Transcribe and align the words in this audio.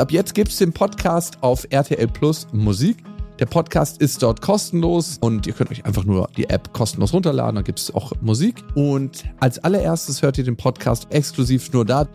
Ab 0.00 0.12
jetzt 0.12 0.34
gibt 0.34 0.50
es 0.50 0.56
den 0.56 0.72
Podcast 0.72 1.36
auf 1.42 1.66
RTL 1.68 2.08
Plus 2.08 2.46
Musik. 2.52 2.96
Der 3.38 3.44
Podcast 3.44 4.00
ist 4.00 4.22
dort 4.22 4.40
kostenlos 4.40 5.18
und 5.20 5.46
ihr 5.46 5.52
könnt 5.52 5.70
euch 5.70 5.84
einfach 5.84 6.04
nur 6.04 6.30
die 6.38 6.48
App 6.48 6.72
kostenlos 6.72 7.12
runterladen. 7.12 7.56
Da 7.56 7.60
gibt 7.60 7.80
es 7.80 7.94
auch 7.94 8.12
Musik. 8.22 8.64
Und 8.74 9.24
als 9.40 9.58
allererstes 9.58 10.22
hört 10.22 10.38
ihr 10.38 10.44
den 10.44 10.56
Podcast 10.56 11.06
exklusiv 11.10 11.70
nur 11.74 11.84
da. 11.84 12.08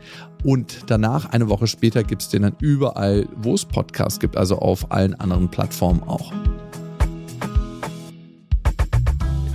Und 0.43 0.85
danach, 0.87 1.29
eine 1.29 1.47
Woche 1.47 1.67
später, 1.67 2.03
gibt 2.03 2.23
es 2.23 2.29
den 2.29 2.41
dann 2.41 2.55
überall, 2.59 3.27
wo 3.35 3.53
es 3.53 3.65
Podcasts 3.65 4.19
gibt, 4.19 4.35
also 4.35 4.57
auf 4.57 4.91
allen 4.91 5.13
anderen 5.13 5.49
Plattformen 5.49 6.01
auch. 6.01 6.33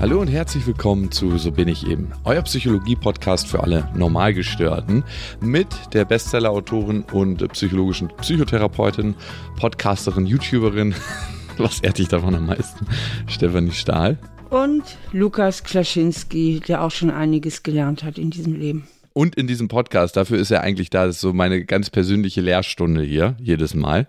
Hallo 0.00 0.18
und 0.18 0.28
herzlich 0.28 0.66
willkommen 0.66 1.12
zu 1.12 1.36
So 1.36 1.52
bin 1.52 1.68
ich 1.68 1.86
eben, 1.86 2.10
euer 2.24 2.40
Psychologie-Podcast 2.40 3.46
für 3.46 3.62
alle 3.62 3.86
Normalgestörten 3.94 5.04
mit 5.42 5.68
der 5.92 6.06
Bestseller-Autorin 6.06 7.04
und 7.12 7.46
psychologischen 7.52 8.08
Psychotherapeutin, 8.16 9.14
Podcasterin, 9.58 10.24
YouTuberin, 10.24 10.94
was 11.58 11.80
ehrt 11.80 11.98
dich 11.98 12.08
davon 12.08 12.34
am 12.34 12.46
meisten, 12.46 12.86
Stefanie 13.26 13.72
Stahl. 13.72 14.16
Und 14.48 14.84
Lukas 15.12 15.64
Klaschinski, 15.64 16.62
der 16.66 16.82
auch 16.82 16.92
schon 16.92 17.10
einiges 17.10 17.62
gelernt 17.62 18.02
hat 18.02 18.16
in 18.16 18.30
diesem 18.30 18.54
Leben. 18.54 18.88
Und 19.12 19.34
in 19.34 19.46
diesem 19.46 19.68
Podcast, 19.68 20.16
dafür 20.16 20.38
ist 20.38 20.50
er 20.50 20.62
eigentlich 20.62 20.88
da, 20.88 21.04
das 21.04 21.16
ist 21.16 21.20
so 21.20 21.34
meine 21.34 21.62
ganz 21.66 21.90
persönliche 21.90 22.40
Lehrstunde 22.40 23.02
hier, 23.02 23.36
jedes 23.38 23.74
Mal. 23.74 24.08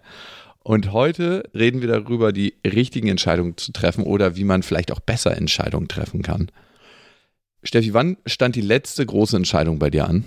Und 0.64 0.92
heute 0.92 1.50
reden 1.56 1.82
wir 1.82 1.88
darüber, 1.88 2.32
die 2.32 2.54
richtigen 2.66 3.08
Entscheidungen 3.08 3.58
zu 3.58 3.72
treffen 3.72 4.04
oder 4.04 4.36
wie 4.36 4.44
man 4.44 4.62
vielleicht 4.64 4.92
auch 4.92 5.00
besser 5.00 5.36
Entscheidungen 5.36 5.88
treffen 5.88 6.22
kann. 6.22 6.52
Steffi, 7.64 7.94
wann 7.94 8.18
stand 8.26 8.56
die 8.56 8.62
letzte 8.62 9.06
große 9.06 9.38
Entscheidung 9.38 9.80
bei 9.80 9.90
dir 9.90 10.08
an? 10.08 10.26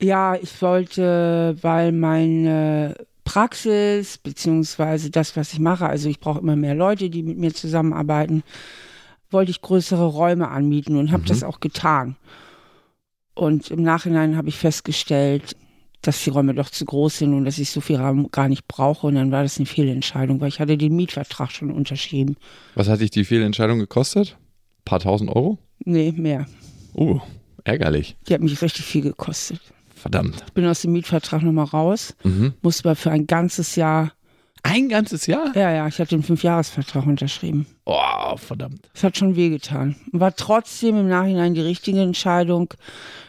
Ja, 0.00 0.34
ich 0.34 0.60
wollte, 0.62 1.56
weil 1.62 1.92
meine 1.92 2.96
Praxis 3.24 4.18
beziehungsweise 4.18 5.10
das, 5.10 5.36
was 5.36 5.52
ich 5.52 5.60
mache, 5.60 5.88
also 5.88 6.08
ich 6.08 6.20
brauche 6.20 6.40
immer 6.40 6.56
mehr 6.56 6.74
Leute, 6.74 7.10
die 7.10 7.22
mit 7.22 7.38
mir 7.38 7.54
zusammenarbeiten, 7.54 8.42
wollte 9.30 9.50
ich 9.50 9.62
größere 9.62 10.04
Räume 10.04 10.48
anmieten 10.48 10.96
und 10.96 11.10
habe 11.10 11.22
mhm. 11.22 11.28
das 11.28 11.42
auch 11.42 11.60
getan. 11.60 12.16
Und 13.34 13.70
im 13.70 13.82
Nachhinein 13.82 14.36
habe 14.36 14.48
ich 14.48 14.58
festgestellt, 14.58 15.56
dass 16.06 16.22
die 16.22 16.30
Räume 16.30 16.54
doch 16.54 16.70
zu 16.70 16.84
groß 16.84 17.18
sind 17.18 17.34
und 17.34 17.44
dass 17.44 17.58
ich 17.58 17.70
so 17.70 17.80
viel 17.80 17.96
Raum 17.96 18.30
gar 18.30 18.48
nicht 18.48 18.68
brauche. 18.68 19.06
Und 19.06 19.14
dann 19.14 19.32
war 19.32 19.42
das 19.42 19.58
eine 19.58 19.66
Fehlentscheidung, 19.66 20.40
weil 20.40 20.48
ich 20.48 20.60
hatte 20.60 20.76
den 20.76 20.94
Mietvertrag 20.94 21.50
schon 21.50 21.70
unterschrieben. 21.70 22.36
Was 22.74 22.88
hat 22.88 23.00
dich 23.00 23.10
die 23.10 23.24
Fehlentscheidung 23.24 23.78
gekostet? 23.78 24.36
Ein 24.38 24.84
paar 24.84 25.00
tausend 25.00 25.30
Euro? 25.30 25.58
Nee, 25.84 26.12
mehr. 26.12 26.46
Oh, 26.92 27.20
ärgerlich. 27.64 28.16
Die 28.28 28.34
hat 28.34 28.40
mich 28.42 28.60
richtig 28.60 28.84
viel 28.84 29.02
gekostet. 29.02 29.60
Verdammt. 29.94 30.42
Ich 30.46 30.52
bin 30.52 30.66
aus 30.66 30.82
dem 30.82 30.92
Mietvertrag 30.92 31.42
nochmal 31.42 31.64
raus, 31.64 32.14
mhm. 32.22 32.52
musste 32.60 32.88
aber 32.88 32.96
für 32.96 33.10
ein 33.10 33.26
ganzes 33.26 33.74
Jahr. 33.74 34.12
Ein 34.62 34.88
ganzes 34.88 35.26
Jahr? 35.26 35.54
Ja, 35.54 35.72
ja, 35.72 35.88
ich 35.88 35.98
hatte 35.98 36.10
den 36.10 36.22
Fünfjahresvertrag 36.22 37.06
unterschrieben. 37.06 37.66
Oh, 37.86 38.36
verdammt. 38.36 38.88
Das 38.92 39.04
hat 39.04 39.16
schon 39.16 39.36
wehgetan. 39.36 39.96
War 40.12 40.34
trotzdem 40.36 40.96
im 40.96 41.08
Nachhinein 41.08 41.54
die 41.54 41.60
richtige 41.60 42.00
Entscheidung, 42.00 42.74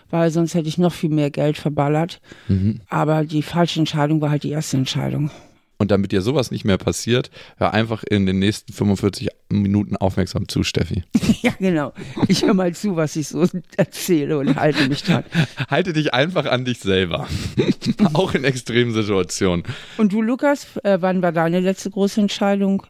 weil 0.09 0.31
sonst 0.31 0.53
hätte 0.53 0.67
ich 0.67 0.78
noch 0.78 0.94
viel 0.94 1.09
mehr 1.09 1.31
Geld 1.31 1.58
verballert. 1.58 2.22
Mhm. 2.48 2.81
Aber 2.89 3.23
die 3.25 3.42
falsche 3.42 3.80
Entscheidung 3.80 4.22
war 4.22 4.30
halt 4.30 4.44
die 4.44 4.52
erste 4.52 4.78
Entscheidung. 4.78 5.31
Und 5.78 5.92
damit 5.92 6.14
dir 6.14 6.22
sowas 6.22 6.52
nicht 6.52 6.64
mehr 6.64 6.78
passiert, 6.78 7.30
hör 7.58 7.73
einfach 7.73 8.03
in 8.03 8.26
den 8.26 8.39
nächsten 8.39 8.72
45 8.72 9.28
Minuten 9.50 9.98
aufmerksam 9.98 10.48
zu, 10.48 10.64
Steffi. 10.64 11.03
ja, 11.42 11.52
genau. 11.59 11.92
Ich 12.28 12.44
höre 12.44 12.53
mal 12.53 12.73
zu, 12.73 12.95
was 12.95 13.16
ich 13.17 13.28
so 13.28 13.45
erzähle 13.78 14.38
und 14.38 14.56
halte 14.56 14.88
mich 14.88 15.03
dran. 15.03 15.26
Halte 15.70 15.92
dich 15.92 16.14
einfach 16.14 16.45
an 16.45 16.64
dich 16.64 16.80
selber. 16.80 17.28
Auch 18.14 18.33
in 18.33 18.45
extremen 18.45 18.94
Situationen. 18.94 19.64
Und 19.98 20.14
du, 20.14 20.22
Lukas, 20.22 20.78
äh, 20.83 21.00
wann 21.02 21.22
war 21.22 21.33
deine 21.33 21.59
letzte 21.59 21.89
große 21.89 22.22
Entscheidung? 22.22 22.86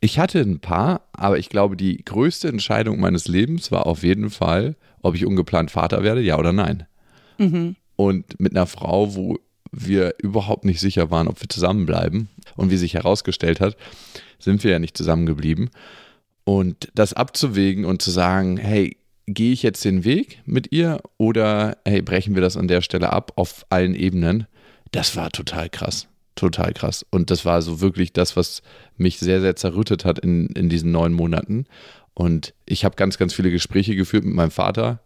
Ich 0.00 0.18
hatte 0.18 0.40
ein 0.40 0.60
paar, 0.60 1.08
aber 1.12 1.38
ich 1.38 1.48
glaube, 1.48 1.76
die 1.76 2.04
größte 2.04 2.48
Entscheidung 2.48 3.00
meines 3.00 3.28
Lebens 3.28 3.70
war 3.70 3.86
auf 3.86 4.02
jeden 4.02 4.30
Fall, 4.30 4.76
ob 5.02 5.14
ich 5.14 5.26
ungeplant 5.26 5.70
Vater 5.70 6.02
werde, 6.02 6.20
ja 6.20 6.38
oder 6.38 6.52
nein. 6.52 6.86
Mhm. 7.38 7.76
Und 7.96 8.40
mit 8.40 8.56
einer 8.56 8.66
Frau, 8.66 9.14
wo 9.14 9.38
wir 9.72 10.14
überhaupt 10.18 10.64
nicht 10.64 10.80
sicher 10.80 11.10
waren, 11.10 11.28
ob 11.28 11.40
wir 11.40 11.48
zusammenbleiben. 11.48 12.28
Und 12.56 12.70
wie 12.70 12.76
sich 12.76 12.94
herausgestellt 12.94 13.60
hat, 13.60 13.76
sind 14.38 14.64
wir 14.64 14.72
ja 14.72 14.78
nicht 14.78 14.96
zusammengeblieben. 14.96 15.70
Und 16.44 16.88
das 16.94 17.12
abzuwägen 17.12 17.84
und 17.84 18.02
zu 18.02 18.10
sagen, 18.10 18.56
hey, 18.56 18.96
gehe 19.26 19.52
ich 19.52 19.62
jetzt 19.62 19.84
den 19.84 20.04
Weg 20.04 20.40
mit 20.44 20.72
ihr 20.72 21.00
oder 21.16 21.76
hey, 21.86 22.02
brechen 22.02 22.34
wir 22.34 22.42
das 22.42 22.56
an 22.56 22.68
der 22.68 22.80
Stelle 22.82 23.12
ab 23.12 23.32
auf 23.36 23.64
allen 23.70 23.94
Ebenen, 23.94 24.46
das 24.92 25.16
war 25.16 25.30
total 25.30 25.68
krass. 25.68 26.08
Total 26.34 26.72
krass. 26.72 27.04
Und 27.10 27.30
das 27.30 27.44
war 27.44 27.60
so 27.60 27.80
wirklich 27.80 28.12
das, 28.12 28.36
was 28.36 28.62
mich 28.96 29.18
sehr, 29.18 29.40
sehr 29.40 29.56
zerrüttet 29.56 30.04
hat 30.04 30.18
in, 30.18 30.46
in 30.48 30.68
diesen 30.68 30.90
neun 30.90 31.12
Monaten. 31.12 31.66
Und 32.20 32.52
ich 32.66 32.84
habe 32.84 32.96
ganz, 32.96 33.16
ganz 33.16 33.32
viele 33.32 33.50
Gespräche 33.50 33.96
geführt 33.96 34.26
mit 34.26 34.34
meinem 34.34 34.50
Vater, 34.50 35.00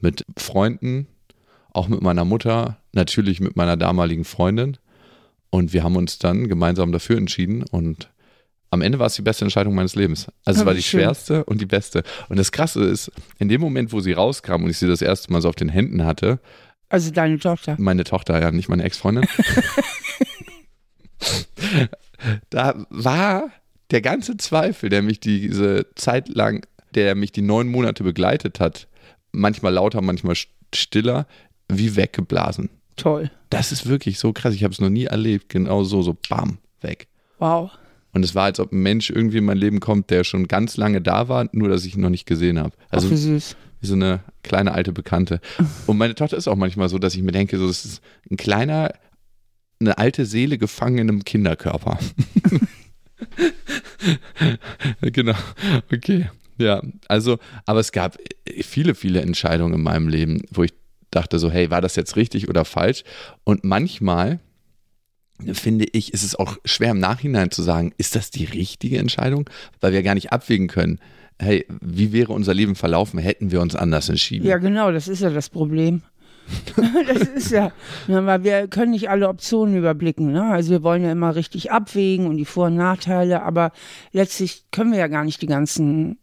mit 0.00 0.24
Freunden, 0.36 1.06
auch 1.70 1.86
mit 1.86 2.02
meiner 2.02 2.24
Mutter, 2.24 2.78
natürlich 2.90 3.38
mit 3.38 3.54
meiner 3.54 3.76
damaligen 3.76 4.24
Freundin. 4.24 4.76
Und 5.50 5.72
wir 5.72 5.84
haben 5.84 5.94
uns 5.94 6.18
dann 6.18 6.48
gemeinsam 6.48 6.90
dafür 6.90 7.16
entschieden 7.16 7.62
und 7.62 8.10
am 8.70 8.82
Ende 8.82 8.98
war 8.98 9.06
es 9.06 9.14
die 9.14 9.22
beste 9.22 9.44
Entscheidung 9.44 9.76
meines 9.76 9.94
Lebens. 9.94 10.26
Also 10.44 10.62
es 10.62 10.66
war 10.66 10.74
die 10.74 10.82
schön. 10.82 10.98
schwerste 10.98 11.44
und 11.44 11.60
die 11.60 11.66
beste. 11.66 12.02
Und 12.28 12.40
das 12.40 12.50
Krasse 12.50 12.82
ist, 12.82 13.12
in 13.38 13.48
dem 13.48 13.60
Moment, 13.60 13.92
wo 13.92 14.00
sie 14.00 14.10
rauskam 14.10 14.64
und 14.64 14.70
ich 14.70 14.78
sie 14.78 14.88
das 14.88 15.00
erste 15.00 15.32
Mal 15.32 15.40
so 15.40 15.48
auf 15.48 15.54
den 15.54 15.68
Händen 15.68 16.04
hatte. 16.04 16.40
Also 16.88 17.12
deine 17.12 17.38
Tochter. 17.38 17.76
Meine 17.78 18.02
Tochter, 18.02 18.40
ja, 18.40 18.50
nicht 18.50 18.68
meine 18.68 18.82
Ex-Freundin. 18.82 19.28
da 22.50 22.84
war 22.90 23.52
der 23.90 24.02
ganze 24.02 24.36
Zweifel, 24.36 24.90
der 24.90 25.02
mich 25.02 25.20
diese 25.20 25.86
Zeit 25.94 26.28
lang, 26.28 26.66
der 26.94 27.14
mich 27.14 27.32
die 27.32 27.42
neun 27.42 27.68
Monate 27.68 28.04
begleitet 28.04 28.60
hat, 28.60 28.88
manchmal 29.32 29.74
lauter, 29.74 30.02
manchmal 30.02 30.36
stiller, 30.74 31.26
wie 31.68 31.96
weggeblasen. 31.96 32.70
Toll. 32.96 33.30
Das 33.50 33.72
ist 33.72 33.86
wirklich 33.86 34.18
so 34.18 34.32
krass. 34.32 34.54
Ich 34.54 34.64
habe 34.64 34.72
es 34.72 34.80
noch 34.80 34.90
nie 34.90 35.04
erlebt. 35.04 35.48
Genau 35.48 35.84
so, 35.84 36.02
so 36.02 36.16
bam, 36.28 36.58
weg. 36.80 37.06
Wow. 37.38 37.70
Und 38.12 38.24
es 38.24 38.34
war, 38.34 38.44
als 38.44 38.58
ob 38.58 38.72
ein 38.72 38.82
Mensch 38.82 39.10
irgendwie 39.10 39.38
in 39.38 39.44
mein 39.44 39.58
Leben 39.58 39.80
kommt, 39.80 40.10
der 40.10 40.24
schon 40.24 40.48
ganz 40.48 40.76
lange 40.76 41.00
da 41.00 41.28
war, 41.28 41.48
nur 41.52 41.68
dass 41.68 41.84
ich 41.84 41.94
ihn 41.94 42.00
noch 42.00 42.10
nicht 42.10 42.26
gesehen 42.26 42.58
habe. 42.58 42.74
Also 42.90 43.06
Ach, 43.06 43.12
wie 43.12 43.16
süß. 43.16 43.56
Wie 43.80 43.86
so 43.86 43.94
eine 43.94 44.20
kleine 44.42 44.72
alte 44.72 44.92
Bekannte. 44.92 45.40
Und 45.86 45.98
meine 45.98 46.14
Tochter 46.14 46.36
ist 46.36 46.48
auch 46.48 46.56
manchmal 46.56 46.88
so, 46.88 46.98
dass 46.98 47.14
ich 47.14 47.22
mir 47.22 47.32
denke, 47.32 47.58
so, 47.58 47.68
das 47.68 47.84
ist 47.84 48.02
ein 48.28 48.36
kleiner, 48.36 48.92
eine 49.78 49.98
alte 49.98 50.26
Seele 50.26 50.58
gefangen 50.58 50.98
in 50.98 51.08
einem 51.08 51.24
Kinderkörper. 51.24 51.98
genau. 55.00 55.34
Okay. 55.92 56.30
Ja, 56.58 56.82
also, 57.06 57.38
aber 57.66 57.80
es 57.80 57.92
gab 57.92 58.18
viele, 58.62 58.94
viele 58.94 59.20
Entscheidungen 59.20 59.74
in 59.74 59.82
meinem 59.82 60.08
Leben, 60.08 60.42
wo 60.50 60.64
ich 60.64 60.74
dachte 61.10 61.38
so, 61.38 61.50
hey, 61.50 61.70
war 61.70 61.80
das 61.80 61.96
jetzt 61.96 62.16
richtig 62.16 62.48
oder 62.48 62.64
falsch? 62.64 63.04
Und 63.44 63.64
manchmal 63.64 64.40
finde 65.52 65.86
ich, 65.92 66.12
ist 66.12 66.24
es 66.24 66.34
auch 66.34 66.56
schwer 66.64 66.90
im 66.90 66.98
Nachhinein 66.98 67.50
zu 67.50 67.62
sagen, 67.62 67.92
ist 67.96 68.16
das 68.16 68.30
die 68.30 68.44
richtige 68.44 68.98
Entscheidung? 68.98 69.48
Weil 69.80 69.92
wir 69.92 70.02
gar 70.02 70.14
nicht 70.14 70.32
abwägen 70.32 70.66
können. 70.66 70.98
Hey, 71.40 71.64
wie 71.80 72.12
wäre 72.12 72.32
unser 72.32 72.52
Leben 72.52 72.74
verlaufen, 72.74 73.20
hätten 73.20 73.52
wir 73.52 73.60
uns 73.60 73.76
anders 73.76 74.08
entschieden? 74.08 74.44
Ja, 74.44 74.58
genau, 74.58 74.90
das 74.90 75.06
ist 75.06 75.22
ja 75.22 75.30
das 75.30 75.48
Problem. 75.48 76.02
das 77.06 77.28
ist 77.28 77.50
ja, 77.50 77.72
weil 78.06 78.44
wir 78.44 78.68
können 78.68 78.92
nicht 78.92 79.10
alle 79.10 79.28
Optionen 79.28 79.76
überblicken. 79.76 80.32
Ne? 80.32 80.44
Also 80.44 80.70
wir 80.70 80.82
wollen 80.82 81.04
ja 81.04 81.12
immer 81.12 81.34
richtig 81.34 81.70
abwägen 81.70 82.26
und 82.26 82.36
die 82.36 82.44
Vor- 82.44 82.66
und 82.66 82.76
Nachteile, 82.76 83.42
aber 83.42 83.72
letztlich 84.12 84.64
können 84.70 84.92
wir 84.92 84.98
ja 84.98 85.08
gar 85.08 85.24
nicht 85.24 85.42
die 85.42 85.46
ganzen 85.46 86.18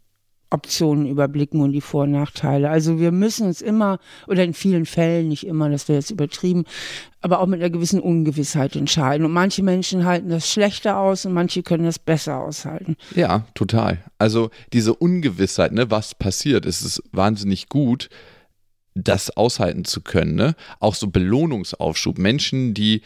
Optionen 0.50 1.06
überblicken 1.06 1.60
und 1.60 1.72
die 1.72 1.80
Vor- 1.80 2.04
und 2.04 2.12
Nachteile. 2.12 2.70
Also 2.70 3.00
wir 3.00 3.10
müssen 3.10 3.48
uns 3.48 3.60
immer, 3.60 3.98
oder 4.28 4.44
in 4.44 4.54
vielen 4.54 4.86
Fällen, 4.86 5.28
nicht 5.28 5.46
immer, 5.46 5.68
das 5.68 5.88
wäre 5.88 5.98
jetzt 5.98 6.10
übertrieben, 6.10 6.64
aber 7.20 7.40
auch 7.40 7.46
mit 7.46 7.60
einer 7.60 7.70
gewissen 7.70 8.00
Ungewissheit 8.00 8.76
entscheiden. 8.76 9.26
Und 9.26 9.32
manche 9.32 9.64
Menschen 9.64 10.04
halten 10.04 10.28
das 10.28 10.50
schlechter 10.50 10.98
aus 10.98 11.26
und 11.26 11.32
manche 11.32 11.62
können 11.64 11.84
das 11.84 11.98
besser 11.98 12.38
aushalten. 12.38 12.96
Ja, 13.16 13.46
total. 13.54 13.98
Also 14.18 14.50
diese 14.72 14.94
Ungewissheit, 14.94 15.72
ne, 15.72 15.90
was 15.90 16.14
passiert, 16.14 16.64
ist 16.64 16.82
es 16.82 17.02
wahnsinnig 17.10 17.68
gut, 17.68 18.08
das 18.96 19.36
aushalten 19.36 19.84
zu 19.84 20.00
können. 20.00 20.34
Ne? 20.34 20.56
Auch 20.80 20.94
so 20.94 21.08
Belohnungsaufschub. 21.08 22.18
Menschen, 22.18 22.74
die 22.74 23.02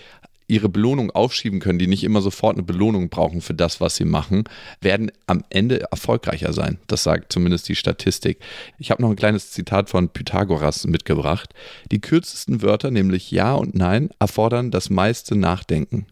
ihre 0.46 0.68
Belohnung 0.68 1.10
aufschieben 1.12 1.60
können, 1.60 1.78
die 1.78 1.86
nicht 1.86 2.02
immer 2.02 2.20
sofort 2.20 2.56
eine 2.56 2.64
Belohnung 2.64 3.08
brauchen 3.08 3.40
für 3.40 3.54
das, 3.54 3.80
was 3.80 3.96
sie 3.96 4.04
machen, 4.04 4.44
werden 4.80 5.12
am 5.26 5.44
Ende 5.48 5.82
erfolgreicher 5.90 6.52
sein. 6.52 6.78
Das 6.88 7.04
sagt 7.04 7.32
zumindest 7.32 7.68
die 7.68 7.76
Statistik. 7.76 8.40
Ich 8.76 8.90
habe 8.90 9.00
noch 9.00 9.10
ein 9.10 9.16
kleines 9.16 9.52
Zitat 9.52 9.90
von 9.90 10.08
Pythagoras 10.08 10.86
mitgebracht. 10.86 11.54
Die 11.92 12.00
kürzesten 12.00 12.62
Wörter, 12.62 12.90
nämlich 12.90 13.30
Ja 13.30 13.54
und 13.54 13.74
Nein, 13.76 14.10
erfordern 14.18 14.72
das 14.72 14.90
meiste 14.90 15.36
Nachdenken. 15.36 16.06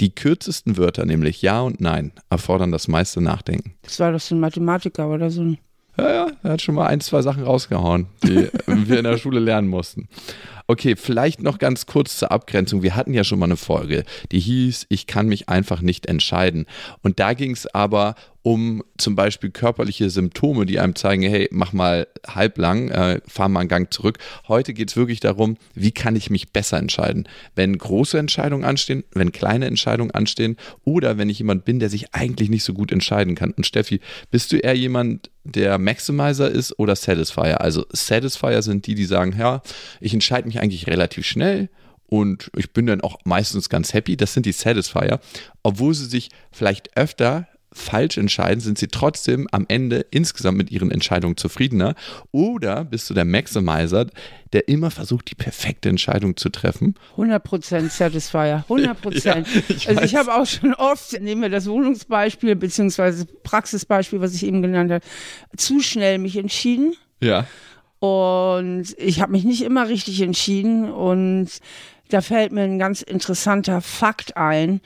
Die 0.00 0.14
kürzesten 0.14 0.78
Wörter, 0.78 1.04
nämlich 1.04 1.42
Ja 1.42 1.60
und 1.60 1.80
Nein, 1.80 2.12
erfordern 2.30 2.72
das 2.72 2.88
meiste 2.88 3.20
Nachdenken. 3.20 3.74
Das 3.82 4.00
war 4.00 4.12
doch 4.12 4.20
so 4.20 4.34
ein 4.34 4.40
Mathematiker 4.40 5.08
oder 5.08 5.30
so 5.30 5.42
ein. 5.42 5.58
Ja, 5.98 6.10
ja, 6.10 6.26
er 6.42 6.52
hat 6.52 6.62
schon 6.62 6.74
mal 6.74 6.86
ein, 6.86 7.00
zwei 7.00 7.20
Sachen 7.22 7.44
rausgehauen, 7.44 8.06
die 8.22 8.48
wir 8.66 8.98
in 8.98 9.04
der 9.04 9.18
Schule 9.18 9.40
lernen 9.40 9.68
mussten. 9.68 10.08
Okay, 10.72 10.96
vielleicht 10.96 11.42
noch 11.42 11.58
ganz 11.58 11.84
kurz 11.84 12.16
zur 12.16 12.32
Abgrenzung. 12.32 12.82
Wir 12.82 12.96
hatten 12.96 13.12
ja 13.12 13.24
schon 13.24 13.38
mal 13.38 13.44
eine 13.44 13.58
Folge, 13.58 14.04
die 14.30 14.40
hieß, 14.40 14.86
ich 14.88 15.06
kann 15.06 15.28
mich 15.28 15.50
einfach 15.50 15.82
nicht 15.82 16.06
entscheiden. 16.06 16.64
Und 17.02 17.20
da 17.20 17.34
ging 17.34 17.50
es 17.50 17.66
aber 17.66 18.14
um 18.42 18.82
zum 18.98 19.14
Beispiel 19.14 19.50
körperliche 19.50 20.10
Symptome, 20.10 20.66
die 20.66 20.80
einem 20.80 20.96
zeigen, 20.96 21.22
hey, 21.22 21.48
mach 21.52 21.72
mal 21.72 22.08
halblang, 22.26 22.88
äh, 22.90 23.20
fahr 23.26 23.48
mal 23.48 23.60
einen 23.60 23.68
Gang 23.68 23.92
zurück. 23.92 24.18
Heute 24.48 24.74
geht 24.74 24.90
es 24.90 24.96
wirklich 24.96 25.20
darum, 25.20 25.56
wie 25.74 25.92
kann 25.92 26.16
ich 26.16 26.28
mich 26.28 26.52
besser 26.52 26.78
entscheiden, 26.78 27.28
wenn 27.54 27.78
große 27.78 28.18
Entscheidungen 28.18 28.64
anstehen, 28.64 29.04
wenn 29.12 29.30
kleine 29.30 29.66
Entscheidungen 29.66 30.10
anstehen 30.10 30.56
oder 30.84 31.18
wenn 31.18 31.30
ich 31.30 31.38
jemand 31.38 31.64
bin, 31.64 31.78
der 31.78 31.88
sich 31.88 32.14
eigentlich 32.14 32.50
nicht 32.50 32.64
so 32.64 32.74
gut 32.74 32.90
entscheiden 32.90 33.36
kann. 33.36 33.52
Und 33.52 33.66
Steffi, 33.66 34.00
bist 34.30 34.50
du 34.52 34.56
eher 34.56 34.74
jemand, 34.74 35.30
der 35.44 35.78
Maximizer 35.78 36.50
ist 36.50 36.78
oder 36.78 36.96
Satisfier? 36.96 37.60
Also 37.60 37.84
Satisfier 37.92 38.62
sind 38.62 38.86
die, 38.86 38.94
die 38.94 39.04
sagen, 39.04 39.34
ja, 39.38 39.62
ich 40.00 40.14
entscheide 40.14 40.48
mich 40.48 40.60
eigentlich 40.62 40.86
relativ 40.86 41.26
schnell 41.26 41.68
und 42.06 42.50
ich 42.56 42.72
bin 42.72 42.86
dann 42.86 43.00
auch 43.00 43.18
meistens 43.24 43.68
ganz 43.68 43.94
happy. 43.94 44.16
Das 44.16 44.34
sind 44.34 44.46
die 44.46 44.52
Satisfier, 44.52 45.20
obwohl 45.62 45.94
sie 45.94 46.06
sich 46.06 46.28
vielleicht 46.50 46.96
öfter 46.96 47.48
falsch 47.72 48.18
entscheiden, 48.18 48.60
sind 48.60 48.78
sie 48.78 48.88
trotzdem 48.88 49.48
am 49.50 49.64
Ende 49.68 50.04
insgesamt 50.10 50.58
mit 50.58 50.70
ihren 50.70 50.90
Entscheidungen 50.90 51.36
zufriedener? 51.36 51.94
Oder 52.30 52.84
bist 52.84 53.08
du 53.08 53.14
der 53.14 53.24
Maximizer, 53.24 54.06
der 54.52 54.68
immer 54.68 54.90
versucht, 54.90 55.30
die 55.30 55.34
perfekte 55.34 55.88
Entscheidung 55.88 56.36
zu 56.36 56.50
treffen? 56.50 56.94
100% 57.16 57.88
Satisfier, 57.88 58.64
100%. 58.68 59.24
ja, 59.24 59.42
ich 59.68 59.88
also 59.88 60.02
ich 60.02 60.14
habe 60.14 60.34
auch 60.34 60.46
schon 60.46 60.74
oft, 60.74 61.18
nehmen 61.20 61.42
wir 61.42 61.48
das 61.48 61.66
Wohnungsbeispiel 61.66 62.56
beziehungsweise 62.56 63.24
Praxisbeispiel, 63.24 64.20
was 64.20 64.34
ich 64.34 64.44
eben 64.44 64.60
genannt 64.60 64.92
habe, 64.92 65.04
zu 65.56 65.80
schnell 65.80 66.18
mich 66.18 66.36
entschieden. 66.36 66.94
Ja. 67.20 67.46
Und 68.02 68.96
ich 68.98 69.20
habe 69.20 69.30
mich 69.30 69.44
nicht 69.44 69.62
immer 69.62 69.88
richtig 69.88 70.22
entschieden 70.22 70.90
und 70.90 71.48
da 72.08 72.20
fällt 72.20 72.50
mir 72.50 72.62
ein 72.62 72.80
ganz 72.80 73.00
interessanter 73.00 73.80
Fakt 73.80 74.36
ein. 74.36 74.80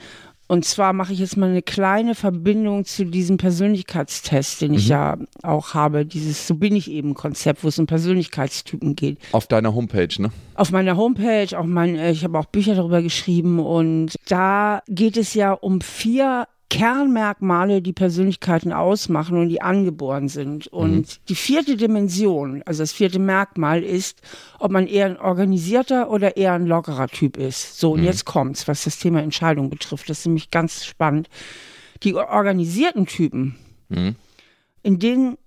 Und 0.48 0.66
zwar 0.66 0.92
mache 0.92 1.14
ich 1.14 1.20
jetzt 1.20 1.38
mal 1.38 1.48
eine 1.48 1.62
kleine 1.62 2.14
Verbindung 2.14 2.84
zu 2.84 3.06
diesem 3.06 3.38
Persönlichkeitstest, 3.38 4.60
den 4.60 4.74
ich 4.74 4.84
mhm. 4.84 4.90
ja 4.90 5.16
auch 5.42 5.72
habe, 5.72 6.04
dieses 6.04 6.46
So 6.46 6.56
bin 6.56 6.76
ich 6.76 6.90
eben 6.90 7.14
Konzept, 7.14 7.64
wo 7.64 7.68
es 7.68 7.78
um 7.78 7.86
Persönlichkeitstypen 7.86 8.96
geht. 8.96 9.16
Auf 9.32 9.46
deiner 9.46 9.74
Homepage, 9.74 10.20
ne? 10.20 10.30
Auf 10.54 10.70
meiner 10.70 10.98
Homepage, 10.98 11.58
auch 11.58 11.64
mein, 11.64 11.96
äh, 11.96 12.10
ich 12.10 12.22
habe 12.22 12.38
auch 12.38 12.44
Bücher 12.44 12.74
darüber 12.74 13.00
geschrieben 13.00 13.60
und 13.60 14.14
da 14.28 14.82
geht 14.88 15.16
es 15.16 15.32
ja 15.32 15.52
um 15.52 15.80
vier 15.80 16.48
Kernmerkmale, 16.76 17.80
die 17.80 17.94
Persönlichkeiten 17.94 18.70
ausmachen 18.70 19.38
und 19.38 19.48
die 19.48 19.62
angeboren 19.62 20.28
sind. 20.28 20.66
Und 20.66 20.96
mhm. 20.96 21.06
die 21.28 21.34
vierte 21.34 21.76
Dimension, 21.76 22.62
also 22.66 22.82
das 22.82 22.92
vierte 22.92 23.18
Merkmal 23.18 23.82
ist, 23.82 24.20
ob 24.58 24.70
man 24.72 24.86
eher 24.86 25.06
ein 25.06 25.16
organisierter 25.16 26.10
oder 26.10 26.36
eher 26.36 26.52
ein 26.52 26.66
lockerer 26.66 27.08
Typ 27.08 27.38
ist. 27.38 27.80
So, 27.80 27.92
und 27.92 28.00
mhm. 28.00 28.06
jetzt 28.06 28.26
kommt's, 28.26 28.68
was 28.68 28.84
das 28.84 28.98
Thema 28.98 29.22
Entscheidung 29.22 29.70
betrifft. 29.70 30.10
Das 30.10 30.18
ist 30.18 30.26
nämlich 30.26 30.50
ganz 30.50 30.84
spannend. 30.84 31.30
Die 32.02 32.14
organisierten 32.14 33.06
Typen, 33.06 33.56
mhm. 33.88 34.16
in 34.82 34.98
denen 34.98 35.38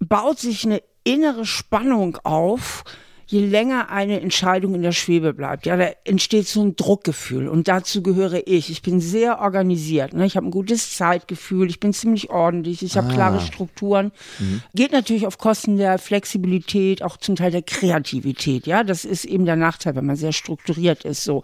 baut 0.00 0.38
sich 0.38 0.66
eine 0.66 0.82
innere 1.02 1.46
Spannung 1.46 2.18
auf, 2.24 2.84
je 3.26 3.40
länger 3.40 3.90
eine 3.90 4.20
Entscheidung 4.20 4.74
in 4.74 4.82
der 4.82 4.92
Schwebe 4.92 5.34
bleibt, 5.34 5.66
ja, 5.66 5.76
da 5.76 5.90
entsteht 6.04 6.46
so 6.46 6.62
ein 6.62 6.76
Druckgefühl 6.76 7.48
und 7.48 7.66
dazu 7.66 8.02
gehöre 8.02 8.46
ich. 8.46 8.70
Ich 8.70 8.82
bin 8.82 9.00
sehr 9.00 9.40
organisiert, 9.40 10.14
ne? 10.14 10.24
ich 10.26 10.36
habe 10.36 10.46
ein 10.46 10.52
gutes 10.52 10.96
Zeitgefühl, 10.96 11.68
ich 11.68 11.80
bin 11.80 11.92
ziemlich 11.92 12.30
ordentlich, 12.30 12.82
ich 12.82 12.96
habe 12.96 13.08
ah. 13.08 13.12
klare 13.12 13.40
Strukturen. 13.40 14.12
Mhm. 14.38 14.62
Geht 14.74 14.92
natürlich 14.92 15.26
auf 15.26 15.38
Kosten 15.38 15.76
der 15.76 15.98
Flexibilität, 15.98 17.02
auch 17.02 17.16
zum 17.16 17.34
Teil 17.34 17.50
der 17.50 17.62
Kreativität, 17.62 18.66
ja, 18.66 18.84
das 18.84 19.04
ist 19.04 19.24
eben 19.24 19.44
der 19.44 19.56
Nachteil, 19.56 19.96
wenn 19.96 20.06
man 20.06 20.16
sehr 20.16 20.32
strukturiert 20.32 21.04
ist, 21.04 21.24
so. 21.24 21.42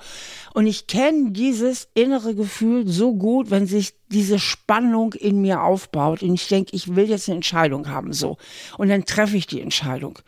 Und 0.54 0.66
ich 0.66 0.86
kenne 0.86 1.32
dieses 1.32 1.88
innere 1.94 2.34
Gefühl 2.34 2.86
so 2.86 3.14
gut, 3.14 3.50
wenn 3.50 3.66
sich 3.66 3.94
diese 4.12 4.38
Spannung 4.38 5.14
in 5.14 5.40
mir 5.40 5.62
aufbaut 5.62 6.22
und 6.22 6.34
ich 6.34 6.46
denke, 6.46 6.76
ich 6.76 6.94
will 6.94 7.08
jetzt 7.08 7.28
eine 7.28 7.36
Entscheidung 7.36 7.88
haben, 7.88 8.12
so. 8.12 8.36
Und 8.78 8.88
dann 8.88 9.04
treffe 9.04 9.36
ich 9.36 9.46
die 9.46 9.60
Entscheidung. 9.60 10.18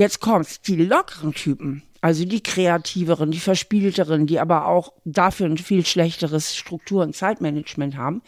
Jetzt 0.00 0.20
kommt's, 0.20 0.62
die 0.62 0.76
lockeren 0.76 1.34
Typen, 1.34 1.82
also 2.00 2.24
die 2.24 2.42
kreativeren, 2.42 3.32
die 3.32 3.38
verspielteren, 3.38 4.26
die 4.26 4.40
aber 4.40 4.66
auch 4.66 4.94
dafür 5.04 5.44
ein 5.44 5.58
viel 5.58 5.84
schlechteres 5.84 6.56
Struktur- 6.56 7.02
und 7.02 7.14
Zeitmanagement 7.14 7.98
haben, 7.98 8.22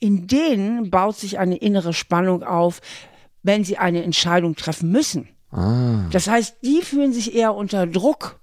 in 0.00 0.26
denen 0.26 0.90
baut 0.90 1.16
sich 1.16 1.38
eine 1.38 1.58
innere 1.58 1.92
Spannung 1.92 2.42
auf, 2.42 2.80
wenn 3.44 3.62
sie 3.62 3.78
eine 3.78 4.02
Entscheidung 4.02 4.56
treffen 4.56 4.90
müssen. 4.90 5.28
Ah. 5.52 6.08
Das 6.10 6.26
heißt, 6.26 6.56
die 6.64 6.82
fühlen 6.82 7.12
sich 7.12 7.36
eher 7.36 7.54
unter 7.54 7.86
Druck, 7.86 8.40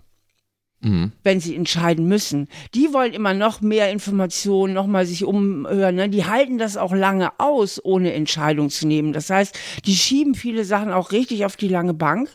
mhm. 0.79 1.11
wenn 1.21 1.41
sie 1.41 1.57
entscheiden 1.57 2.07
müssen. 2.07 2.47
Die 2.75 2.93
wollen 2.93 3.11
immer 3.11 3.33
noch 3.33 3.59
mehr 3.59 3.91
Informationen, 3.91 4.73
noch 4.73 4.87
mal 4.87 5.05
sich 5.05 5.25
umhören. 5.25 5.95
Ne? 5.95 6.07
Die 6.07 6.27
halten 6.27 6.57
das 6.57 6.77
auch 6.77 6.93
lange 6.93 7.37
aus, 7.41 7.83
ohne 7.83 8.13
Entscheidung 8.13 8.69
zu 8.69 8.87
nehmen. 8.87 9.11
Das 9.11 9.29
heißt, 9.29 9.53
die 9.83 9.95
schieben 9.95 10.33
viele 10.33 10.63
Sachen 10.63 10.93
auch 10.93 11.11
richtig 11.11 11.43
auf 11.43 11.57
die 11.57 11.67
lange 11.67 11.93
Bank 11.93 12.29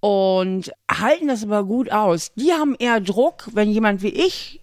und 0.00 0.72
halten 0.90 1.28
das 1.28 1.42
aber 1.42 1.64
gut 1.64 1.90
aus. 1.90 2.32
Die 2.34 2.52
haben 2.52 2.74
eher 2.78 3.00
Druck, 3.00 3.48
wenn 3.52 3.70
jemand 3.70 4.02
wie 4.02 4.08
ich 4.08 4.60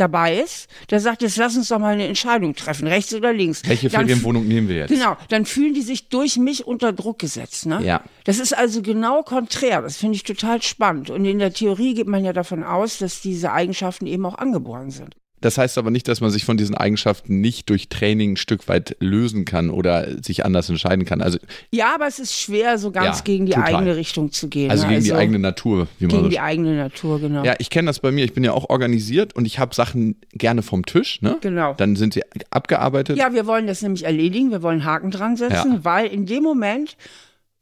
dabei 0.00 0.40
ist, 0.40 0.68
der 0.88 1.00
sagt, 1.00 1.22
jetzt 1.22 1.36
lass 1.36 1.56
uns 1.56 1.68
doch 1.68 1.78
mal 1.78 1.92
eine 1.92 2.06
Entscheidung 2.06 2.54
treffen, 2.54 2.88
rechts 2.88 3.14
oder 3.14 3.32
links. 3.32 3.62
Welche 3.66 3.90
Ferienwohnung 3.90 4.46
nehmen 4.48 4.68
wir 4.68 4.76
jetzt? 4.76 4.90
Genau, 4.90 5.16
dann 5.28 5.44
fühlen 5.44 5.74
die 5.74 5.82
sich 5.82 6.08
durch 6.08 6.36
mich 6.36 6.66
unter 6.66 6.92
Druck 6.92 7.18
gesetzt. 7.18 7.66
Ne? 7.66 7.80
Ja. 7.84 8.02
Das 8.24 8.38
ist 8.38 8.56
also 8.56 8.82
genau 8.82 9.22
konträr, 9.22 9.82
das 9.82 9.98
finde 9.98 10.16
ich 10.16 10.22
total 10.22 10.62
spannend. 10.62 11.10
Und 11.10 11.24
in 11.24 11.38
der 11.38 11.52
Theorie 11.52 11.94
geht 11.94 12.06
man 12.06 12.24
ja 12.24 12.32
davon 12.32 12.62
aus, 12.64 12.98
dass 12.98 13.20
diese 13.20 13.52
Eigenschaften 13.52 14.06
eben 14.06 14.24
auch 14.24 14.38
angeboren 14.38 14.90
sind. 14.90 15.14
Das 15.40 15.56
heißt 15.56 15.78
aber 15.78 15.90
nicht, 15.90 16.06
dass 16.08 16.20
man 16.20 16.30
sich 16.30 16.44
von 16.44 16.56
diesen 16.56 16.74
Eigenschaften 16.74 17.40
nicht 17.40 17.70
durch 17.70 17.88
Training 17.88 18.32
ein 18.32 18.36
Stück 18.36 18.68
weit 18.68 18.96
lösen 19.00 19.44
kann 19.44 19.70
oder 19.70 20.22
sich 20.22 20.44
anders 20.44 20.68
entscheiden 20.68 21.04
kann. 21.04 21.22
Also 21.22 21.38
ja, 21.70 21.94
aber 21.94 22.06
es 22.06 22.18
ist 22.18 22.38
schwer, 22.38 22.78
so 22.78 22.90
ganz 22.90 23.18
ja, 23.18 23.24
gegen 23.24 23.46
die 23.46 23.52
total. 23.52 23.76
eigene 23.76 23.96
Richtung 23.96 24.32
zu 24.32 24.48
gehen. 24.48 24.70
Also 24.70 24.84
gegen 24.84 24.96
also 24.96 25.06
die 25.06 25.14
eigene 25.14 25.38
Natur, 25.38 25.88
wie 25.98 26.06
man 26.06 26.10
Gegen 26.10 26.22
so 26.24 26.28
die 26.28 26.40
eigene 26.40 26.76
Natur, 26.76 27.20
genau. 27.20 27.44
Ja, 27.44 27.54
ich 27.58 27.70
kenne 27.70 27.86
das 27.86 28.00
bei 28.00 28.12
mir. 28.12 28.24
Ich 28.24 28.34
bin 28.34 28.44
ja 28.44 28.52
auch 28.52 28.68
organisiert 28.68 29.34
und 29.34 29.46
ich 29.46 29.58
habe 29.58 29.74
Sachen 29.74 30.16
gerne 30.32 30.62
vom 30.62 30.84
Tisch. 30.84 31.22
Ne? 31.22 31.38
Genau. 31.40 31.74
Dann 31.74 31.96
sind 31.96 32.14
sie 32.14 32.22
abgearbeitet. 32.50 33.16
Ja, 33.16 33.32
wir 33.32 33.46
wollen 33.46 33.66
das 33.66 33.80
nämlich 33.82 34.04
erledigen. 34.04 34.50
Wir 34.50 34.62
wollen 34.62 34.84
Haken 34.84 35.10
dran 35.10 35.36
setzen, 35.36 35.72
ja. 35.72 35.84
weil 35.84 36.06
in 36.08 36.26
dem 36.26 36.42
Moment, 36.42 36.96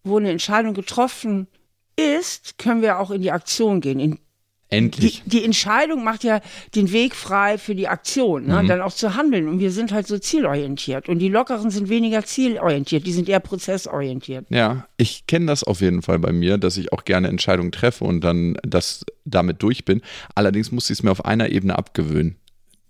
wo 0.03 0.19
eine 0.19 0.31
Entscheidung 0.31 0.75
getroffen 0.75 1.47
ist, 1.97 2.59
können 2.59 2.83
wir 2.83 2.99
auch 2.99 3.11
in 3.11 3.23
die 3.23 3.31
Aktion 3.31 3.81
gehen. 3.81 4.01
In 4.01 4.19
Endlich. 4.71 5.23
Die, 5.25 5.31
die, 5.31 5.45
Entscheidung 5.45 6.05
macht 6.05 6.25
ja 6.25 6.41
den 6.75 6.93
Weg 6.93 7.15
frei 7.15 7.57
für 7.57 7.75
die 7.75 7.89
Aktion, 7.89 8.47
ne? 8.47 8.63
Mhm. 8.63 8.69
dann 8.69 8.81
auch 8.83 8.93
zu 8.93 9.15
handeln. 9.15 9.49
Und 9.49 9.61
wir 9.61 9.71
sind 9.71 9.93
halt 9.93 10.07
so 10.07 10.19
zielorientiert. 10.19 11.09
Und 11.09 11.21
die 11.21 11.29
Lockeren 11.29 11.71
sind 11.71 11.89
weniger 11.89 12.23
zielorientiert, 12.23 13.07
die 13.07 13.13
sind 13.13 13.31
eher 13.31 13.41
prozessorientiert. 13.41 14.47
Ja, 14.51 14.87
ich 14.99 15.27
kenne 15.27 15.47
das 15.47 15.65
auf 15.65 15.81
jeden 15.81 16.03
Fall 16.03 16.19
bei 16.19 16.33
mir, 16.33 16.59
dass 16.59 16.77
ich 16.77 16.93
auch 16.93 17.05
gerne 17.05 17.29
Entscheidungen 17.29 17.73
treffe 17.73 18.05
und 18.05 18.23
dann 18.23 18.59
das 18.63 19.07
damit 19.25 19.63
durch 19.63 19.87
bin. 19.87 20.03
Allerdings 20.35 20.71
muss 20.71 20.91
ich 20.91 20.99
es 20.99 21.03
mir 21.03 21.13
auf 21.13 21.25
einer 21.25 21.49
Ebene 21.49 21.79
abgewöhnen. 21.79 22.37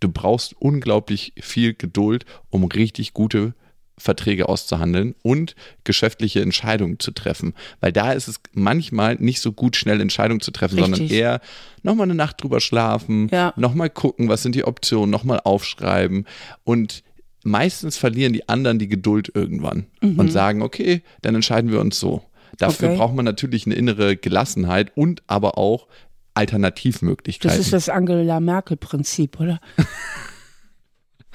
Du 0.01 0.09
brauchst 0.09 0.55
unglaublich 0.61 1.33
viel 1.41 1.75
Geduld, 1.75 2.25
um 2.51 2.65
richtig 2.65 3.15
gute 3.15 3.55
Verträge 3.99 4.49
auszuhandeln 4.49 5.15
und 5.23 5.55
geschäftliche 5.85 6.41
Entscheidungen 6.41 6.99
zu 6.99 7.11
treffen. 7.11 7.55
Weil 7.81 7.93
da 7.93 8.13
ist 8.13 8.29
es 8.29 8.41
manchmal 8.53 9.17
nicht 9.17 9.41
so 9.41 9.53
gut, 9.53 9.77
schnell 9.77 10.01
Entscheidungen 10.01 10.41
zu 10.41 10.51
treffen, 10.51 10.79
Richtig. 10.79 10.97
sondern 10.97 11.17
eher 11.17 11.41
nochmal 11.83 12.05
eine 12.05 12.15
Nacht 12.15 12.43
drüber 12.43 12.61
schlafen, 12.61 13.29
ja. 13.31 13.53
nochmal 13.57 13.91
gucken, 13.91 14.29
was 14.29 14.43
sind 14.43 14.55
die 14.55 14.65
Optionen, 14.65 15.11
nochmal 15.11 15.41
aufschreiben. 15.43 16.27
Und 16.65 17.03
meistens 17.45 17.97
verlieren 17.97 18.33
die 18.33 18.49
anderen 18.49 18.79
die 18.79 18.89
Geduld 18.89 19.31
irgendwann 19.35 19.87
mhm. 20.01 20.19
und 20.19 20.33
sagen, 20.33 20.63
okay, 20.63 21.03
dann 21.23 21.35
entscheiden 21.35 21.71
wir 21.71 21.81
uns 21.81 21.99
so. 21.99 22.23
Dafür 22.57 22.89
okay. 22.89 22.99
braucht 22.99 23.15
man 23.15 23.25
natürlich 23.25 23.67
eine 23.67 23.75
innere 23.75 24.17
Gelassenheit 24.17 24.93
und 24.97 25.23
aber 25.27 25.59
auch 25.59 25.87
Alternativmöglichkeiten. 26.35 27.57
Das 27.57 27.65
ist 27.65 27.73
das 27.73 27.89
Angela 27.89 28.41
Merkel-Prinzip, 28.41 29.41
oder? 29.41 29.61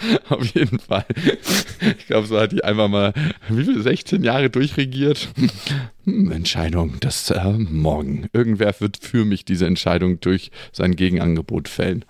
Auf 0.29 0.45
jeden 0.53 0.79
Fall. 0.79 1.05
Ich 1.97 2.07
glaube, 2.07 2.27
so 2.27 2.39
hat 2.39 2.51
die 2.51 2.63
einfach 2.63 2.87
mal, 2.87 3.13
wie 3.49 3.63
viel, 3.63 3.81
16 3.81 4.23
Jahre 4.23 4.49
durchregiert. 4.49 5.29
Hm, 6.05 6.31
Entscheidung, 6.31 6.95
das 6.99 7.29
äh, 7.29 7.51
morgen. 7.51 8.27
Irgendwer 8.33 8.73
wird 8.79 8.97
für 8.97 9.25
mich 9.25 9.45
diese 9.45 9.65
Entscheidung 9.65 10.19
durch 10.19 10.51
sein 10.71 10.95
Gegenangebot 10.95 11.67
fällen. 11.67 12.05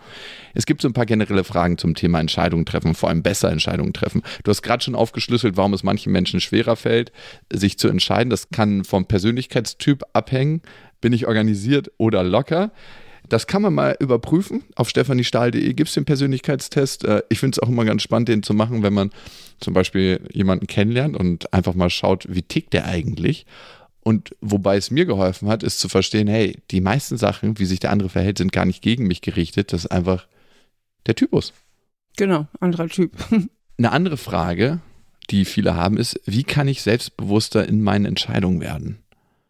Es 0.53 0.65
gibt 0.65 0.81
so 0.81 0.87
ein 0.87 0.93
paar 0.93 1.05
generelle 1.05 1.43
Fragen 1.43 1.77
zum 1.77 1.95
Thema 1.95 2.19
Entscheidungen 2.19 2.65
treffen, 2.65 2.95
vor 2.95 3.09
allem 3.09 3.23
besser 3.23 3.51
Entscheidungen 3.51 3.93
treffen. 3.93 4.21
Du 4.43 4.51
hast 4.51 4.61
gerade 4.61 4.83
schon 4.83 4.95
aufgeschlüsselt, 4.95 5.57
warum 5.57 5.73
es 5.73 5.83
manchen 5.83 6.11
Menschen 6.11 6.39
schwerer 6.39 6.75
fällt, 6.75 7.11
sich 7.51 7.77
zu 7.77 7.87
entscheiden. 7.87 8.29
Das 8.29 8.49
kann 8.49 8.83
vom 8.83 9.05
Persönlichkeitstyp 9.05 10.03
abhängen. 10.13 10.61
Bin 11.01 11.13
ich 11.13 11.27
organisiert 11.27 11.91
oder 11.97 12.23
locker? 12.23 12.71
Das 13.29 13.47
kann 13.47 13.61
man 13.61 13.73
mal 13.73 13.95
überprüfen. 13.99 14.63
Auf 14.75 14.89
stephaniestahl.de 14.89 15.73
gibt 15.73 15.87
es 15.87 15.95
den 15.95 16.05
Persönlichkeitstest. 16.05 17.05
Äh, 17.05 17.23
ich 17.29 17.39
finde 17.39 17.55
es 17.55 17.59
auch 17.59 17.69
immer 17.69 17.85
ganz 17.85 18.01
spannend, 18.01 18.29
den 18.29 18.43
zu 18.43 18.53
machen, 18.53 18.83
wenn 18.83 18.93
man 18.93 19.11
zum 19.59 19.73
Beispiel 19.73 20.21
jemanden 20.31 20.67
kennenlernt 20.67 21.15
und 21.17 21.53
einfach 21.53 21.73
mal 21.73 21.89
schaut, 21.89 22.25
wie 22.29 22.41
tickt 22.41 22.73
der 22.73 22.85
eigentlich. 22.85 23.45
Und 24.01 24.35
wobei 24.41 24.75
es 24.75 24.91
mir 24.91 25.05
geholfen 25.05 25.47
hat, 25.47 25.63
ist 25.63 25.79
zu 25.79 25.87
verstehen, 25.87 26.27
hey, 26.27 26.59
die 26.71 26.81
meisten 26.81 27.17
Sachen, 27.17 27.57
wie 27.57 27.65
sich 27.65 27.79
der 27.79 27.91
andere 27.91 28.09
verhält, 28.09 28.37
sind 28.37 28.51
gar 28.51 28.65
nicht 28.65 28.81
gegen 28.81 29.07
mich 29.07 29.21
gerichtet. 29.21 29.71
Das 29.71 29.85
ist 29.85 29.91
einfach 29.91 30.27
der 31.05 31.15
Typus. 31.15 31.53
Genau, 32.17 32.47
anderer 32.59 32.89
Typ. 32.89 33.11
Eine 33.77 33.91
andere 33.91 34.17
Frage, 34.17 34.81
die 35.29 35.45
viele 35.45 35.75
haben, 35.75 35.97
ist, 35.97 36.19
wie 36.25 36.43
kann 36.43 36.67
ich 36.67 36.81
selbstbewusster 36.81 37.67
in 37.67 37.81
meinen 37.81 38.05
Entscheidungen 38.05 38.59
werden? 38.59 38.99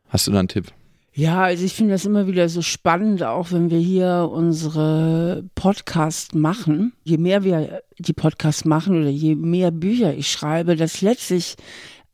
Hast 0.07 0.27
du 0.27 0.31
da 0.31 0.39
einen 0.39 0.47
Tipp? 0.47 0.71
Ja, 1.15 1.43
also 1.43 1.63
ich 1.63 1.73
finde 1.73 1.91
das 1.91 2.05
immer 2.05 2.25
wieder 2.25 2.49
so 2.49 2.63
spannend, 2.63 3.21
auch 3.21 3.51
wenn 3.51 3.69
wir 3.69 3.77
hier 3.77 4.29
unsere 4.31 5.45
Podcasts 5.53 6.33
machen. 6.33 6.93
Je 7.03 7.17
mehr 7.17 7.43
wir 7.43 7.83
die 7.99 8.13
Podcasts 8.13 8.65
machen 8.65 8.99
oder 8.99 9.09
je 9.09 9.35
mehr 9.35 9.69
Bücher 9.69 10.15
ich 10.15 10.31
schreibe, 10.31 10.75
dass 10.75 11.01
letztlich 11.01 11.55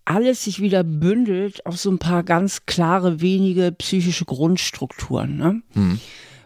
alles 0.03 0.43
sich 0.43 0.59
wieder 0.59 0.83
bündelt 0.83 1.65
auf 1.65 1.77
so 1.77 1.89
ein 1.89 1.99
paar 1.99 2.23
ganz 2.23 2.65
klare, 2.65 3.21
wenige 3.21 3.71
psychische 3.71 4.25
Grundstrukturen. 4.25 5.37
Ne? 5.37 5.61
Hm. 5.73 5.99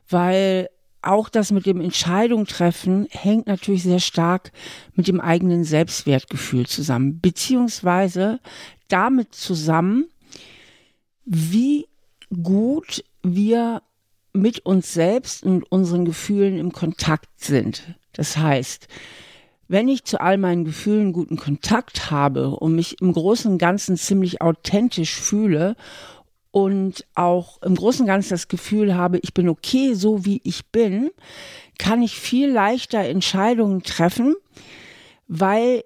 Weil 0.08 0.70
auch 1.02 1.30
das 1.30 1.52
mit 1.52 1.66
dem 1.66 1.82
Entscheidung 1.82 2.46
treffen 2.46 3.08
hängt 3.10 3.48
natürlich 3.48 3.84
sehr 3.84 4.00
stark 4.00 4.52
mit 4.96 5.08
dem 5.08 5.20
eigenen 5.20 5.64
Selbstwertgefühl 5.64 6.68
zusammen, 6.68 7.20
beziehungsweise 7.20 8.40
damit 8.90 9.34
zusammen, 9.34 10.06
wie 11.26 11.88
gut 12.42 13.04
wir 13.22 13.82
mit 14.34 14.66
uns 14.66 14.94
selbst 14.94 15.44
und 15.44 15.72
unseren 15.72 16.06
Gefühlen 16.06 16.58
im 16.58 16.72
Kontakt 16.72 17.30
sind. 17.40 17.96
Das 18.14 18.38
heißt, 18.38 18.88
wenn 19.68 19.88
ich 19.88 20.04
zu 20.04 20.20
all 20.20 20.38
meinen 20.38 20.66
Gefühlen 20.66 21.14
guten 21.14 21.38
Kontakt 21.38 22.12
habe 22.12 22.52
und 22.52 22.76
mich 22.76 23.02
im 23.02 23.14
Großen 23.14 23.52
und 23.52 23.58
Ganzen 23.58 23.98
ziemlich 23.98 24.42
authentisch 24.42 25.16
fühle 25.16 25.76
und 26.52 27.06
auch 27.16 27.62
im 27.62 27.76
Großen 27.76 28.02
und 28.02 28.08
Ganzen 28.08 28.32
das 28.32 28.48
Gefühl 28.48 28.96
habe, 28.96 29.20
ich 29.20 29.34
bin 29.34 29.50
okay 29.50 29.94
so 29.94 30.26
wie 30.26 30.42
ich 30.44 30.68
bin, 30.68 31.10
kann 31.80 32.02
ich 32.02 32.20
viel 32.20 32.52
leichter 32.52 33.00
Entscheidungen 33.00 33.84
treffen, 33.84 34.36
weil 35.28 35.84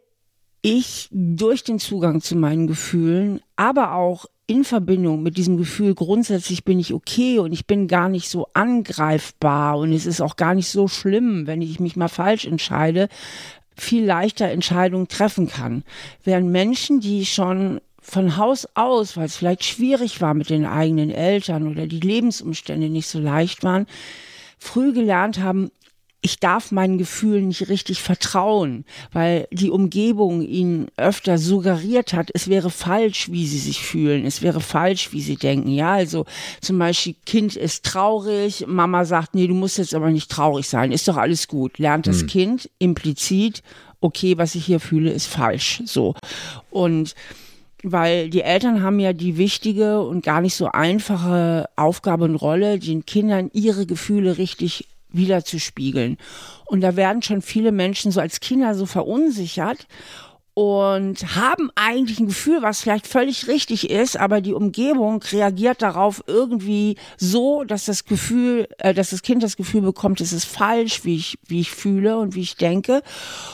ich 0.62 1.08
durch 1.12 1.64
den 1.64 1.80
Zugang 1.80 2.20
zu 2.22 2.36
meinen 2.36 2.68
Gefühlen, 2.68 3.42
aber 3.56 3.94
auch 3.94 4.26
in 4.48 4.64
Verbindung 4.64 5.22
mit 5.22 5.38
diesem 5.38 5.58
Gefühl, 5.58 5.94
grundsätzlich 5.94 6.64
bin 6.64 6.80
ich 6.80 6.94
okay 6.94 7.40
und 7.40 7.52
ich 7.52 7.68
bin 7.68 7.88
gar 7.88 8.08
nicht 8.08 8.30
so 8.30 8.48
angreifbar 8.54 9.78
und 9.78 9.92
es 9.92 10.06
ist 10.06 10.22
auch 10.22 10.38
gar 10.38 10.56
nicht 10.56 10.70
so 10.70 10.88
schlimm, 10.88 11.48
wenn 11.48 11.62
ich 11.62 11.82
mich 11.82 11.98
mal 11.98 12.08
falsch 12.08 12.46
entscheide, 12.46 13.10
viel 13.76 14.06
leichter 14.06 14.50
Entscheidungen 14.50 15.10
treffen 15.10 15.48
kann. 15.48 15.84
Während 16.24 16.50
Menschen, 16.50 17.02
die 17.02 17.26
schon 17.26 17.82
von 18.02 18.38
Haus 18.38 18.68
aus, 18.74 19.18
weil 19.18 19.26
es 19.26 19.36
vielleicht 19.36 19.66
schwierig 19.66 20.22
war 20.22 20.34
mit 20.34 20.50
den 20.50 20.66
eigenen 20.66 21.12
Eltern 21.12 21.68
oder 21.68 21.86
die 21.86 22.00
Lebensumstände 22.00 22.88
nicht 22.90 23.08
so 23.08 23.20
leicht 23.20 23.64
waren, 23.64 23.86
früh 24.58 24.94
gelernt 24.94 25.40
haben, 25.40 25.72
ich 26.28 26.42
darf 26.42 26.74
meinen 26.74 26.98
Gefühlen 26.98 27.48
nicht 27.48 27.70
richtig 27.70 28.02
vertrauen, 28.02 28.84
weil 29.14 29.48
die 29.52 29.70
Umgebung 29.70 30.42
ihnen 30.42 30.88
öfter 30.98 31.38
suggeriert 31.38 32.12
hat, 32.12 32.32
es 32.34 32.50
wäre 32.50 32.70
falsch, 32.70 33.32
wie 33.32 33.48
sie 33.48 33.60
sich 33.60 33.82
fühlen, 33.82 34.26
es 34.26 34.42
wäre 34.42 34.60
falsch, 34.60 35.14
wie 35.14 35.22
sie 35.22 35.38
denken. 35.38 35.70
Ja, 35.70 35.94
also 35.94 36.26
zum 36.60 36.80
Beispiel, 36.80 37.16
Kind 37.26 37.56
ist 37.56 37.86
traurig, 37.86 38.66
Mama 38.68 39.06
sagt, 39.06 39.36
nee, 39.36 39.48
du 39.48 39.54
musst 39.54 39.78
jetzt 39.78 39.96
aber 39.96 40.10
nicht 40.10 40.30
traurig 40.30 40.68
sein, 40.68 40.92
ist 40.92 41.08
doch 41.08 41.16
alles 41.16 41.48
gut. 41.48 41.80
Lernt 41.80 42.08
das 42.08 42.20
hm. 42.22 42.28
Kind 42.28 42.70
implizit, 42.78 43.64
okay, 44.02 44.38
was 44.38 44.56
ich 44.56 44.66
hier 44.66 44.82
fühle, 44.82 45.12
ist 45.12 45.28
falsch. 45.28 45.82
So. 45.86 46.14
Und 46.70 47.16
weil 47.84 48.30
die 48.30 48.42
Eltern 48.42 48.84
haben 48.84 49.00
ja 49.00 49.14
die 49.14 49.38
wichtige 49.38 50.02
und 50.02 50.26
gar 50.26 50.42
nicht 50.42 50.56
so 50.56 50.68
einfache 50.68 51.70
Aufgabe 51.78 52.26
und 52.26 52.36
Rolle, 52.36 52.80
den 52.80 53.06
Kindern 53.06 53.50
ihre 53.54 53.86
Gefühle 53.86 54.38
richtig 54.38 54.88
wiederzuspiegeln. 55.10 56.18
Und 56.66 56.82
da 56.82 56.96
werden 56.96 57.22
schon 57.22 57.42
viele 57.42 57.72
Menschen 57.72 58.12
so 58.12 58.20
als 58.20 58.40
Kinder 58.40 58.76
so 58.76 58.86
verunsichert 58.86 59.88
und 60.58 61.36
haben 61.36 61.70
eigentlich 61.76 62.20
ein 62.20 62.26
Gefühl, 62.26 62.64
was 62.64 62.82
vielleicht 62.82 63.06
völlig 63.06 63.48
richtig 63.48 63.92
ist, 63.92 64.18
aber 64.18 64.42
die 64.42 64.56
Umgebung 64.56 65.22
reagiert 65.32 65.84
darauf 65.84 66.24
irgendwie 66.26 66.96
so, 67.16 67.64
dass 67.64 67.86
das 67.86 68.06
Gefühl, 68.06 68.68
äh, 68.80 68.96
dass 68.96 69.12
das 69.12 69.22
Kind 69.22 69.44
das 69.44 69.56
Gefühl 69.56 69.82
bekommt, 69.82 70.20
es 70.20 70.34
ist 70.34 70.46
falsch, 70.46 71.06
wie 71.06 71.16
ich, 71.16 71.38
wie 71.46 71.60
ich 71.60 71.70
fühle 71.70 72.18
und 72.18 72.34
wie 72.34 72.42
ich 72.42 72.56
denke. 72.56 73.04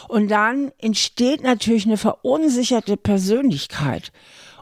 Und 0.08 0.32
dann 0.32 0.72
entsteht 0.78 1.44
natürlich 1.44 1.86
eine 1.86 1.98
verunsicherte 1.98 2.96
Persönlichkeit. 2.96 4.14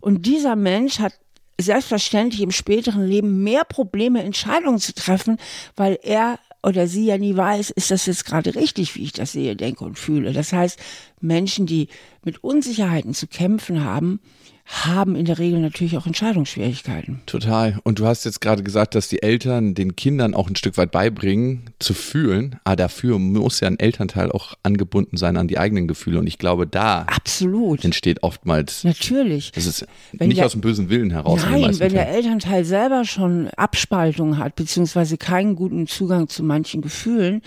Und 0.01 0.25
dieser 0.25 0.55
Mensch 0.55 0.97
hat 0.97 1.13
selbstverständlich 1.59 2.41
im 2.41 2.49
späteren 2.49 3.05
Leben 3.05 3.43
mehr 3.43 3.65
Probleme, 3.65 4.23
Entscheidungen 4.23 4.79
zu 4.79 4.95
treffen, 4.95 5.37
weil 5.75 5.99
er 6.01 6.39
oder 6.63 6.87
sie 6.87 7.05
ja 7.05 7.17
nie 7.17 7.35
weiß, 7.35 7.71
ist 7.71 7.91
das 7.91 8.05
jetzt 8.05 8.25
gerade 8.25 8.55
richtig, 8.55 8.95
wie 8.95 9.03
ich 9.03 9.13
das 9.13 9.31
sehe, 9.31 9.55
denke 9.55 9.83
und 9.83 9.97
fühle. 9.97 10.33
Das 10.33 10.53
heißt, 10.53 10.79
Menschen, 11.19 11.65
die 11.65 11.87
mit 12.23 12.43
Unsicherheiten 12.43 13.13
zu 13.13 13.27
kämpfen 13.27 13.83
haben, 13.83 14.19
haben 14.65 15.15
in 15.15 15.25
der 15.25 15.39
Regel 15.39 15.59
natürlich 15.59 15.97
auch 15.97 16.05
Entscheidungsschwierigkeiten. 16.05 17.21
Total. 17.25 17.79
Und 17.83 17.99
du 17.99 18.05
hast 18.05 18.25
jetzt 18.25 18.41
gerade 18.41 18.63
gesagt, 18.63 18.95
dass 18.95 19.09
die 19.09 19.21
Eltern 19.21 19.73
den 19.73 19.95
Kindern 19.95 20.33
auch 20.33 20.47
ein 20.47 20.55
Stück 20.55 20.77
weit 20.77 20.91
beibringen, 20.91 21.71
zu 21.79 21.93
fühlen. 21.93 22.59
Aber 22.63 22.75
dafür 22.75 23.19
muss 23.19 23.59
ja 23.59 23.67
ein 23.67 23.79
Elternteil 23.79 24.31
auch 24.31 24.53
angebunden 24.63 25.17
sein 25.17 25.37
an 25.37 25.47
die 25.47 25.57
eigenen 25.57 25.87
Gefühle. 25.87 26.19
Und 26.19 26.27
ich 26.27 26.37
glaube, 26.37 26.67
da 26.67 27.01
Absolut. 27.03 27.83
entsteht 27.83 28.23
oftmals. 28.23 28.83
Natürlich. 28.83 29.51
Das 29.51 29.65
ist 29.65 29.85
wenn 30.13 30.29
nicht 30.29 30.37
der, 30.37 30.45
aus 30.45 30.53
dem 30.53 30.61
bösen 30.61 30.89
Willen 30.89 31.11
heraus. 31.11 31.41
Nein, 31.43 31.79
wenn 31.79 31.93
der 31.93 32.09
Elternteil 32.09 32.63
selber 32.63 33.03
schon 33.05 33.49
Abspaltung 33.57 34.37
hat, 34.37 34.55
beziehungsweise 34.55 35.17
keinen 35.17 35.55
guten 35.55 35.87
Zugang 35.87 36.27
zu 36.29 36.43
manchen 36.43 36.81
Gefühlen, 36.81 37.41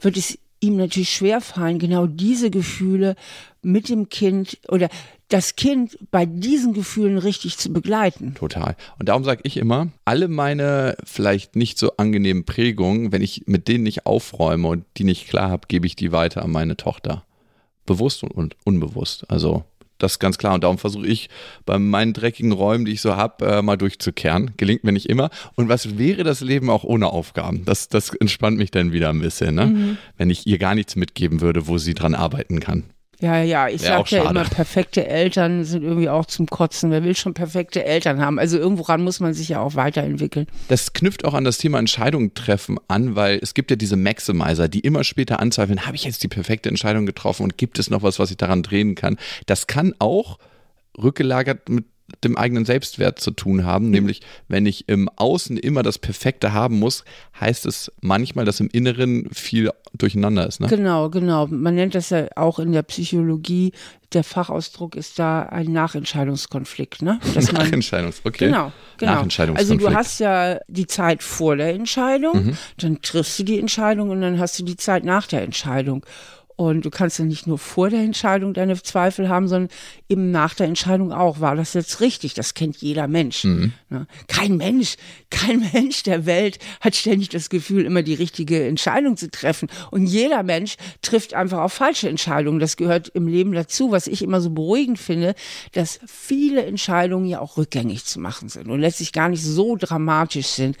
wird 0.00 0.16
es 0.16 0.38
ihm 0.60 0.76
natürlich 0.76 1.10
schwerfallen, 1.10 1.78
genau 1.78 2.06
diese 2.06 2.50
Gefühle 2.50 3.14
mit 3.62 3.88
dem 3.88 4.08
Kind 4.08 4.58
oder 4.68 4.88
das 5.28 5.56
Kind 5.56 5.98
bei 6.10 6.24
diesen 6.26 6.72
Gefühlen 6.72 7.18
richtig 7.18 7.58
zu 7.58 7.72
begleiten. 7.72 8.34
Total. 8.34 8.76
Und 8.98 9.08
darum 9.08 9.24
sage 9.24 9.42
ich 9.44 9.56
immer, 9.58 9.88
alle 10.04 10.28
meine 10.28 10.96
vielleicht 11.04 11.54
nicht 11.54 11.78
so 11.78 11.96
angenehmen 11.96 12.44
Prägungen, 12.44 13.12
wenn 13.12 13.22
ich 13.22 13.44
mit 13.46 13.68
denen 13.68 13.84
nicht 13.84 14.06
aufräume 14.06 14.68
und 14.68 14.84
die 14.96 15.04
nicht 15.04 15.28
klar 15.28 15.50
habe, 15.50 15.68
gebe 15.68 15.86
ich 15.86 15.96
die 15.96 16.12
weiter 16.12 16.42
an 16.42 16.50
meine 16.50 16.76
Tochter. 16.76 17.24
Bewusst 17.84 18.22
und 18.22 18.56
unbewusst. 18.64 19.30
Also 19.30 19.64
das 19.98 20.12
ist 20.12 20.18
ganz 20.18 20.38
klar. 20.38 20.54
Und 20.54 20.64
darum 20.64 20.78
versuche 20.78 21.06
ich 21.06 21.28
bei 21.66 21.78
meinen 21.78 22.12
dreckigen 22.12 22.52
Räumen, 22.52 22.84
die 22.84 22.92
ich 22.92 23.00
so 23.00 23.16
habe, 23.16 23.46
äh, 23.46 23.62
mal 23.62 23.76
durchzukehren. 23.76 24.52
Gelingt 24.56 24.84
mir 24.84 24.92
nicht 24.92 25.08
immer. 25.08 25.28
Und 25.56 25.68
was 25.68 25.98
wäre 25.98 26.22
das 26.22 26.40
Leben 26.40 26.70
auch 26.70 26.84
ohne 26.84 27.08
Aufgaben? 27.08 27.64
Das, 27.64 27.88
das 27.88 28.10
entspannt 28.14 28.56
mich 28.56 28.70
dann 28.70 28.92
wieder 28.92 29.10
ein 29.10 29.20
bisschen, 29.20 29.56
ne? 29.56 29.66
Mhm. 29.66 29.98
wenn 30.16 30.30
ich 30.30 30.46
ihr 30.46 30.58
gar 30.58 30.74
nichts 30.74 30.96
mitgeben 30.96 31.40
würde, 31.40 31.66
wo 31.66 31.78
sie 31.78 31.94
dran 31.94 32.14
arbeiten 32.14 32.60
kann. 32.60 32.84
Ja, 33.20 33.42
ja, 33.42 33.68
ich 33.68 33.82
sag 33.82 34.10
ja 34.12 34.30
immer, 34.30 34.44
perfekte 34.44 35.06
Eltern 35.06 35.64
sind 35.64 35.82
irgendwie 35.82 36.08
auch 36.08 36.26
zum 36.26 36.46
Kotzen. 36.46 36.92
Wer 36.92 37.02
will 37.02 37.16
schon 37.16 37.34
perfekte 37.34 37.84
Eltern 37.84 38.20
haben? 38.20 38.38
Also 38.38 38.58
irgendworan 38.58 39.02
muss 39.02 39.18
man 39.18 39.34
sich 39.34 39.48
ja 39.48 39.60
auch 39.60 39.74
weiterentwickeln. 39.74 40.46
Das 40.68 40.92
knüpft 40.92 41.24
auch 41.24 41.34
an 41.34 41.42
das 41.42 41.58
Thema 41.58 41.80
Entscheidungen 41.80 42.34
treffen 42.34 42.78
an, 42.86 43.16
weil 43.16 43.40
es 43.42 43.54
gibt 43.54 43.70
ja 43.70 43.76
diese 43.76 43.96
Maximizer, 43.96 44.68
die 44.68 44.80
immer 44.80 45.02
später 45.02 45.40
anzweifeln, 45.40 45.84
habe 45.84 45.96
ich 45.96 46.04
jetzt 46.04 46.22
die 46.22 46.28
perfekte 46.28 46.68
Entscheidung 46.68 47.06
getroffen 47.06 47.42
und 47.42 47.58
gibt 47.58 47.80
es 47.80 47.90
noch 47.90 48.02
was, 48.02 48.20
was 48.20 48.30
ich 48.30 48.36
daran 48.36 48.62
drehen 48.62 48.94
kann? 48.94 49.16
Das 49.46 49.66
kann 49.66 49.94
auch 49.98 50.38
rückgelagert 50.96 51.68
mit 51.68 51.86
dem 52.24 52.36
eigenen 52.36 52.64
Selbstwert 52.64 53.20
zu 53.20 53.30
tun 53.30 53.64
haben. 53.64 53.86
Mhm. 53.86 53.90
Nämlich, 53.92 54.20
wenn 54.48 54.66
ich 54.66 54.88
im 54.88 55.08
Außen 55.16 55.56
immer 55.56 55.82
das 55.82 55.98
Perfekte 55.98 56.52
haben 56.52 56.78
muss, 56.78 57.04
heißt 57.40 57.66
es 57.66 57.92
manchmal, 58.00 58.44
dass 58.44 58.60
im 58.60 58.68
Inneren 58.72 59.28
viel 59.32 59.70
durcheinander 59.94 60.46
ist. 60.46 60.60
Ne? 60.60 60.68
Genau, 60.68 61.10
genau. 61.10 61.46
Man 61.46 61.74
nennt 61.74 61.94
das 61.94 62.10
ja 62.10 62.26
auch 62.36 62.58
in 62.58 62.72
der 62.72 62.82
Psychologie, 62.82 63.72
der 64.12 64.24
Fachausdruck 64.24 64.96
ist 64.96 65.18
da 65.18 65.42
ein 65.42 65.70
Nachentscheidungskonflikt. 65.72 67.02
Ne? 67.02 67.20
Dass 67.34 67.52
Nachentscheidungs, 67.52 68.22
okay. 68.24 68.46
Genau, 68.46 68.72
genau. 68.96 69.24
Also 69.54 69.74
du 69.74 69.92
hast 69.92 70.20
ja 70.20 70.58
die 70.68 70.86
Zeit 70.86 71.22
vor 71.22 71.56
der 71.56 71.74
Entscheidung, 71.74 72.46
mhm. 72.46 72.58
dann 72.78 73.02
triffst 73.02 73.38
du 73.38 73.42
die 73.42 73.58
Entscheidung 73.58 74.10
und 74.10 74.20
dann 74.20 74.38
hast 74.38 74.58
du 74.58 74.64
die 74.64 74.76
Zeit 74.76 75.04
nach 75.04 75.26
der 75.26 75.42
Entscheidung. 75.42 76.04
Und 76.58 76.84
du 76.84 76.90
kannst 76.90 77.20
ja 77.20 77.24
nicht 77.24 77.46
nur 77.46 77.56
vor 77.56 77.88
der 77.88 78.00
Entscheidung 78.00 78.52
deine 78.52 78.82
Zweifel 78.82 79.28
haben, 79.28 79.46
sondern 79.46 79.70
eben 80.08 80.32
nach 80.32 80.54
der 80.54 80.66
Entscheidung 80.66 81.12
auch. 81.12 81.38
War 81.38 81.54
das 81.54 81.72
jetzt 81.72 82.00
richtig? 82.00 82.34
Das 82.34 82.52
kennt 82.52 82.78
jeder 82.78 83.06
Mensch. 83.06 83.44
Mhm. 83.44 83.74
Ne? 83.90 84.08
Kein 84.26 84.56
Mensch, 84.56 84.96
kein 85.30 85.60
Mensch 85.72 86.02
der 86.02 86.26
Welt 86.26 86.58
hat 86.80 86.96
ständig 86.96 87.28
das 87.28 87.48
Gefühl, 87.48 87.84
immer 87.84 88.02
die 88.02 88.14
richtige 88.14 88.66
Entscheidung 88.66 89.16
zu 89.16 89.30
treffen. 89.30 89.68
Und 89.92 90.06
jeder 90.06 90.42
Mensch 90.42 90.74
trifft 91.00 91.32
einfach 91.32 91.58
auch 91.58 91.70
falsche 91.70 92.08
Entscheidungen. 92.08 92.58
Das 92.58 92.76
gehört 92.76 93.06
im 93.06 93.28
Leben 93.28 93.52
dazu. 93.52 93.92
Was 93.92 94.08
ich 94.08 94.20
immer 94.20 94.40
so 94.40 94.50
beruhigend 94.50 94.98
finde, 94.98 95.36
dass 95.74 96.00
viele 96.08 96.66
Entscheidungen 96.66 97.26
ja 97.26 97.38
auch 97.38 97.56
rückgängig 97.56 98.04
zu 98.04 98.18
machen 98.18 98.48
sind 98.48 98.68
und 98.68 98.80
letztlich 98.80 99.12
gar 99.12 99.28
nicht 99.28 99.44
so 99.44 99.76
dramatisch 99.76 100.48
sind. 100.48 100.76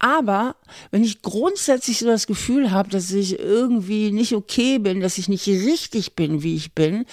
Aber 0.00 0.56
wenn 0.90 1.04
ich 1.04 1.20
grundsätzlich 1.20 1.98
so 1.98 2.06
das 2.06 2.26
Gefühl 2.26 2.70
habe, 2.70 2.88
dass 2.88 3.12
ich 3.12 3.38
irgendwie 3.38 4.10
nicht 4.10 4.34
okay 4.34 4.78
bin, 4.78 5.00
dass 5.00 5.18
ich 5.18 5.28
nicht 5.28 5.46
richtig 5.46 6.16
bin, 6.16 6.42
wie 6.42 6.56
ich 6.56 6.74
bin, 6.74 7.04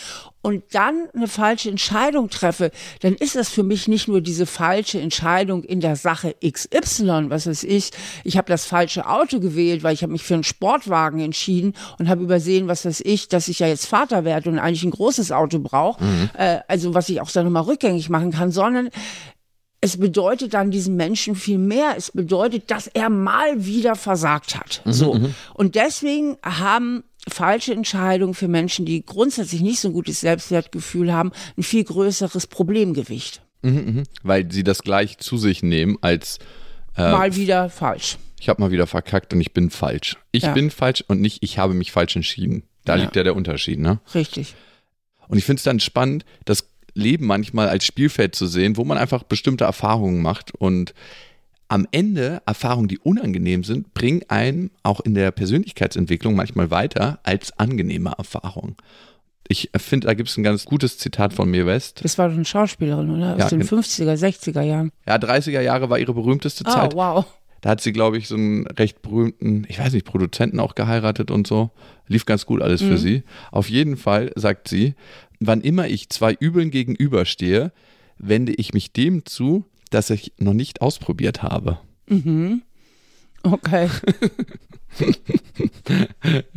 und 0.48 0.64
dann 0.72 1.10
eine 1.14 1.28
falsche 1.28 1.70
Entscheidung 1.70 2.30
treffe, 2.30 2.72
dann 3.02 3.16
ist 3.16 3.36
das 3.36 3.50
für 3.50 3.64
mich 3.64 3.90
nicht 3.90 4.08
nur 4.08 4.22
diese 4.22 4.46
falsche 4.46 5.02
Entscheidung 5.02 5.66
in 5.66 5.82
der 5.82 5.98
Sache 5.98 6.36
XY, 6.42 7.26
was 7.28 7.48
weiß 7.48 7.64
ich, 7.64 7.92
ich 8.24 8.38
habe 8.38 8.48
das 8.48 8.66
falsche 8.66 9.10
Auto 9.10 9.42
gewählt, 9.42 9.84
weil 9.84 9.94
ich 9.94 10.04
habe 10.04 10.14
mich 10.14 10.24
für 10.24 10.36
einen 10.36 10.46
Sportwagen 10.46 11.20
entschieden 11.20 11.74
und 12.00 12.08
habe 12.08 12.24
übersehen, 12.24 12.70
was 12.70 12.86
weiß 12.86 13.02
ich, 13.04 13.28
dass 13.28 13.50
ich 13.50 13.60
ja 13.60 13.68
jetzt 13.68 13.88
Vater 13.88 14.24
werde 14.24 14.50
und 14.50 14.60
eigentlich 14.60 14.86
ein 14.86 14.92
großes 14.92 15.34
Auto 15.34 15.60
brauche, 15.60 16.02
mhm. 16.02 16.30
äh, 16.38 16.60
also 16.70 16.94
was 16.94 17.10
ich 17.10 17.20
auch 17.20 17.30
dann 17.30 17.44
nochmal 17.44 17.64
rückgängig 17.64 18.10
machen 18.10 18.32
kann, 18.32 18.50
sondern 18.50 18.90
es 19.88 19.98
bedeutet 19.98 20.54
dann 20.54 20.70
diesem 20.70 20.98
Menschen 20.98 21.36
viel 21.36 21.58
mehr. 21.58 21.96
Es 21.98 22.12
bedeutet, 22.12 22.70
dass 22.70 22.88
er 22.88 23.10
mal 23.10 23.66
wieder 23.66 23.96
versagt 23.96 24.58
hat. 24.58 24.82
Mhm, 24.84 24.92
so. 24.92 25.14
Mhm. 25.14 25.34
Und 25.54 25.76
deswegen 25.76 26.38
haben 26.44 27.06
falsche 27.26 27.74
Entscheidungen 27.74 28.34
für 28.34 28.50
Menschen, 28.50 28.86
die 28.86 29.06
grundsätzlich 29.06 29.62
nicht 29.62 29.80
so 29.80 29.88
ein 29.88 29.94
gutes 29.94 30.20
Selbstwertgefühl 30.20 31.14
haben, 31.14 31.32
ein 31.58 31.64
viel 31.64 31.86
größeres 31.86 32.48
Problemgewicht. 32.48 33.42
Mhm, 33.62 33.96
mh. 33.96 34.04
Weil 34.24 34.52
sie 34.52 34.64
das 34.64 34.82
gleich 34.82 35.20
zu 35.20 35.38
sich 35.38 35.64
nehmen 35.64 35.98
als 36.02 36.40
äh, 36.98 37.10
mal 37.10 37.36
wieder 37.36 37.70
falsch. 37.70 38.18
Ich 38.40 38.50
habe 38.50 38.62
mal 38.62 38.72
wieder 38.72 38.88
verkackt 38.88 39.34
und 39.34 39.40
ich 39.40 39.54
bin 39.54 39.70
falsch. 39.70 40.18
Ich 40.32 40.44
ja. 40.44 40.54
bin 40.54 40.70
falsch 40.70 41.04
und 41.08 41.22
nicht 41.22 41.44
ich 41.44 41.58
habe 41.58 41.74
mich 41.74 41.94
falsch 41.94 42.16
entschieden. 42.18 42.64
Da 42.84 42.96
ja. 42.96 43.04
liegt 43.04 43.16
ja 43.16 43.24
der 43.24 43.36
Unterschied, 43.36 43.80
ne? 43.80 44.00
Richtig. 44.14 44.54
Und 45.30 45.38
ich 45.38 45.46
finde 45.46 45.60
es 45.60 45.64
dann 45.64 45.80
spannend, 45.80 46.26
das 46.46 46.68
Leben 46.98 47.26
manchmal 47.26 47.70
als 47.70 47.86
Spielfeld 47.86 48.36
zu 48.36 48.48
sehen, 48.48 48.76
wo 48.78 48.84
man 48.84 48.98
einfach 48.98 49.24
bestimmte 49.24 49.64
Erfahrungen 49.64 50.22
macht 50.22 50.54
und 50.56 50.94
am 51.70 51.88
Ende 51.92 52.42
Erfahrungen, 52.46 52.88
die 52.88 53.00
unangenehm 53.00 53.64
sind, 53.64 53.94
bringen 53.94 54.22
einen 54.30 54.72
auch 54.84 55.02
in 55.02 55.14
der 55.14 55.32
Persönlichkeitsentwicklung 55.32 56.36
manchmal 56.36 56.72
weiter 56.72 57.20
als 57.24 57.58
angenehme 57.60 58.14
Erfahrungen. 58.18 58.78
Ich 59.50 59.70
finde, 59.78 60.08
da 60.08 60.14
gibt 60.14 60.30
es 60.30 60.38
ein 60.38 60.44
ganz 60.44 60.66
gutes 60.66 60.98
Zitat 60.98 61.34
von 61.34 61.50
mir 61.50 61.66
West. 61.66 62.04
Das 62.04 62.18
war 62.18 62.28
doch 62.28 62.36
eine 62.36 62.46
Schauspielerin, 62.46 63.10
oder? 63.10 63.34
Aus 63.34 63.40
ja, 63.40 63.50
den 63.50 63.64
50er, 63.64 64.14
60er 64.14 64.62
Jahren. 64.62 64.92
Ja, 65.06 65.16
30er 65.16 65.62
Jahre 65.62 65.90
war 65.90 66.00
ihre 66.00 66.14
berühmteste 66.14 66.64
oh, 66.68 66.72
Zeit. 66.72 66.94
Oh, 66.94 66.98
wow. 66.98 67.26
Da 67.62 67.72
hat 67.72 67.82
sie, 67.82 67.92
glaube 67.92 68.18
ich, 68.18 68.28
so 68.28 68.36
einen 68.36 68.68
recht 68.68 69.02
berühmten, 69.02 69.66
ich 69.68 69.80
weiß 69.80 69.94
nicht, 69.94 70.06
Produzenten 70.06 70.60
auch 70.60 70.76
geheiratet 70.76 71.32
und 71.32 71.48
so. 71.48 71.72
Lief 72.08 72.26
ganz 72.26 72.46
gut 72.46 72.62
alles 72.62 72.82
mhm. 72.82 72.88
für 72.88 72.98
sie. 72.98 73.24
Auf 73.52 73.70
jeden 73.70 73.98
Fall 73.98 74.32
sagt 74.36 74.68
sie, 74.68 74.96
wann 75.40 75.62
immer 75.62 75.88
ich 75.88 76.10
zwei 76.10 76.34
Übeln 76.40 76.72
gegenüberstehe, 76.72 77.72
wende 78.18 78.54
ich 78.54 78.74
mich 78.74 78.94
dem 78.94 79.26
zu, 79.26 79.66
das 79.90 80.10
ich 80.10 80.34
noch 80.38 80.54
nicht 80.54 80.82
ausprobiert 80.82 81.44
habe. 81.44 81.80
Mhm. 82.08 82.62
Okay. 83.44 83.90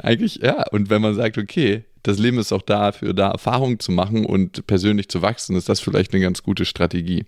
Eigentlich 0.02 0.36
ja. 0.36 0.64
Und 0.70 0.90
wenn 0.90 1.02
man 1.02 1.14
sagt, 1.14 1.38
okay, 1.38 1.84
das 2.02 2.18
Leben 2.18 2.38
ist 2.38 2.52
auch 2.52 2.62
dafür, 2.62 3.12
da 3.12 3.30
Erfahrungen 3.30 3.78
zu 3.78 3.92
machen 3.92 4.24
und 4.24 4.66
persönlich 4.66 5.08
zu 5.08 5.22
wachsen, 5.22 5.56
ist 5.56 5.68
das 5.68 5.80
vielleicht 5.80 6.12
eine 6.12 6.22
ganz 6.22 6.42
gute 6.42 6.64
Strategie. 6.64 7.26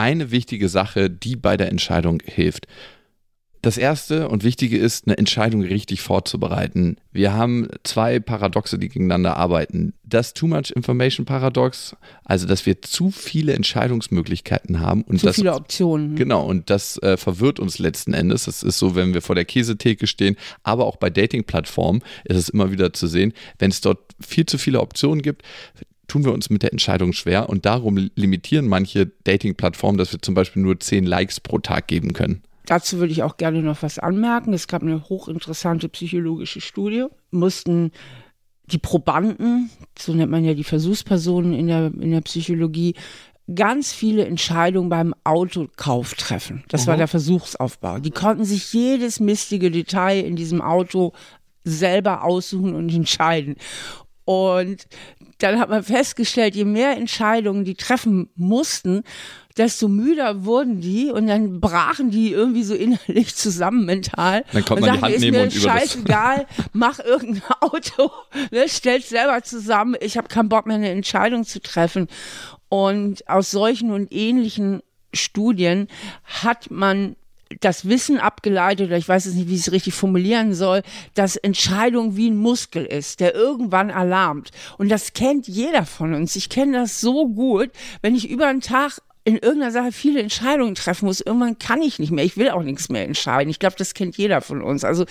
Eine 0.00 0.30
wichtige 0.30 0.70
Sache, 0.70 1.10
die 1.10 1.36
bei 1.36 1.58
der 1.58 1.68
Entscheidung 1.68 2.22
hilft. 2.24 2.66
Das 3.60 3.76
erste 3.76 4.30
und 4.30 4.44
wichtige 4.44 4.78
ist, 4.78 5.06
eine 5.06 5.18
Entscheidung 5.18 5.60
richtig 5.60 6.00
vorzubereiten. 6.00 6.96
Wir 7.12 7.34
haben 7.34 7.68
zwei 7.82 8.18
Paradoxe, 8.18 8.78
die 8.78 8.88
gegeneinander 8.88 9.36
arbeiten. 9.36 9.92
Das 10.02 10.32
Too 10.32 10.46
Much 10.46 10.70
Information 10.74 11.26
Paradox, 11.26 11.94
also 12.24 12.46
dass 12.46 12.64
wir 12.64 12.80
zu 12.80 13.10
viele 13.10 13.52
Entscheidungsmöglichkeiten 13.52 14.80
haben 14.80 15.02
und 15.02 15.20
zu 15.20 15.26
das, 15.26 15.36
viele 15.36 15.52
Optionen. 15.52 16.16
Genau, 16.16 16.46
und 16.46 16.70
das 16.70 16.96
äh, 17.02 17.18
verwirrt 17.18 17.60
uns 17.60 17.78
letzten 17.78 18.14
Endes. 18.14 18.44
Das 18.44 18.62
ist 18.62 18.78
so, 18.78 18.94
wenn 18.94 19.12
wir 19.12 19.20
vor 19.20 19.34
der 19.34 19.44
Käsetheke 19.44 20.06
stehen, 20.06 20.36
aber 20.62 20.86
auch 20.86 20.96
bei 20.96 21.10
Dating-Plattformen 21.10 22.02
ist 22.24 22.38
es 22.38 22.48
immer 22.48 22.72
wieder 22.72 22.94
zu 22.94 23.06
sehen, 23.06 23.34
wenn 23.58 23.70
es 23.70 23.82
dort 23.82 23.98
viel 24.18 24.46
zu 24.46 24.56
viele 24.56 24.80
Optionen 24.80 25.20
gibt, 25.20 25.42
tun 26.10 26.24
wir 26.24 26.32
uns 26.32 26.50
mit 26.50 26.64
der 26.64 26.72
Entscheidung 26.72 27.12
schwer 27.12 27.48
und 27.48 27.64
darum 27.66 28.10
limitieren 28.16 28.66
manche 28.66 29.12
Dating-Plattformen, 29.24 29.96
dass 29.96 30.12
wir 30.12 30.20
zum 30.20 30.34
Beispiel 30.34 30.60
nur 30.60 30.80
zehn 30.80 31.06
Likes 31.06 31.38
pro 31.38 31.58
Tag 31.58 31.86
geben 31.86 32.12
können. 32.12 32.42
Dazu 32.66 32.98
würde 32.98 33.12
ich 33.12 33.22
auch 33.22 33.36
gerne 33.36 33.62
noch 33.62 33.82
was 33.82 34.00
anmerken. 34.00 34.52
Es 34.52 34.66
gab 34.66 34.82
eine 34.82 35.08
hochinteressante 35.08 35.88
psychologische 35.88 36.60
Studie. 36.60 37.06
Mussten 37.30 37.92
die 38.66 38.78
Probanden, 38.78 39.70
so 39.96 40.12
nennt 40.12 40.32
man 40.32 40.44
ja 40.44 40.54
die 40.54 40.64
Versuchspersonen 40.64 41.52
in 41.52 41.68
der, 41.68 41.86
in 41.86 42.10
der 42.10 42.20
Psychologie, 42.22 42.94
ganz 43.54 43.92
viele 43.92 44.24
Entscheidungen 44.24 44.88
beim 44.88 45.14
Autokauf 45.22 46.14
treffen. 46.14 46.64
Das 46.68 46.82
Aha. 46.82 46.88
war 46.88 46.96
der 46.96 47.08
Versuchsaufbau. 47.08 47.98
Die 48.00 48.10
konnten 48.10 48.44
sich 48.44 48.72
jedes 48.72 49.20
mistige 49.20 49.70
Detail 49.70 50.24
in 50.24 50.34
diesem 50.34 50.60
Auto 50.60 51.12
selber 51.62 52.24
aussuchen 52.24 52.74
und 52.74 52.92
entscheiden. 52.92 53.56
Und 54.30 54.86
dann 55.38 55.58
hat 55.58 55.70
man 55.70 55.82
festgestellt, 55.82 56.54
je 56.54 56.64
mehr 56.64 56.96
Entscheidungen 56.96 57.64
die 57.64 57.74
treffen 57.74 58.30
mussten, 58.36 59.02
desto 59.56 59.88
müder 59.88 60.44
wurden 60.44 60.80
die 60.80 61.10
und 61.10 61.26
dann 61.26 61.58
brachen 61.58 62.12
die 62.12 62.30
irgendwie 62.30 62.62
so 62.62 62.76
innerlich 62.76 63.34
zusammen 63.34 63.84
mental. 63.86 64.44
Dann 64.52 64.64
kommt 64.64 64.82
man 64.82 64.90
sagen, 64.90 64.98
die 65.00 65.12
Hand 65.14 65.20
nehmen 65.20 65.42
und 65.42 65.56
über 65.56 65.68
scheißegal, 65.72 66.46
mach 66.72 67.00
irgendein 67.00 67.42
Auto, 67.60 68.12
ne, 68.52 68.68
stell's 68.68 69.08
selber 69.08 69.42
zusammen, 69.42 69.96
ich 70.00 70.16
habe 70.16 70.28
keinen 70.28 70.48
Bock 70.48 70.64
mehr 70.64 70.76
eine 70.76 70.90
Entscheidung 70.90 71.44
zu 71.44 71.60
treffen. 71.60 72.06
Und 72.68 73.28
aus 73.28 73.50
solchen 73.50 73.90
und 73.90 74.12
ähnlichen 74.12 74.80
Studien 75.12 75.88
hat 76.22 76.70
man 76.70 77.16
das 77.58 77.88
Wissen 77.88 78.18
abgeleitet, 78.18 78.86
oder 78.86 78.96
ich 78.96 79.08
weiß 79.08 79.24
jetzt 79.24 79.34
nicht, 79.34 79.48
wie 79.48 79.54
ich 79.54 79.62
es 79.62 79.72
richtig 79.72 79.94
formulieren 79.94 80.54
soll, 80.54 80.82
dass 81.14 81.36
Entscheidung 81.36 82.16
wie 82.16 82.30
ein 82.30 82.36
Muskel 82.36 82.84
ist, 82.86 83.20
der 83.20 83.34
irgendwann 83.34 83.90
alarmt. 83.90 84.50
Und 84.78 84.88
das 84.88 85.12
kennt 85.12 85.48
jeder 85.48 85.84
von 85.84 86.14
uns. 86.14 86.36
Ich 86.36 86.48
kenne 86.48 86.78
das 86.78 87.00
so 87.00 87.28
gut, 87.28 87.70
wenn 88.02 88.14
ich 88.14 88.30
über 88.30 88.46
einen 88.46 88.60
Tag 88.60 89.00
in 89.24 89.36
irgendeiner 89.36 89.72
Sache 89.72 89.92
viele 89.92 90.20
Entscheidungen 90.20 90.74
treffen 90.74 91.06
muss. 91.06 91.20
Irgendwann 91.20 91.58
kann 91.58 91.82
ich 91.82 91.98
nicht 91.98 92.12
mehr. 92.12 92.24
Ich 92.24 92.36
will 92.36 92.50
auch 92.50 92.62
nichts 92.62 92.88
mehr 92.88 93.04
entscheiden. 93.04 93.50
Ich 93.50 93.58
glaube, 93.58 93.76
das 93.76 93.94
kennt 93.94 94.16
jeder 94.16 94.40
von 94.40 94.62
uns. 94.62 94.84
Also 94.84 95.04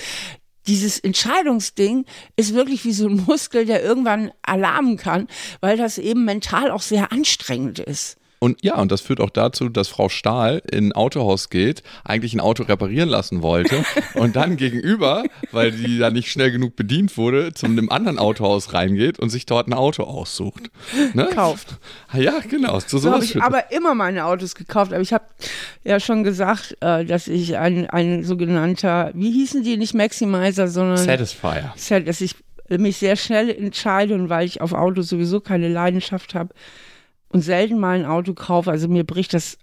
dieses 0.67 0.99
Entscheidungsding 0.99 2.05
ist 2.35 2.53
wirklich 2.53 2.85
wie 2.85 2.93
so 2.93 3.07
ein 3.07 3.23
Muskel, 3.27 3.65
der 3.65 3.83
irgendwann 3.83 4.31
alarmen 4.41 4.97
kann, 4.97 5.27
weil 5.61 5.77
das 5.77 5.97
eben 5.97 6.25
mental 6.25 6.71
auch 6.71 6.81
sehr 6.81 7.11
anstrengend 7.11 7.79
ist. 7.79 8.18
Und 8.39 8.63
ja, 8.63 8.77
und 8.77 8.91
das 8.91 9.01
führt 9.01 9.19
auch 9.19 9.29
dazu, 9.29 9.67
dass 9.67 9.89
Frau 9.89 10.07
Stahl 10.07 10.61
in 10.71 10.87
ein 10.87 10.91
Autohaus 10.93 11.49
geht, 11.49 11.83
eigentlich 12.05 12.33
ein 12.33 12.39
Auto 12.39 12.63
reparieren 12.63 13.09
lassen 13.09 13.41
wollte 13.41 13.83
und 14.13 14.37
dann 14.37 14.55
gegenüber, 14.55 15.23
weil 15.51 15.71
die 15.71 15.97
da 15.97 16.09
nicht 16.09 16.31
schnell 16.31 16.51
genug 16.51 16.77
bedient 16.77 17.17
wurde, 17.17 17.53
zu 17.53 17.65
einem 17.65 17.89
anderen 17.89 18.17
Autohaus 18.17 18.73
reingeht 18.73 19.19
und 19.19 19.29
sich 19.29 19.45
dort 19.45 19.67
ein 19.67 19.73
Auto 19.73 20.03
aussucht. 20.03 20.71
Ne? 21.13 21.29
Kauft. 21.33 21.77
Ja, 22.13 22.39
genau. 22.39 22.79
So, 22.79 22.97
so 22.97 23.11
habe 23.11 23.25
ich 23.25 23.41
aber 23.41 23.71
immer 23.71 23.93
meine 23.93 24.25
Autos 24.25 24.55
gekauft. 24.55 24.93
Aber 24.93 25.01
ich 25.01 25.11
habe 25.11 25.25
ja 25.83 25.99
schon 25.99 26.23
gesagt, 26.23 26.77
äh, 26.79 27.03
dass 27.03 27.27
ich 27.27 27.57
ein, 27.57 27.89
ein 27.89 28.23
sogenannter, 28.23 29.11
wie 29.13 29.31
hießen 29.31 29.63
die, 29.63 29.75
nicht 29.75 29.93
Maximizer, 29.93 30.69
sondern 30.69 30.97
Satisfier. 30.97 31.73
Dass 32.05 32.21
ich 32.21 32.35
mich 32.69 32.97
sehr 32.97 33.15
schnell 33.15 33.49
entscheide 33.49 34.13
und 34.15 34.29
weil 34.29 34.45
ich 34.45 34.61
auf 34.61 34.73
Autos 34.73 35.09
sowieso 35.09 35.39
keine 35.39 35.67
Leidenschaft 35.67 36.35
habe, 36.35 36.53
und 37.29 37.41
selten 37.41 37.79
mal 37.79 37.97
ein 37.97 38.05
Auto 38.05 38.33
kaufe. 38.33 38.71
Also 38.71 38.87
mir 38.87 39.03
bricht 39.03 39.33
das 39.33 39.57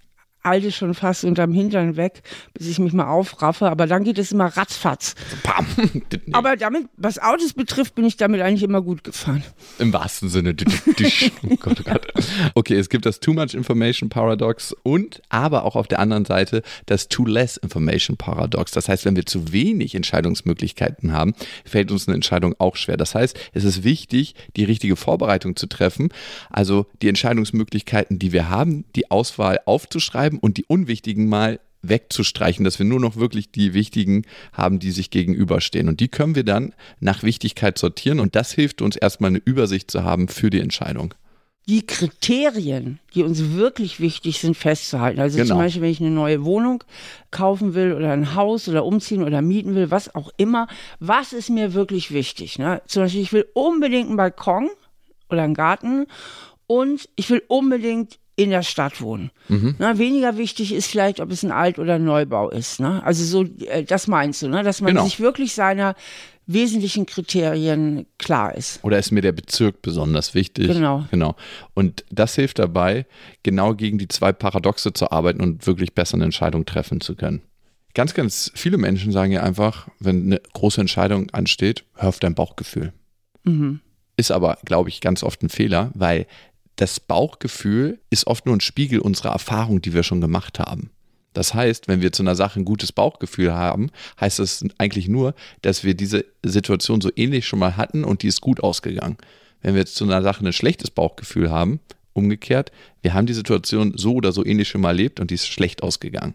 alte 0.46 0.72
schon 0.72 0.94
fast 0.94 1.24
unterm 1.24 1.52
Hintern 1.52 1.96
weg, 1.96 2.22
bis 2.54 2.68
ich 2.68 2.78
mich 2.78 2.92
mal 2.92 3.08
aufraffe. 3.08 3.68
Aber 3.68 3.86
dann 3.86 4.04
geht 4.04 4.18
es 4.18 4.32
immer 4.32 4.46
ratzfatz. 4.46 5.14
Bam. 5.42 5.66
Aber 6.32 6.56
damit, 6.56 6.86
was 6.96 7.18
Autos 7.18 7.52
betrifft, 7.52 7.94
bin 7.94 8.04
ich 8.04 8.16
damit 8.16 8.40
eigentlich 8.40 8.62
immer 8.62 8.80
gut 8.80 9.04
gefahren. 9.04 9.42
Im 9.78 9.92
wahrsten 9.92 10.28
Sinne. 10.28 10.54
oh 11.42 11.56
Gott, 11.56 11.80
oh 11.80 11.82
Gott. 11.84 12.06
Okay, 12.54 12.74
es 12.74 12.88
gibt 12.88 13.06
das 13.06 13.20
Too 13.20 13.32
Much 13.32 13.54
Information 13.54 14.08
Paradox 14.08 14.74
und 14.82 15.20
aber 15.28 15.64
auch 15.64 15.76
auf 15.76 15.88
der 15.88 15.98
anderen 15.98 16.24
Seite 16.24 16.62
das 16.86 17.08
Too 17.08 17.26
Less 17.26 17.56
Information 17.56 18.16
Paradox. 18.16 18.70
Das 18.72 18.88
heißt, 18.88 19.04
wenn 19.04 19.16
wir 19.16 19.26
zu 19.26 19.52
wenig 19.52 19.94
Entscheidungsmöglichkeiten 19.94 21.12
haben, 21.12 21.34
fällt 21.64 21.90
uns 21.90 22.06
eine 22.06 22.14
Entscheidung 22.14 22.54
auch 22.58 22.76
schwer. 22.76 22.96
Das 22.96 23.14
heißt, 23.14 23.36
es 23.52 23.64
ist 23.64 23.84
wichtig, 23.84 24.34
die 24.56 24.64
richtige 24.64 24.96
Vorbereitung 24.96 25.56
zu 25.56 25.66
treffen. 25.66 26.10
Also 26.50 26.86
die 27.02 27.08
Entscheidungsmöglichkeiten, 27.08 28.18
die 28.18 28.32
wir 28.32 28.48
haben, 28.48 28.84
die 28.94 29.10
Auswahl 29.10 29.58
aufzuschreiben 29.64 30.35
aufzuschreiben 30.36 30.38
und 30.38 30.56
die 30.56 30.64
unwichtigen 30.66 31.28
mal 31.28 31.60
wegzustreichen, 31.82 32.64
dass 32.64 32.78
wir 32.78 32.86
nur 32.86 33.00
noch 33.00 33.16
wirklich 33.16 33.52
die 33.52 33.72
wichtigen 33.72 34.24
haben, 34.52 34.78
die 34.78 34.90
sich 34.90 35.10
gegenüberstehen. 35.10 35.88
Und 35.88 36.00
die 36.00 36.08
können 36.08 36.34
wir 36.34 36.44
dann 36.44 36.74
nach 37.00 37.22
Wichtigkeit 37.22 37.78
sortieren 37.78 38.18
und 38.18 38.34
das 38.34 38.52
hilft 38.52 38.82
uns 38.82 38.96
erstmal 38.96 39.30
eine 39.30 39.42
Übersicht 39.44 39.90
zu 39.90 40.02
haben 40.02 40.28
für 40.28 40.50
die 40.50 40.60
Entscheidung. 40.60 41.14
Die 41.68 41.84
Kriterien, 41.84 43.00
die 43.14 43.24
uns 43.24 43.54
wirklich 43.54 43.98
wichtig 43.98 44.38
sind, 44.38 44.56
festzuhalten. 44.56 45.20
Also 45.20 45.36
genau. 45.36 45.48
zum 45.48 45.58
Beispiel, 45.58 45.82
wenn 45.82 45.90
ich 45.90 46.00
eine 46.00 46.10
neue 46.10 46.44
Wohnung 46.44 46.84
kaufen 47.32 47.74
will 47.74 47.92
oder 47.92 48.12
ein 48.12 48.36
Haus 48.36 48.68
oder 48.68 48.84
umziehen 48.84 49.24
oder 49.24 49.42
mieten 49.42 49.74
will, 49.74 49.90
was 49.90 50.14
auch 50.14 50.30
immer, 50.36 50.68
was 51.00 51.32
ist 51.32 51.50
mir 51.50 51.74
wirklich 51.74 52.12
wichtig? 52.12 52.60
Ne? 52.60 52.82
Zum 52.86 53.02
Beispiel, 53.02 53.22
ich 53.22 53.32
will 53.32 53.46
unbedingt 53.52 54.06
einen 54.08 54.16
Balkon 54.16 54.70
oder 55.28 55.42
einen 55.42 55.54
Garten 55.54 56.06
und 56.68 57.08
ich 57.16 57.30
will 57.30 57.42
unbedingt 57.48 58.18
in 58.36 58.50
der 58.50 58.62
Stadt 58.62 59.00
wohnen. 59.00 59.30
Mhm. 59.48 59.74
Na, 59.78 59.98
weniger 59.98 60.36
wichtig 60.36 60.72
ist 60.72 60.86
vielleicht, 60.86 61.20
ob 61.20 61.30
es 61.30 61.42
ein 61.42 61.50
Alt- 61.50 61.78
oder 61.78 61.98
Neubau 61.98 62.50
ist. 62.50 62.80
Ne? 62.80 63.02
Also 63.02 63.24
so, 63.24 63.50
äh, 63.64 63.82
das 63.82 64.06
meinst 64.06 64.42
du, 64.42 64.48
ne? 64.48 64.62
dass 64.62 64.82
man 64.82 64.92
genau. 64.92 65.04
sich 65.04 65.20
wirklich 65.20 65.54
seiner 65.54 65.94
wesentlichen 66.46 67.06
Kriterien 67.06 68.06
klar 68.18 68.54
ist. 68.54 68.78
Oder 68.84 68.98
ist 68.98 69.10
mir 69.10 69.22
der 69.22 69.32
Bezirk 69.32 69.82
besonders 69.82 70.34
wichtig? 70.34 70.68
Genau. 70.68 71.04
Genau. 71.10 71.34
Und 71.74 72.04
das 72.10 72.34
hilft 72.36 72.58
dabei, 72.58 73.06
genau 73.42 73.74
gegen 73.74 73.98
die 73.98 74.08
zwei 74.08 74.32
Paradoxe 74.32 74.92
zu 74.92 75.10
arbeiten 75.10 75.40
und 75.40 75.66
wirklich 75.66 75.94
besser 75.94 76.14
eine 76.14 76.24
Entscheidung 76.24 76.64
treffen 76.66 77.00
zu 77.00 77.16
können. 77.16 77.42
Ganz, 77.94 78.14
ganz 78.14 78.52
viele 78.54 78.76
Menschen 78.76 79.10
sagen 79.10 79.32
ja 79.32 79.42
einfach, 79.42 79.88
wenn 79.98 80.26
eine 80.26 80.40
große 80.52 80.80
Entscheidung 80.80 81.30
ansteht, 81.30 81.84
hör 81.94 82.10
auf 82.10 82.20
dein 82.20 82.34
Bauchgefühl. 82.34 82.92
Mhm. 83.44 83.80
Ist 84.18 84.30
aber, 84.30 84.58
glaube 84.64 84.90
ich, 84.90 85.00
ganz 85.00 85.22
oft 85.22 85.42
ein 85.42 85.48
Fehler, 85.48 85.90
weil 85.94 86.26
das 86.76 87.00
Bauchgefühl 87.00 87.98
ist 88.10 88.26
oft 88.26 88.46
nur 88.46 88.54
ein 88.54 88.60
Spiegel 88.60 89.00
unserer 89.00 89.30
Erfahrung, 89.30 89.82
die 89.82 89.94
wir 89.94 90.02
schon 90.02 90.20
gemacht 90.20 90.58
haben. 90.58 90.90
Das 91.32 91.52
heißt, 91.52 91.88
wenn 91.88 92.00
wir 92.00 92.12
zu 92.12 92.22
einer 92.22 92.34
Sache 92.34 92.60
ein 92.60 92.64
gutes 92.64 92.92
Bauchgefühl 92.92 93.52
haben, 93.52 93.90
heißt 94.20 94.38
das 94.38 94.64
eigentlich 94.78 95.06
nur, 95.06 95.34
dass 95.60 95.84
wir 95.84 95.94
diese 95.94 96.24
Situation 96.42 97.02
so 97.02 97.10
ähnlich 97.14 97.46
schon 97.46 97.58
mal 97.58 97.76
hatten 97.76 98.04
und 98.04 98.22
die 98.22 98.28
ist 98.28 98.40
gut 98.40 98.62
ausgegangen. 98.62 99.18
Wenn 99.60 99.74
wir 99.74 99.80
jetzt 99.80 99.96
zu 99.96 100.04
einer 100.04 100.22
Sache 100.22 100.46
ein 100.46 100.52
schlechtes 100.52 100.90
Bauchgefühl 100.90 101.50
haben, 101.50 101.80
umgekehrt, 102.14 102.72
wir 103.02 103.12
haben 103.12 103.26
die 103.26 103.34
Situation 103.34 103.92
so 103.96 104.14
oder 104.14 104.32
so 104.32 104.44
ähnlich 104.46 104.68
schon 104.68 104.80
mal 104.80 104.88
erlebt 104.88 105.20
und 105.20 105.30
die 105.30 105.34
ist 105.34 105.46
schlecht 105.46 105.82
ausgegangen. 105.82 106.34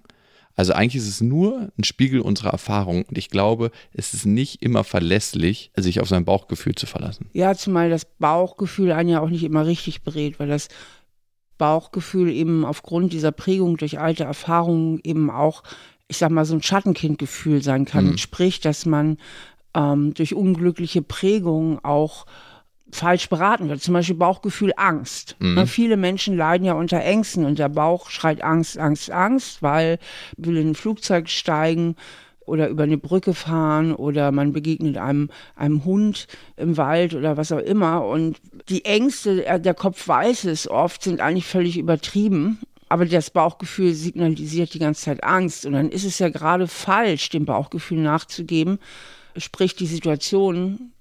Also 0.55 0.73
eigentlich 0.73 1.01
ist 1.01 1.07
es 1.07 1.21
nur 1.21 1.71
ein 1.77 1.83
Spiegel 1.83 2.21
unserer 2.21 2.49
Erfahrung 2.49 3.03
und 3.03 3.17
ich 3.17 3.29
glaube, 3.29 3.71
es 3.93 4.13
ist 4.13 4.25
nicht 4.25 4.61
immer 4.61 4.83
verlässlich, 4.83 5.71
sich 5.75 5.99
auf 6.01 6.07
sein 6.07 6.25
Bauchgefühl 6.25 6.75
zu 6.75 6.85
verlassen. 6.85 7.29
Ja, 7.33 7.55
zumal 7.55 7.89
das 7.89 8.05
Bauchgefühl 8.05 8.91
einen 8.91 9.09
ja 9.09 9.21
auch 9.21 9.29
nicht 9.29 9.43
immer 9.43 9.65
richtig 9.65 10.03
berät, 10.03 10.39
weil 10.39 10.47
das 10.47 10.67
Bauchgefühl 11.57 12.29
eben 12.31 12.65
aufgrund 12.65 13.13
dieser 13.13 13.31
Prägung 13.31 13.77
durch 13.77 13.99
alte 13.99 14.23
Erfahrungen 14.23 14.99
eben 15.03 15.29
auch, 15.29 15.63
ich 16.07 16.17
sag 16.17 16.31
mal, 16.31 16.45
so 16.45 16.55
ein 16.55 16.63
Schattenkindgefühl 16.63 17.61
sein 17.61 17.85
kann. 17.85 18.05
Mhm. 18.05 18.17
Sprich, 18.17 18.61
dass 18.61 18.85
man 18.87 19.17
ähm, 19.75 20.13
durch 20.15 20.33
unglückliche 20.33 21.01
Prägungen 21.01 21.79
auch 21.83 22.25
falsch 22.91 23.29
beraten 23.29 23.69
wird. 23.69 23.81
Zum 23.81 23.93
Beispiel 23.93 24.15
Bauchgefühl 24.15 24.73
Angst. 24.75 25.35
Mhm. 25.39 25.55
Na, 25.55 25.65
viele 25.65 25.97
Menschen 25.97 26.37
leiden 26.37 26.65
ja 26.65 26.73
unter 26.73 27.01
Ängsten 27.01 27.45
und 27.45 27.59
der 27.59 27.69
Bauch 27.69 28.09
schreit 28.09 28.43
Angst, 28.43 28.77
Angst, 28.77 29.11
Angst, 29.11 29.61
weil 29.61 29.99
will 30.37 30.57
in 30.57 30.71
ein 30.71 30.75
Flugzeug 30.75 31.29
steigen 31.29 31.95
oder 32.45 32.67
über 32.67 32.83
eine 32.83 32.97
Brücke 32.97 33.33
fahren 33.33 33.93
oder 33.93 34.31
man 34.31 34.51
begegnet 34.51 34.97
einem, 34.97 35.29
einem 35.55 35.85
Hund 35.85 36.27
im 36.57 36.75
Wald 36.77 37.13
oder 37.13 37.37
was 37.37 37.51
auch 37.51 37.59
immer. 37.59 38.05
Und 38.05 38.41
die 38.67 38.85
Ängste, 38.85 39.45
äh, 39.45 39.59
der 39.59 39.73
Kopf 39.73 40.07
weiß 40.07 40.45
es 40.45 40.69
oft, 40.69 41.03
sind 41.03 41.21
eigentlich 41.21 41.45
völlig 41.45 41.77
übertrieben. 41.77 42.59
Aber 42.89 43.05
das 43.05 43.29
Bauchgefühl 43.29 43.93
signalisiert 43.93 44.73
die 44.73 44.79
ganze 44.79 45.03
Zeit 45.03 45.23
Angst. 45.23 45.65
Und 45.65 45.73
dann 45.73 45.89
ist 45.89 46.03
es 46.03 46.19
ja 46.19 46.27
gerade 46.27 46.67
falsch, 46.67 47.29
dem 47.29 47.45
Bauchgefühl 47.45 47.99
nachzugeben. 47.99 48.79
Sprich, 49.37 49.77
die 49.77 49.85
Situation 49.85 50.91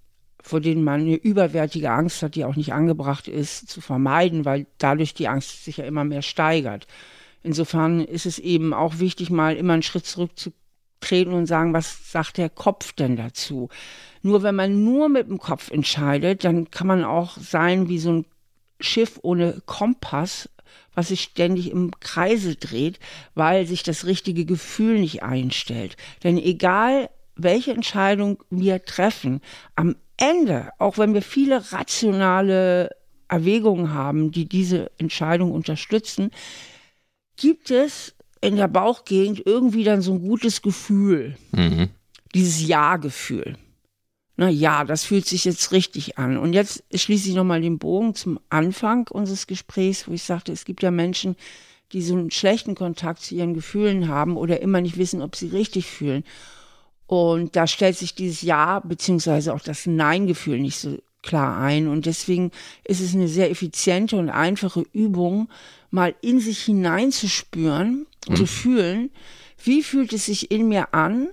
vor 0.42 0.60
denen 0.60 0.84
man 0.84 1.00
eine 1.00 1.16
überwärtige 1.16 1.90
Angst 1.90 2.22
hat, 2.22 2.34
die 2.34 2.44
auch 2.44 2.56
nicht 2.56 2.72
angebracht 2.72 3.28
ist, 3.28 3.68
zu 3.68 3.80
vermeiden, 3.80 4.44
weil 4.44 4.66
dadurch 4.78 5.14
die 5.14 5.28
Angst 5.28 5.64
sich 5.64 5.78
ja 5.78 5.84
immer 5.84 6.04
mehr 6.04 6.22
steigert. 6.22 6.86
Insofern 7.42 8.00
ist 8.00 8.26
es 8.26 8.38
eben 8.38 8.74
auch 8.74 8.98
wichtig, 8.98 9.30
mal 9.30 9.56
immer 9.56 9.72
einen 9.74 9.82
Schritt 9.82 10.06
zurückzutreten 10.06 11.32
und 11.32 11.46
sagen, 11.46 11.72
was 11.72 12.10
sagt 12.12 12.36
der 12.36 12.50
Kopf 12.50 12.92
denn 12.92 13.16
dazu? 13.16 13.68
Nur 14.22 14.42
wenn 14.42 14.54
man 14.54 14.84
nur 14.84 15.08
mit 15.08 15.28
dem 15.28 15.38
Kopf 15.38 15.70
entscheidet, 15.70 16.44
dann 16.44 16.70
kann 16.70 16.86
man 16.86 17.04
auch 17.04 17.38
sein 17.38 17.88
wie 17.88 17.98
so 17.98 18.12
ein 18.12 18.26
Schiff 18.80 19.18
ohne 19.22 19.62
Kompass, 19.66 20.48
was 20.94 21.08
sich 21.08 21.22
ständig 21.22 21.70
im 21.70 21.92
Kreise 22.00 22.56
dreht, 22.56 22.98
weil 23.34 23.66
sich 23.66 23.82
das 23.82 24.04
richtige 24.04 24.44
Gefühl 24.44 24.98
nicht 24.98 25.22
einstellt. 25.22 25.96
Denn 26.24 26.36
egal, 26.36 27.10
welche 27.36 27.72
Entscheidung 27.72 28.42
wir 28.50 28.84
treffen, 28.84 29.40
am 29.76 29.96
Ende, 30.20 30.70
auch 30.78 30.98
wenn 30.98 31.14
wir 31.14 31.22
viele 31.22 31.72
rationale 31.72 32.90
Erwägungen 33.26 33.94
haben, 33.94 34.30
die 34.30 34.48
diese 34.48 34.90
Entscheidung 34.98 35.50
unterstützen, 35.52 36.30
gibt 37.36 37.70
es 37.70 38.14
in 38.40 38.56
der 38.56 38.68
Bauchgegend 38.68 39.42
irgendwie 39.44 39.84
dann 39.84 40.02
so 40.02 40.12
ein 40.12 40.20
gutes 40.20 40.62
Gefühl. 40.62 41.36
Mhm. 41.52 41.88
Dieses 42.34 42.66
Ja-Gefühl. 42.66 43.56
Na 44.36 44.48
ja, 44.48 44.84
das 44.84 45.04
fühlt 45.04 45.26
sich 45.26 45.44
jetzt 45.44 45.72
richtig 45.72 46.16
an. 46.18 46.38
Und 46.38 46.52
jetzt 46.52 46.84
schließe 46.94 47.28
ich 47.28 47.34
nochmal 47.34 47.60
den 47.60 47.78
Bogen 47.78 48.14
zum 48.14 48.40
Anfang 48.48 49.08
unseres 49.08 49.46
Gesprächs, 49.46 50.06
wo 50.08 50.12
ich 50.12 50.22
sagte, 50.22 50.52
es 50.52 50.64
gibt 50.64 50.82
ja 50.82 50.90
Menschen, 50.90 51.36
die 51.92 52.02
so 52.02 52.14
einen 52.14 52.30
schlechten 52.30 52.74
Kontakt 52.74 53.20
zu 53.20 53.34
ihren 53.34 53.54
Gefühlen 53.54 54.08
haben 54.08 54.36
oder 54.36 54.60
immer 54.60 54.80
nicht 54.80 54.96
wissen, 54.96 55.22
ob 55.22 55.36
sie 55.36 55.48
richtig 55.48 55.86
fühlen. 55.86 56.24
Und 57.10 57.56
da 57.56 57.66
stellt 57.66 57.98
sich 57.98 58.14
dieses 58.14 58.40
Ja 58.42 58.78
beziehungsweise 58.78 59.52
auch 59.52 59.58
das 59.58 59.84
Nein-Gefühl 59.84 60.60
nicht 60.60 60.78
so 60.78 60.98
klar 61.24 61.60
ein. 61.60 61.88
Und 61.88 62.06
deswegen 62.06 62.52
ist 62.84 63.00
es 63.00 63.16
eine 63.16 63.26
sehr 63.26 63.50
effiziente 63.50 64.14
und 64.14 64.30
einfache 64.30 64.84
Übung, 64.92 65.48
mal 65.90 66.14
in 66.20 66.38
sich 66.38 66.60
hineinzuspüren, 66.60 68.06
mhm. 68.28 68.36
zu 68.36 68.46
fühlen, 68.46 69.10
wie 69.64 69.82
fühlt 69.82 70.12
es 70.12 70.26
sich 70.26 70.52
in 70.52 70.68
mir 70.68 70.94
an, 70.94 71.26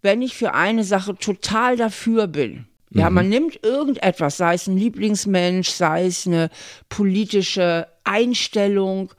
wenn 0.00 0.22
ich 0.22 0.36
für 0.36 0.54
eine 0.54 0.84
Sache 0.84 1.16
total 1.16 1.76
dafür 1.76 2.28
bin. 2.28 2.68
Ja, 2.90 3.10
mhm. 3.10 3.14
man 3.16 3.28
nimmt 3.28 3.64
irgendetwas, 3.64 4.36
sei 4.36 4.54
es 4.54 4.68
ein 4.68 4.76
Lieblingsmensch, 4.76 5.70
sei 5.70 6.06
es 6.06 6.24
eine 6.24 6.50
politische 6.88 7.88
Einstellung, 8.04 9.12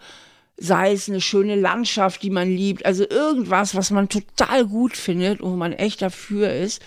sei 0.58 0.94
es 0.94 1.10
eine 1.10 1.22
schöne 1.22 1.56
Landschaft, 1.56 2.24
die 2.24 2.30
man 2.30 2.50
liebt, 2.50 2.86
also 2.86 3.08
irgendwas, 3.10 3.76
was 3.76 3.92
man 3.92 4.10
total 4.10 4.66
gut 4.66 4.96
findet 4.96 5.42
und 5.42 5.52
wo 5.52 5.56
man 5.56 5.74
echt 5.74 6.02
dafür 6.02 6.54
ist 6.54 6.82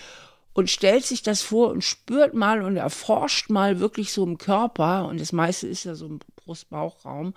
und 0.54 0.70
stellt 0.70 1.04
sich 1.04 1.22
das 1.22 1.42
vor 1.42 1.70
und 1.70 1.84
spürt 1.84 2.34
mal 2.34 2.62
und 2.62 2.76
erforscht 2.76 3.50
mal 3.50 3.78
wirklich 3.80 4.12
so 4.12 4.24
im 4.24 4.38
Körper 4.38 5.06
und 5.06 5.20
das 5.20 5.32
meiste 5.32 5.66
ist 5.66 5.84
ja 5.84 5.94
so 5.94 6.06
im 6.06 6.20
Brust-Bauchraum, 6.36 7.34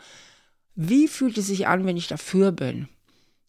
wie 0.76 1.08
fühlt 1.08 1.38
es 1.38 1.48
sich 1.48 1.68
an, 1.68 1.86
wenn 1.86 1.98
ich 1.98 2.08
dafür 2.08 2.52
bin? 2.52 2.88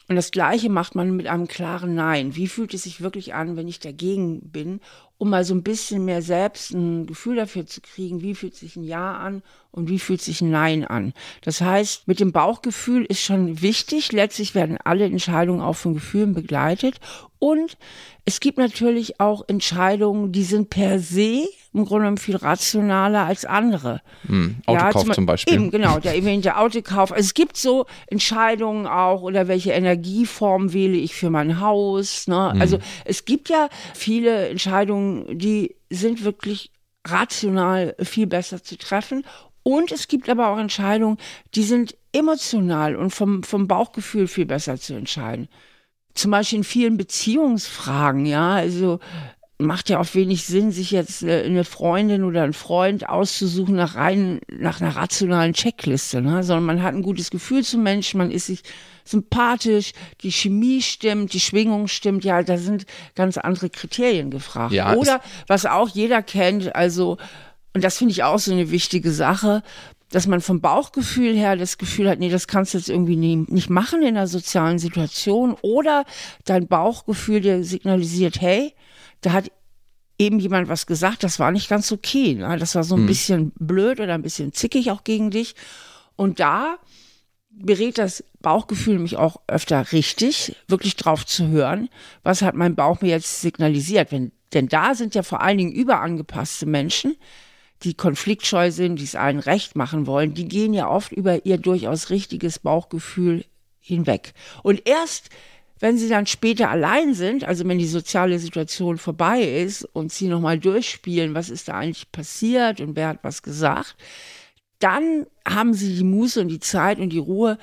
Und 0.09 0.16
das 0.16 0.33
Gleiche 0.33 0.68
macht 0.68 0.95
man 0.95 1.16
mit 1.16 1.27
einem 1.27 1.47
klaren 1.47 1.95
Nein. 1.95 2.35
Wie 2.35 2.49
fühlt 2.49 2.75
es 2.75 2.83
sich 2.83 3.01
wirklich 3.01 3.33
an, 3.35 3.57
wenn 3.57 3.68
ich 3.68 3.79
dagegen 3.79 4.40
bin, 4.51 4.81
um 5.22 5.30
mal 5.30 5.44
so 5.44 5.54
ein 5.54 5.62
bisschen 5.62 6.04
mehr 6.04 6.20
selbst 6.20 6.72
ein 6.72 7.06
Gefühl 7.06 7.37
dafür 7.37 7.64
zu 7.64 7.80
kriegen, 7.80 8.22
wie 8.22 8.35
fühlt 8.35 8.56
sich 8.56 8.74
ein 8.74 8.82
Ja 8.82 9.18
an 9.18 9.44
und 9.70 9.88
wie 9.88 10.00
fühlt 10.00 10.20
sich 10.20 10.40
ein 10.40 10.50
Nein 10.50 10.85
an. 10.85 11.12
Das 11.42 11.61
heißt, 11.61 12.08
mit 12.08 12.18
dem 12.18 12.32
Bauchgefühl 12.32 13.04
ist 13.04 13.20
schon 13.20 13.62
wichtig. 13.62 14.11
Letztlich 14.11 14.56
werden 14.56 14.78
alle 14.82 15.04
Entscheidungen 15.04 15.61
auch 15.61 15.76
von 15.76 15.94
Gefühlen 15.94 16.35
begleitet. 16.35 16.98
Und 17.38 17.78
es 18.24 18.40
gibt 18.40 18.58
natürlich 18.58 19.20
auch 19.20 19.44
Entscheidungen, 19.46 20.32
die 20.32 20.42
sind 20.42 20.70
per 20.70 20.98
se 20.98 21.46
im 21.74 21.85
Grunde 21.85 22.02
genommen 22.02 22.18
viel 22.18 22.37
rationaler 22.37 23.24
als 23.24 23.44
andere. 23.44 24.02
Hm, 24.26 24.56
Autokauf 24.66 25.08
ja, 25.08 25.14
zum, 25.14 25.26
Beispiel. 25.26 25.54
Eben, 25.54 25.70
genau, 25.70 25.98
der 25.98 26.14
erwähnte 26.14 26.56
Autokauf. 26.56 27.12
Also 27.12 27.24
es 27.24 27.35
gibt 27.35 27.56
so 27.56 27.87
Entscheidungen 28.08 28.87
auch, 28.87 29.22
oder 29.22 29.48
welche 29.48 29.72
Energieform 29.72 30.72
wähle 30.72 30.96
ich 30.96 31.14
für 31.14 31.30
mein 31.30 31.61
Haus. 31.61 32.28
Ne? 32.28 32.52
Hm. 32.52 32.61
Also 32.61 32.78
es 33.04 33.24
gibt 33.24 33.48
ja 33.48 33.68
viele 33.94 34.48
Entscheidungen, 34.48 35.38
die 35.38 35.74
sind 35.90 36.24
wirklich 36.24 36.70
rational 37.06 37.96
viel 38.00 38.26
besser 38.26 38.62
zu 38.62 38.76
treffen. 38.76 39.24
Und 39.62 39.92
es 39.92 40.08
gibt 40.08 40.28
aber 40.28 40.48
auch 40.48 40.58
Entscheidungen, 40.58 41.18
die 41.54 41.62
sind 41.62 41.96
emotional 42.12 42.96
und 42.96 43.11
vom, 43.11 43.42
vom 43.42 43.68
Bauchgefühl 43.68 44.26
viel 44.26 44.46
besser 44.46 44.76
zu 44.76 44.94
entscheiden 44.94 45.48
zum 46.14 46.30
Beispiel 46.30 46.58
in 46.58 46.64
vielen 46.64 46.96
Beziehungsfragen, 46.96 48.26
ja, 48.26 48.54
also 48.54 49.00
macht 49.64 49.88
ja 49.88 49.98
auch 49.98 50.14
wenig 50.14 50.44
Sinn, 50.44 50.72
sich 50.72 50.90
jetzt 50.90 51.25
eine 51.25 51.64
Freundin 51.64 52.25
oder 52.25 52.42
einen 52.42 52.53
Freund 52.53 53.09
auszusuchen 53.09 53.75
nach 53.75 53.96
rein, 53.96 54.40
nach 54.51 54.81
einer 54.81 54.96
rationalen 54.96 55.53
Checkliste, 55.53 56.20
ne? 56.20 56.42
sondern 56.42 56.64
man 56.64 56.83
hat 56.83 56.94
ein 56.94 57.03
gutes 57.03 57.31
Gefühl 57.31 57.64
zum 57.64 57.83
Menschen, 57.83 58.18
man 58.18 58.31
ist 58.31 58.46
sich 58.46 58.62
sympathisch, 59.05 59.92
die 60.22 60.31
Chemie 60.31 60.83
stimmt, 60.83 61.33
die 61.33 61.40
Schwingung 61.40 61.88
stimmt, 61.88 62.25
ja, 62.25 62.42
da 62.42 62.57
sind 62.57 62.87
ganz 63.14 63.37
andere 63.37 63.68
Kriterien 63.70 64.31
gefragt. 64.31 64.72
Ja, 64.72 64.94
oder 64.94 65.20
was 65.46 65.66
auch 65.66 65.88
jeder 65.88 66.22
kennt, 66.22 66.75
also, 66.77 67.18
und 67.75 67.83
das 67.83 67.98
finde 67.98 68.12
ich 68.12 68.22
auch 68.22 68.38
so 68.38 68.53
eine 68.53 68.70
wichtige 68.70 69.11
Sache, 69.11 69.62
dass 70.12 70.27
man 70.27 70.40
vom 70.40 70.61
Bauchgefühl 70.61 71.35
her 71.35 71.57
das 71.57 71.79
Gefühl 71.79 72.09
hat, 72.09 72.18
nee, 72.18 72.29
das 72.29 72.46
kannst 72.46 72.75
du 72.75 72.79
jetzt 72.79 72.90
irgendwie 72.90 73.16
nie, 73.16 73.44
nicht 73.48 73.70
machen 73.70 74.03
in 74.03 74.16
einer 74.16 74.27
sozialen 74.27 74.79
Situation. 74.79 75.57
Oder 75.62 76.05
dein 76.44 76.68
Bauchgefühl 76.68 77.40
dir 77.40 77.64
signalisiert, 77.64 78.40
hey, 78.40 78.75
da 79.22 79.32
hat 79.32 79.50
eben 80.18 80.38
jemand 80.38 80.68
was 80.68 80.87
gesagt, 80.87 81.24
das 81.24 81.38
war 81.38 81.50
nicht 81.50 81.68
ganz 81.68 81.90
okay. 81.90 82.35
Ne? 82.35 82.56
Das 82.58 82.74
war 82.74 82.85
so 82.85 82.94
ein 82.94 83.02
hm. 83.02 83.06
bisschen 83.06 83.52
blöd 83.58 84.00
oder 84.00 84.14
ein 84.14 84.22
bisschen 84.22 84.52
zickig 84.52 84.90
auch 84.90 85.04
gegen 85.04 85.30
dich. 85.30 85.54
Und 86.16 86.38
da 86.40 86.76
berät 87.50 87.98
das 87.98 88.24
Bauchgefühl 88.40 88.98
mich 88.98 89.16
auch 89.16 89.37
öfter 89.46 89.92
richtig, 89.92 90.56
wirklich 90.68 90.96
drauf 90.96 91.26
zu 91.26 91.48
hören, 91.48 91.88
was 92.22 92.42
hat 92.42 92.54
mein 92.54 92.74
Bauch 92.74 93.00
mir 93.00 93.11
jetzt 93.11 93.40
signalisiert. 93.40 94.12
Wenn, 94.12 94.32
denn 94.52 94.68
da 94.68 94.94
sind 94.94 95.14
ja 95.14 95.22
vor 95.22 95.42
allen 95.42 95.58
Dingen 95.58 95.72
überangepasste 95.72 96.66
Menschen, 96.66 97.16
die 97.82 97.94
konfliktscheu 97.94 98.70
sind, 98.70 98.96
die 98.96 99.04
es 99.04 99.16
allen 99.16 99.38
recht 99.38 99.76
machen 99.76 100.06
wollen, 100.06 100.35
die 100.35 100.46
gehen 100.46 100.72
ja 100.72 100.88
oft 100.88 101.12
über 101.12 101.44
ihr 101.44 101.58
durchaus 101.58 102.11
richtiges 102.11 102.58
Bauchgefühl 102.58 103.44
hinweg. 103.80 104.35
Und 104.62 104.87
erst 104.87 105.30
wenn 105.83 105.99
sie 105.99 106.09
dann 106.09 106.27
später 106.27 106.71
allein 106.71 107.12
sind, 107.12 107.42
also 107.42 107.66
wenn 107.66 107.81
die 107.81 107.88
soziale 107.88 108.38
Situation 108.38 108.99
vorbei 108.99 109.42
ist 109.42 109.83
und 109.83 110.12
sie 110.12 110.29
nochmal 110.29 110.57
durchspielen, 110.61 111.35
was 111.35 111.51
ist 111.51 111.66
da 111.66 111.75
eigentlich 111.75 112.12
passiert 112.12 112.81
und 112.81 112.95
wer 112.95 113.09
hat 113.09 113.18
was 113.23 113.42
gesagt, 113.42 113.97
dann 114.79 115.27
haben 115.47 115.75
sie 115.75 115.97
die 115.97 116.05
Muße 116.05 116.40
und 116.40 116.49
die 116.49 116.61
Zeit 116.61 117.01
und 117.01 117.09
die 117.11 117.18
Ruhe, 117.18 117.59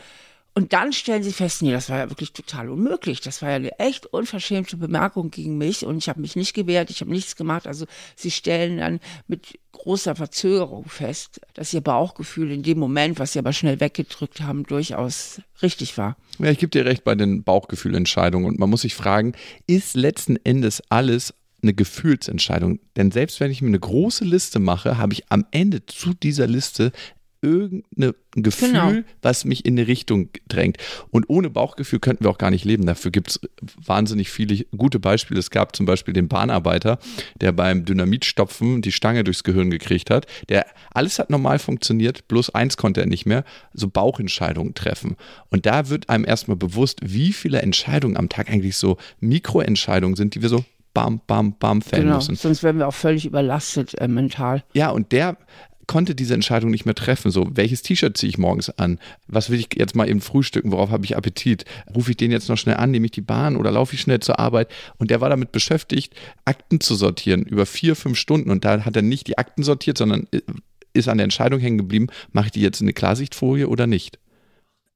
und 0.59 0.73
dann 0.73 0.91
stellen 0.91 1.23
sie 1.23 1.31
fest, 1.31 1.61
nee, 1.61 1.71
das 1.71 1.89
war 1.89 1.99
ja 1.99 2.09
wirklich 2.09 2.33
total 2.33 2.67
unmöglich. 2.67 3.21
Das 3.21 3.41
war 3.41 3.47
ja 3.47 3.55
eine 3.55 3.79
echt 3.79 4.07
unverschämte 4.07 4.75
Bemerkung 4.75 5.31
gegen 5.31 5.57
mich 5.57 5.85
und 5.85 5.99
ich 5.99 6.09
habe 6.09 6.19
mich 6.19 6.35
nicht 6.35 6.53
gewehrt, 6.53 6.89
ich 6.89 6.99
habe 6.99 7.11
nichts 7.11 7.37
gemacht. 7.37 7.65
Also 7.65 7.85
sie 8.17 8.29
stellen 8.29 8.79
dann 8.79 8.99
mit 9.29 9.57
großer 9.71 10.17
Verzögerung 10.17 10.89
fest, 10.89 11.39
dass 11.53 11.73
ihr 11.73 11.79
Bauchgefühl 11.79 12.51
in 12.51 12.61
dem 12.61 12.77
Moment, 12.77 13.19
was 13.19 13.31
sie 13.31 13.39
aber 13.39 13.53
schnell 13.53 13.79
weggedrückt 13.79 14.41
haben, 14.41 14.65
durchaus 14.65 15.39
richtig 15.61 15.97
war. 15.97 16.17
Ja, 16.39 16.51
ich 16.51 16.57
gebe 16.57 16.71
dir 16.71 16.83
recht 16.83 17.05
bei 17.05 17.15
den 17.15 17.43
Bauchgefühlentscheidungen 17.43 18.45
und 18.45 18.59
man 18.59 18.69
muss 18.69 18.81
sich 18.81 18.95
fragen, 18.95 19.35
ist 19.65 19.95
letzten 19.95 20.35
Endes 20.43 20.83
alles 20.89 21.33
eine 21.63 21.73
Gefühlsentscheidung. 21.73 22.79
Denn 22.97 23.11
selbst 23.11 23.39
wenn 23.39 23.49
ich 23.49 23.61
mir 23.61 23.69
eine 23.69 23.79
große 23.79 24.25
Liste 24.25 24.59
mache, 24.59 24.97
habe 24.97 25.13
ich 25.13 25.31
am 25.31 25.45
Ende 25.51 25.85
zu 25.85 26.13
dieser 26.13 26.47
Liste 26.47 26.91
irgendein 27.41 28.13
Gefühl, 28.35 28.69
genau. 28.69 28.91
was 29.21 29.45
mich 29.45 29.65
in 29.65 29.77
eine 29.77 29.87
Richtung 29.87 30.29
drängt. 30.47 30.77
Und 31.09 31.29
ohne 31.29 31.49
Bauchgefühl 31.49 31.99
könnten 31.99 32.25
wir 32.25 32.31
auch 32.31 32.37
gar 32.37 32.51
nicht 32.51 32.65
leben. 32.65 32.85
Dafür 32.85 33.11
gibt 33.11 33.29
es 33.29 33.39
wahnsinnig 33.85 34.29
viele 34.29 34.65
gute 34.75 34.99
Beispiele. 34.99 35.39
Es 35.39 35.49
gab 35.49 35.75
zum 35.75 35.85
Beispiel 35.85 36.13
den 36.13 36.27
Bahnarbeiter, 36.27 36.99
der 37.39 37.51
beim 37.51 37.85
Dynamitstopfen 37.85 38.81
die 38.81 38.91
Stange 38.91 39.23
durchs 39.23 39.43
Gehirn 39.43 39.69
gekriegt 39.69 40.09
hat. 40.09 40.25
Der 40.49 40.65
alles 40.93 41.19
hat 41.19 41.29
normal 41.29 41.59
funktioniert, 41.59 42.27
bloß 42.27 42.51
eins 42.55 42.77
konnte 42.77 43.01
er 43.01 43.07
nicht 43.07 43.25
mehr, 43.25 43.43
so 43.73 43.87
Bauchentscheidungen 43.87 44.73
treffen. 44.73 45.15
Und 45.49 45.65
da 45.65 45.89
wird 45.89 46.09
einem 46.09 46.25
erstmal 46.25 46.57
bewusst, 46.57 46.99
wie 47.03 47.33
viele 47.33 47.61
Entscheidungen 47.61 48.17
am 48.17 48.29
Tag 48.29 48.49
eigentlich 48.49 48.77
so 48.77 48.97
Mikroentscheidungen 49.19 50.15
sind, 50.15 50.35
die 50.35 50.41
wir 50.41 50.49
so 50.49 50.65
bam, 50.93 51.21
bam, 51.27 51.53
bam 51.57 51.81
fällen 51.81 52.03
genau, 52.03 52.15
müssen. 52.17 52.35
Sonst 52.35 52.63
wären 52.63 52.77
wir 52.77 52.87
auch 52.87 52.93
völlig 52.93 53.25
überlastet 53.25 53.95
äh, 53.99 54.07
mental. 54.07 54.63
Ja, 54.73 54.89
und 54.89 55.11
der 55.11 55.37
konnte 55.89 56.13
diese 56.13 56.35
Entscheidung 56.35 56.69
nicht 56.69 56.85
mehr 56.85 56.93
treffen. 56.93 57.31
So, 57.31 57.49
welches 57.55 57.81
T-Shirt 57.81 58.15
ziehe 58.15 58.29
ich 58.29 58.37
morgens 58.37 58.69
an? 58.69 58.99
Was 59.27 59.49
will 59.49 59.59
ich 59.59 59.69
jetzt 59.75 59.95
mal 59.95 60.07
eben 60.07 60.21
frühstücken? 60.21 60.71
Worauf 60.71 60.91
habe 60.91 61.03
ich 61.03 61.17
Appetit? 61.17 61.65
Rufe 61.95 62.11
ich 62.11 62.17
den 62.17 62.31
jetzt 62.31 62.47
noch 62.47 62.59
schnell 62.59 62.77
an? 62.77 62.91
Nehme 62.91 63.05
ich 63.07 63.11
die 63.11 63.21
Bahn 63.21 63.55
oder 63.55 63.71
laufe 63.71 63.95
ich 63.95 64.01
schnell 64.01 64.19
zur 64.19 64.37
Arbeit? 64.37 64.69
Und 64.99 65.09
der 65.09 65.19
war 65.19 65.29
damit 65.29 65.51
beschäftigt, 65.51 66.13
Akten 66.45 66.79
zu 66.79 66.93
sortieren 66.93 67.41
über 67.41 67.65
vier, 67.65 67.95
fünf 67.95 68.19
Stunden. 68.19 68.51
Und 68.51 68.65
da 68.65 68.85
hat 68.85 68.95
er 68.95 69.01
nicht 69.01 69.25
die 69.25 69.39
Akten 69.39 69.63
sortiert, 69.63 69.97
sondern 69.97 70.27
ist 70.93 71.09
an 71.09 71.17
der 71.17 71.23
Entscheidung 71.23 71.59
hängen 71.59 71.79
geblieben, 71.79 72.07
mache 72.33 72.45
ich 72.45 72.51
die 72.51 72.61
jetzt 72.61 72.81
in 72.81 72.85
eine 72.85 72.93
Klarsichtfolie 72.93 73.67
oder 73.67 73.87
nicht? 73.87 74.19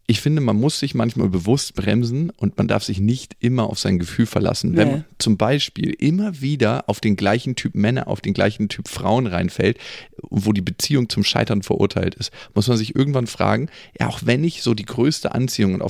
Ich 0.05 0.19
finde, 0.19 0.41
man 0.41 0.59
muss 0.59 0.79
sich 0.79 0.95
manchmal 0.95 1.29
bewusst 1.29 1.75
bremsen 1.75 2.29
und 2.29 2.57
man 2.57 2.67
darf 2.67 2.83
sich 2.83 2.99
nicht 2.99 3.37
immer 3.39 3.69
auf 3.69 3.79
sein 3.79 3.99
Gefühl 3.99 4.25
verlassen. 4.25 4.75
Wenn 4.75 4.91
man 4.91 5.05
zum 5.17 5.37
Beispiel 5.37 5.91
immer 5.91 6.41
wieder 6.41 6.89
auf 6.89 6.99
den 6.99 7.15
gleichen 7.15 7.55
Typ 7.55 7.73
Männer, 7.73 8.07
auf 8.09 8.19
den 8.19 8.33
gleichen 8.33 8.67
Typ 8.67 8.89
Frauen 8.89 9.27
reinfällt, 9.27 9.77
wo 10.21 10.51
die 10.51 10.61
Beziehung 10.61 11.07
zum 11.07 11.23
Scheitern 11.23 11.63
verurteilt 11.63 12.15
ist, 12.15 12.31
muss 12.53 12.67
man 12.67 12.75
sich 12.75 12.95
irgendwann 12.95 13.27
fragen, 13.27 13.69
ja, 13.97 14.07
auch 14.07 14.19
wenn 14.25 14.43
ich 14.43 14.61
so 14.61 14.73
die 14.73 14.85
größte 14.85 15.33
Anziehung 15.33 15.81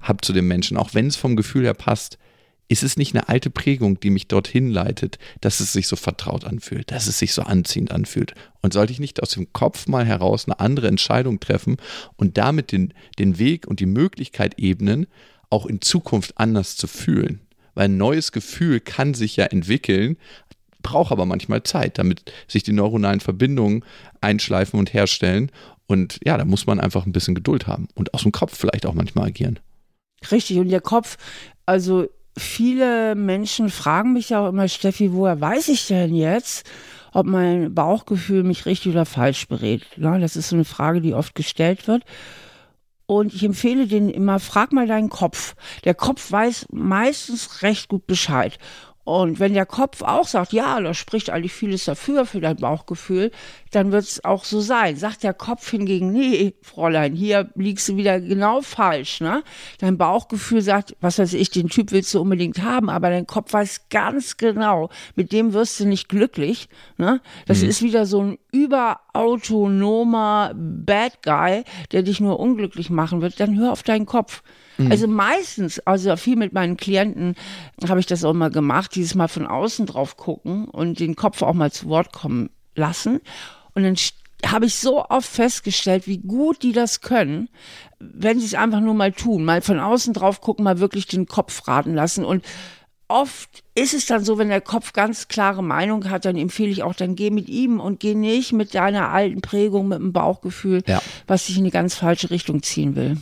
habe 0.00 0.20
zu 0.20 0.34
dem 0.34 0.46
Menschen, 0.46 0.76
auch 0.76 0.92
wenn 0.92 1.06
es 1.06 1.16
vom 1.16 1.34
Gefühl 1.34 1.64
her 1.64 1.74
passt, 1.74 2.18
ist 2.68 2.82
es 2.82 2.96
nicht 2.96 3.14
eine 3.14 3.28
alte 3.28 3.50
Prägung, 3.50 4.00
die 4.00 4.10
mich 4.10 4.28
dorthin 4.28 4.70
leitet, 4.70 5.18
dass 5.40 5.60
es 5.60 5.72
sich 5.72 5.86
so 5.86 5.96
vertraut 5.96 6.44
anfühlt, 6.44 6.90
dass 6.90 7.06
es 7.06 7.18
sich 7.18 7.34
so 7.34 7.42
anziehend 7.42 7.92
anfühlt? 7.92 8.34
Und 8.62 8.72
sollte 8.72 8.92
ich 8.92 9.00
nicht 9.00 9.22
aus 9.22 9.30
dem 9.30 9.52
Kopf 9.52 9.86
mal 9.86 10.06
heraus 10.06 10.46
eine 10.46 10.60
andere 10.60 10.88
Entscheidung 10.88 11.40
treffen 11.40 11.76
und 12.16 12.38
damit 12.38 12.72
den, 12.72 12.94
den 13.18 13.38
Weg 13.38 13.66
und 13.66 13.80
die 13.80 13.86
Möglichkeit 13.86 14.58
ebnen, 14.58 15.06
auch 15.50 15.66
in 15.66 15.82
Zukunft 15.82 16.38
anders 16.38 16.76
zu 16.76 16.86
fühlen? 16.86 17.40
Weil 17.74 17.86
ein 17.86 17.96
neues 17.96 18.32
Gefühl 18.32 18.80
kann 18.80 19.14
sich 19.14 19.36
ja 19.36 19.46
entwickeln, 19.46 20.16
braucht 20.82 21.12
aber 21.12 21.26
manchmal 21.26 21.64
Zeit, 21.64 21.98
damit 21.98 22.32
sich 22.48 22.62
die 22.62 22.72
neuronalen 22.72 23.20
Verbindungen 23.20 23.84
einschleifen 24.20 24.78
und 24.78 24.94
herstellen. 24.94 25.50
Und 25.86 26.18
ja, 26.24 26.38
da 26.38 26.44
muss 26.44 26.66
man 26.66 26.80
einfach 26.80 27.04
ein 27.04 27.12
bisschen 27.12 27.34
Geduld 27.34 27.66
haben 27.66 27.88
und 27.94 28.14
aus 28.14 28.22
dem 28.22 28.32
Kopf 28.32 28.56
vielleicht 28.56 28.86
auch 28.86 28.94
manchmal 28.94 29.28
agieren. 29.28 29.58
Richtig, 30.30 30.58
und 30.58 30.68
der 30.68 30.80
Kopf, 30.80 31.18
also 31.66 32.08
viele 32.36 33.14
Menschen 33.14 33.70
fragen 33.70 34.12
mich 34.12 34.30
ja 34.30 34.40
auch 34.44 34.48
immer, 34.48 34.68
Steffi, 34.68 35.12
woher 35.12 35.40
weiß 35.40 35.68
ich 35.68 35.86
denn 35.86 36.14
jetzt, 36.14 36.68
ob 37.12 37.26
mein 37.26 37.74
Bauchgefühl 37.74 38.42
mich 38.42 38.66
richtig 38.66 38.92
oder 38.92 39.06
falsch 39.06 39.46
berät? 39.48 39.82
Ja, 39.96 40.18
das 40.18 40.36
ist 40.36 40.48
so 40.48 40.56
eine 40.56 40.64
Frage, 40.64 41.00
die 41.00 41.14
oft 41.14 41.34
gestellt 41.34 41.86
wird. 41.86 42.04
Und 43.06 43.34
ich 43.34 43.44
empfehle 43.44 43.86
denen 43.86 44.08
immer, 44.08 44.40
frag 44.40 44.72
mal 44.72 44.86
deinen 44.86 45.10
Kopf. 45.10 45.54
Der 45.84 45.94
Kopf 45.94 46.32
weiß 46.32 46.66
meistens 46.72 47.62
recht 47.62 47.88
gut 47.88 48.06
Bescheid. 48.06 48.58
Und 49.04 49.38
wenn 49.38 49.52
der 49.52 49.66
Kopf 49.66 50.00
auch 50.00 50.26
sagt, 50.26 50.54
ja, 50.54 50.80
da 50.80 50.94
spricht 50.94 51.28
eigentlich 51.28 51.52
vieles 51.52 51.84
dafür, 51.84 52.24
für 52.24 52.40
dein 52.40 52.56
Bauchgefühl, 52.56 53.30
dann 53.70 53.92
wird 53.92 54.04
es 54.04 54.24
auch 54.24 54.44
so 54.44 54.60
sein. 54.60 54.96
Sagt 54.96 55.22
der 55.22 55.34
Kopf 55.34 55.70
hingegen, 55.70 56.10
nee, 56.10 56.54
Fräulein, 56.62 57.14
hier 57.14 57.50
liegst 57.54 57.86
du 57.88 57.98
wieder 57.98 58.18
genau 58.18 58.62
falsch. 58.62 59.20
Ne? 59.20 59.42
Dein 59.78 59.98
Bauchgefühl 59.98 60.62
sagt, 60.62 60.96
was 61.02 61.18
weiß 61.18 61.34
ich, 61.34 61.50
den 61.50 61.68
Typ 61.68 61.92
willst 61.92 62.14
du 62.14 62.20
unbedingt 62.22 62.62
haben, 62.62 62.88
aber 62.88 63.10
dein 63.10 63.26
Kopf 63.26 63.52
weiß 63.52 63.90
ganz 63.90 64.38
genau, 64.38 64.88
mit 65.16 65.32
dem 65.32 65.52
wirst 65.52 65.78
du 65.80 65.86
nicht 65.86 66.08
glücklich. 66.08 66.70
Ne? 66.96 67.20
Das 67.46 67.60
mhm. 67.60 67.68
ist 67.68 67.82
wieder 67.82 68.06
so 68.06 68.22
ein 68.22 68.38
überautonomer 68.52 70.52
Bad 70.54 71.22
Guy, 71.22 71.64
der 71.92 72.02
dich 72.02 72.20
nur 72.20 72.40
unglücklich 72.40 72.88
machen 72.88 73.20
wird. 73.20 73.38
Dann 73.38 73.58
hör 73.58 73.72
auf 73.72 73.82
deinen 73.82 74.06
Kopf. 74.06 74.42
Mhm. 74.78 74.90
Also 74.90 75.06
meistens, 75.06 75.80
also 75.80 76.16
viel 76.16 76.36
mit 76.36 76.52
meinen 76.52 76.76
Klienten 76.76 77.34
habe 77.88 78.00
ich 78.00 78.06
das 78.06 78.24
auch 78.24 78.32
mal 78.32 78.50
gemacht, 78.50 78.94
dieses 78.94 79.14
Mal 79.14 79.28
von 79.28 79.46
außen 79.46 79.86
drauf 79.86 80.16
gucken 80.16 80.66
und 80.66 81.00
den 81.00 81.16
Kopf 81.16 81.42
auch 81.42 81.54
mal 81.54 81.72
zu 81.72 81.88
Wort 81.88 82.12
kommen 82.12 82.50
lassen. 82.74 83.20
Und 83.74 83.82
dann 83.82 83.96
habe 84.46 84.66
ich 84.66 84.76
so 84.76 85.04
oft 85.08 85.28
festgestellt, 85.28 86.06
wie 86.06 86.18
gut 86.18 86.62
die 86.62 86.72
das 86.72 87.00
können, 87.00 87.48
wenn 87.98 88.38
sie 88.38 88.46
es 88.46 88.54
einfach 88.54 88.80
nur 88.80 88.94
mal 88.94 89.12
tun, 89.12 89.44
mal 89.44 89.62
von 89.62 89.80
außen 89.80 90.12
drauf 90.12 90.40
gucken, 90.40 90.64
mal 90.64 90.80
wirklich 90.80 91.06
den 91.06 91.26
Kopf 91.26 91.66
raten 91.66 91.94
lassen. 91.94 92.24
Und 92.24 92.44
oft 93.08 93.62
ist 93.74 93.94
es 93.94 94.06
dann 94.06 94.24
so, 94.24 94.38
wenn 94.38 94.48
der 94.48 94.60
Kopf 94.60 94.92
ganz 94.92 95.28
klare 95.28 95.62
Meinung 95.62 96.10
hat, 96.10 96.24
dann 96.24 96.36
empfehle 96.36 96.70
ich 96.70 96.82
auch, 96.82 96.94
dann 96.94 97.14
geh 97.14 97.30
mit 97.30 97.48
ihm 97.48 97.80
und 97.80 98.00
geh 98.00 98.14
nicht 98.14 98.52
mit 98.52 98.74
deiner 98.74 99.10
alten 99.10 99.40
Prägung, 99.40 99.88
mit 99.88 99.98
dem 99.98 100.12
Bauchgefühl, 100.12 100.82
ja. 100.86 101.00
was 101.26 101.46
dich 101.46 101.58
in 101.58 101.64
die 101.64 101.70
ganz 101.70 101.94
falsche 101.94 102.30
Richtung 102.30 102.62
ziehen 102.62 102.96
will. 102.96 103.16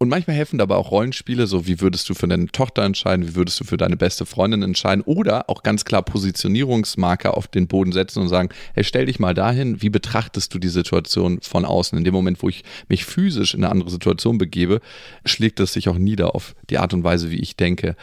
Und 0.00 0.10
manchmal 0.10 0.36
helfen 0.36 0.58
dabei 0.58 0.76
auch 0.76 0.92
Rollenspiele, 0.92 1.48
so 1.48 1.66
wie 1.66 1.80
würdest 1.80 2.08
du 2.08 2.14
für 2.14 2.28
deine 2.28 2.46
Tochter 2.46 2.84
entscheiden, 2.84 3.26
wie 3.26 3.34
würdest 3.34 3.58
du 3.58 3.64
für 3.64 3.76
deine 3.76 3.96
beste 3.96 4.26
Freundin 4.26 4.62
entscheiden 4.62 5.02
oder 5.02 5.50
auch 5.50 5.64
ganz 5.64 5.84
klar 5.84 6.02
Positionierungsmarker 6.02 7.36
auf 7.36 7.48
den 7.48 7.66
Boden 7.66 7.90
setzen 7.90 8.20
und 8.20 8.28
sagen, 8.28 8.50
hey, 8.74 8.84
stell 8.84 9.06
dich 9.06 9.18
mal 9.18 9.34
dahin, 9.34 9.82
wie 9.82 9.90
betrachtest 9.90 10.54
du 10.54 10.60
die 10.60 10.68
Situation 10.68 11.40
von 11.42 11.64
außen? 11.64 11.98
In 11.98 12.04
dem 12.04 12.14
Moment, 12.14 12.40
wo 12.44 12.48
ich 12.48 12.62
mich 12.88 13.04
physisch 13.04 13.54
in 13.54 13.64
eine 13.64 13.72
andere 13.72 13.90
Situation 13.90 14.38
begebe, 14.38 14.80
schlägt 15.24 15.58
das 15.58 15.72
sich 15.72 15.88
auch 15.88 15.98
nieder 15.98 16.32
auf 16.36 16.54
die 16.70 16.78
Art 16.78 16.94
und 16.94 17.02
Weise, 17.02 17.32
wie 17.32 17.40
ich 17.40 17.56
denke. 17.56 17.96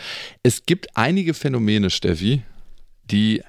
Es 0.43 0.65
gibt 0.65 0.97
einige 0.97 1.33
Phänomene, 1.33 1.89
Steffi, 1.89 2.43
die 3.09 3.41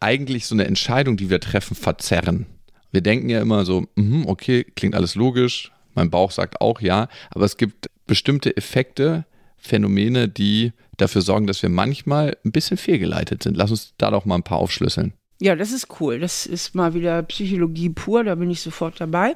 eigentlich 0.00 0.46
so 0.46 0.56
eine 0.56 0.66
Entscheidung, 0.66 1.16
die 1.16 1.30
wir 1.30 1.38
treffen, 1.38 1.76
verzerren. 1.76 2.46
Wir 2.90 3.00
denken 3.00 3.28
ja 3.28 3.40
immer 3.40 3.64
so, 3.64 3.86
mhm, 3.94 4.26
okay, 4.26 4.64
klingt 4.74 4.96
alles 4.96 5.14
logisch, 5.14 5.70
mein 5.96 6.10
Bauch 6.10 6.30
sagt 6.30 6.60
auch 6.60 6.80
ja, 6.80 7.08
aber 7.30 7.44
es 7.44 7.56
gibt 7.56 7.90
bestimmte 8.06 8.56
Effekte, 8.56 9.24
Phänomene, 9.56 10.28
die 10.28 10.72
dafür 10.96 11.22
sorgen, 11.22 11.46
dass 11.46 11.62
wir 11.62 11.70
manchmal 11.70 12.36
ein 12.44 12.52
bisschen 12.52 12.76
fehlgeleitet 12.76 13.42
sind. 13.42 13.56
Lass 13.56 13.70
uns 13.70 13.94
da 13.98 14.10
doch 14.10 14.24
mal 14.24 14.36
ein 14.36 14.42
paar 14.42 14.58
aufschlüsseln. 14.58 15.12
Ja, 15.40 15.56
das 15.56 15.72
ist 15.72 16.00
cool. 16.00 16.18
Das 16.18 16.46
ist 16.46 16.74
mal 16.74 16.94
wieder 16.94 17.22
Psychologie 17.24 17.90
pur, 17.90 18.24
da 18.24 18.34
bin 18.36 18.50
ich 18.50 18.60
sofort 18.60 19.00
dabei. 19.00 19.34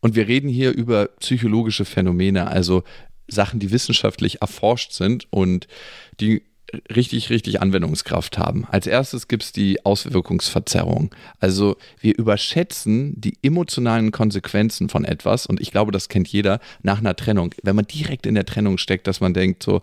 Und 0.00 0.14
wir 0.14 0.28
reden 0.28 0.48
hier 0.48 0.72
über 0.72 1.06
psychologische 1.18 1.84
Phänomene, 1.84 2.46
also 2.46 2.84
Sachen, 3.26 3.58
die 3.58 3.70
wissenschaftlich 3.70 4.42
erforscht 4.42 4.92
sind 4.92 5.26
und 5.30 5.66
die 6.20 6.42
richtig, 6.94 7.30
richtig 7.30 7.60
Anwendungskraft 7.60 8.38
haben. 8.38 8.64
Als 8.70 8.86
erstes 8.86 9.28
gibt 9.28 9.42
es 9.42 9.52
die 9.52 9.84
Auswirkungsverzerrung. 9.84 11.14
Also 11.40 11.76
wir 12.00 12.16
überschätzen 12.16 13.20
die 13.20 13.36
emotionalen 13.42 14.12
Konsequenzen 14.12 14.88
von 14.88 15.04
etwas 15.04 15.46
und 15.46 15.60
ich 15.60 15.70
glaube, 15.70 15.92
das 15.92 16.08
kennt 16.08 16.28
jeder 16.28 16.60
nach 16.82 16.98
einer 16.98 17.16
Trennung. 17.16 17.54
Wenn 17.62 17.76
man 17.76 17.86
direkt 17.86 18.26
in 18.26 18.34
der 18.34 18.46
Trennung 18.46 18.78
steckt, 18.78 19.06
dass 19.06 19.20
man 19.20 19.34
denkt, 19.34 19.62
so, 19.62 19.80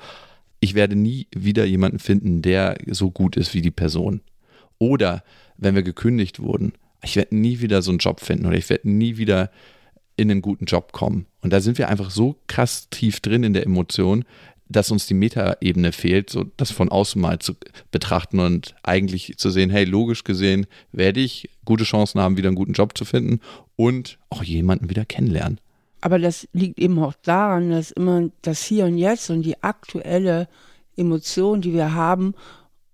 ich 0.60 0.76
werde 0.76 0.96
nie 0.96 1.28
wieder 1.36 1.66
jemanden 1.66 2.00
finden, 2.00 2.42
der 2.42 2.78
so 2.88 3.12
gut 3.12 3.36
ist 3.36 3.54
wie 3.54 3.62
die 3.62 3.72
Person. 3.72 4.22
Oder 4.78 5.24
wenn 5.58 5.76
wir 5.76 5.84
gekündigt 5.84 6.40
wurden, 6.40 6.74
ich 7.04 7.16
werde 7.16 7.36
nie 7.36 7.62
wieder 7.62 7.82
so 7.82 7.92
einen 7.92 8.00
Job 8.00 8.20
finden 8.20 8.46
oder 8.46 8.58
ich 8.58 8.70
werde 8.70 8.90
nie 8.90 9.18
wieder 9.18 9.52
in 10.18 10.30
einen 10.30 10.42
guten 10.42 10.66
Job 10.66 10.92
kommen. 10.92 11.26
Und 11.42 11.52
da 11.52 11.62
sind 11.62 11.78
wir 11.78 11.90
einfach 11.90 12.12
so 12.12 12.36
krass 12.48 12.90
tief 12.90 13.20
drin 13.22 13.44
in 13.44 13.54
der 13.54 13.66
Emotion, 13.66 14.24
dass 14.72 14.92
uns 14.92 15.08
die 15.08 15.14
Metaebene 15.14 15.92
fehlt, 15.92 16.30
so 16.30 16.46
das 16.58 16.72
von 16.72 16.90
außen 16.90 17.22
mal 17.22 17.40
zu 17.40 17.54
betrachten 17.92 18.40
und 18.40 18.76
eigentlich 18.84 19.36
zu 19.38 19.50
sehen, 19.50 19.70
hey, 19.70 19.86
logisch 19.86 20.24
gesehen 20.24 20.68
werde 20.92 21.20
ich 21.20 21.50
gute 21.66 21.84
Chancen 21.84 22.20
haben, 22.22 22.38
wieder 22.38 22.50
einen 22.50 22.56
guten 22.56 22.74
Job 22.74 22.98
zu 22.98 23.06
finden 23.06 23.40
und 23.76 24.18
auch 24.30 24.44
jemanden 24.44 24.90
wieder 24.90 25.06
kennenlernen. 25.06 25.60
Aber 26.02 26.18
das 26.18 26.48
liegt 26.52 26.80
eben 26.80 26.98
auch 27.00 27.14
daran, 27.22 27.70
dass 27.70 27.92
immer 27.92 28.30
das 28.42 28.64
Hier 28.64 28.86
und 28.86 28.98
Jetzt 28.98 29.30
und 29.30 29.44
die 29.44 29.62
aktuelle 29.62 30.48
Emotion, 30.98 31.62
die 31.62 31.74
wir 31.74 31.94
haben, 31.94 32.34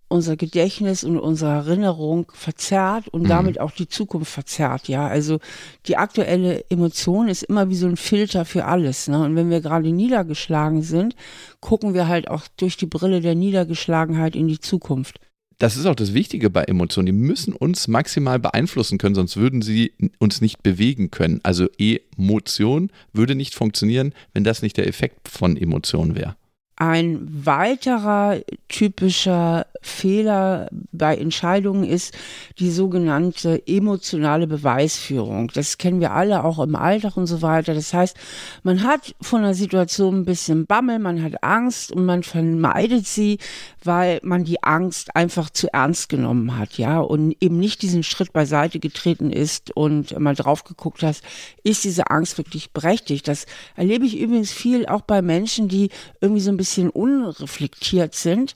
unser 0.10 0.38
Gedächtnis 0.38 1.04
und 1.04 1.20
unsere 1.20 1.52
Erinnerung 1.52 2.32
verzerrt 2.34 3.08
und 3.10 3.24
mhm. 3.24 3.28
damit 3.28 3.60
auch 3.60 3.72
die 3.72 3.88
Zukunft 3.88 4.32
verzerrt, 4.32 4.88
ja. 4.88 5.08
Also 5.08 5.40
die 5.86 5.98
aktuelle 5.98 6.64
Emotion 6.70 7.28
ist 7.28 7.44
immer 7.44 7.70
wie 7.70 7.76
so 7.76 7.88
ein 7.88 7.98
Filter 7.98 8.46
für 8.46 8.66
alles. 8.66 9.08
Ne? 9.08 9.24
Und 9.24 9.36
wenn 9.36 9.50
wir 9.50 9.62
gerade 9.62 9.92
niedergeschlagen 9.92 10.82
sind, 10.82 11.16
gucken 11.60 11.94
wir 11.94 12.08
halt 12.08 12.30
auch 12.30 12.44
durch 12.58 12.78
die 12.78 12.86
Brille 12.86 13.22
der 13.22 13.36
Niedergeschlagenheit 13.36 14.36
in 14.36 14.48
die 14.48 14.60
Zukunft. 14.60 15.20
Das 15.60 15.76
ist 15.76 15.88
auch 15.88 15.96
das 15.96 16.14
Wichtige 16.14 16.52
bei 16.52 16.64
Emotionen. 16.64 17.08
Die 17.08 17.12
müssen 17.12 17.54
uns 17.54 17.88
maximal 17.88 18.38
beeinflussen 18.38 19.00
können, 19.00 19.16
sonst 19.16 19.38
würden 19.38 19.64
sie 19.64 19.92
uns 20.20 20.40
nicht 20.40 20.62
bewegen 20.62 21.10
können. 21.10 21.40
Also 21.42 21.68
Emotion 21.80 22.92
würde 23.12 23.34
nicht 23.34 23.56
funktionieren, 23.56 24.14
wenn 24.34 24.44
das 24.44 24.62
nicht 24.62 24.78
der 24.78 24.88
Effekt 24.88 25.28
von 25.28 25.58
Emotionen 25.58 26.16
wäre. 26.16 26.36
Ein 26.80 27.28
weiterer 27.28 28.38
typischer 28.70 29.66
Fehler 29.82 30.70
bei 30.92 31.16
Entscheidungen 31.18 31.84
ist 31.84 32.16
die 32.60 32.70
sogenannte 32.70 33.64
emotionale 33.66 34.46
Beweisführung. 34.46 35.50
Das 35.56 35.80
kennen 35.80 36.02
wir 36.02 36.12
alle 36.12 36.44
auch 36.44 36.60
im 36.60 36.76
Alltag 36.76 37.18
und 37.18 37.26
so 37.26 37.42
weiter. 37.42 37.74
Das 37.74 37.96
heißt, 37.96 38.16
man 38.62 38.84
hat 38.84 39.16
von 39.22 39.42
der 39.42 39.56
Situation 39.56 40.20
ein 40.20 40.26
bisschen 40.26 40.68
Bammel, 40.68 41.00
man 41.00 41.24
hat 41.24 41.44
Angst 41.44 41.92
und 41.92 42.06
man 42.06 42.22
vermeidet 42.22 43.08
sie, 43.08 43.40
weil 43.84 44.20
man 44.22 44.44
die 44.44 44.62
Angst 44.62 45.16
einfach 45.16 45.50
zu 45.50 45.74
ernst 45.74 46.10
genommen 46.10 46.60
hat, 46.60 46.78
ja, 46.78 47.00
und 47.00 47.36
eben 47.40 47.58
nicht 47.58 47.82
diesen 47.82 48.04
Schritt 48.04 48.34
beiseite 48.34 48.80
getreten 48.80 49.32
ist 49.32 49.76
und 49.76 50.20
mal 50.20 50.36
drauf 50.36 50.64
geguckt 50.64 51.02
hat, 51.02 51.22
ist 51.64 51.86
diese 51.86 52.12
Angst 52.12 52.38
wirklich 52.38 52.72
berechtigt? 52.72 53.28
Das 53.28 53.48
erlebe 53.76 54.06
ich 54.06 54.20
übrigens 54.20 54.52
viel 54.52 54.86
auch 54.86 55.02
bei 55.02 55.24
Menschen, 55.24 55.70
die 55.70 55.90
irgendwie 56.22 56.42
so 56.42 56.52
ein 56.52 56.58
bisschen 56.58 56.67
unreflektiert 56.90 58.16
sind, 58.16 58.56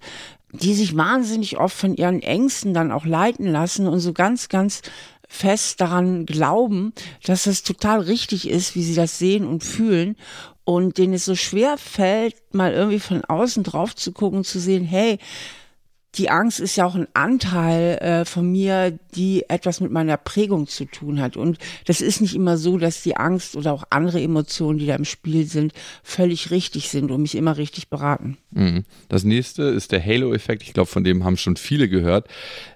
die 0.52 0.74
sich 0.74 0.96
wahnsinnig 0.98 1.58
oft 1.58 1.76
von 1.76 1.96
ihren 1.96 2.22
Ängsten 2.22 2.74
dann 2.74 2.92
auch 2.92 3.06
leiten 3.06 3.46
lassen 3.46 3.88
und 3.88 4.00
so 4.00 4.14
ganz, 4.14 4.50
ganz 4.50 4.82
fest 5.28 5.80
daran 5.80 6.26
glauben, 6.26 6.94
dass 7.26 7.48
es 7.48 7.64
total 7.64 8.02
richtig 8.02 8.50
ist, 8.50 8.76
wie 8.76 8.84
sie 8.84 8.96
das 8.96 9.18
sehen 9.18 9.46
und 9.46 9.64
fühlen. 9.64 10.18
Und 10.64 10.98
denen 10.98 11.14
es 11.14 11.26
so 11.26 11.36
schwer 11.36 11.78
fällt, 11.78 12.36
mal 12.54 12.74
irgendwie 12.74 13.00
von 13.00 13.26
außen 13.26 13.64
drauf 13.64 13.96
zu 13.96 14.12
gucken, 14.12 14.44
zu 14.44 14.60
sehen, 14.60 14.86
hey, 14.86 15.18
die 16.16 16.30
Angst 16.30 16.60
ist 16.60 16.76
ja 16.76 16.86
auch 16.86 16.96
ein 16.96 17.08
Anteil 17.14 17.98
äh, 18.00 18.26
von 18.26 18.52
mir, 18.52 18.98
die 19.16 19.46
etwas 19.50 19.80
mit 19.80 19.92
meiner 19.92 20.18
Prägung 20.18 20.68
zu 20.68 20.86
tun 20.86 21.22
hat. 21.22 21.38
Und 21.38 21.58
das 21.86 22.02
ist 22.02 22.20
nicht 22.20 22.36
immer 22.36 22.58
so, 22.58 22.78
dass 22.78 23.02
die 23.02 23.16
Angst 23.16 23.56
oder 23.56 23.72
auch 23.72 23.84
andere 23.90 24.22
Emotionen, 24.22 24.78
die 24.78 24.88
da 24.88 24.96
im 24.96 25.06
Spiel 25.06 25.46
sind, 25.46 25.74
völlig 26.04 26.52
richtig 26.52 26.90
sind 26.90 27.12
und 27.12 27.22
mich 27.22 27.36
immer 27.36 27.58
richtig 27.58 27.90
beraten. 27.90 28.38
Mhm. 28.52 28.84
Das 29.08 29.24
nächste 29.24 29.64
ist 29.64 29.94
der 29.94 30.06
Halo-Effekt. 30.06 30.64
Ich 30.64 30.74
glaube, 30.74 30.90
von 30.90 31.06
dem 31.06 31.24
haben 31.24 31.38
schon 31.38 31.56
viele 31.56 31.88
gehört. 31.88 32.28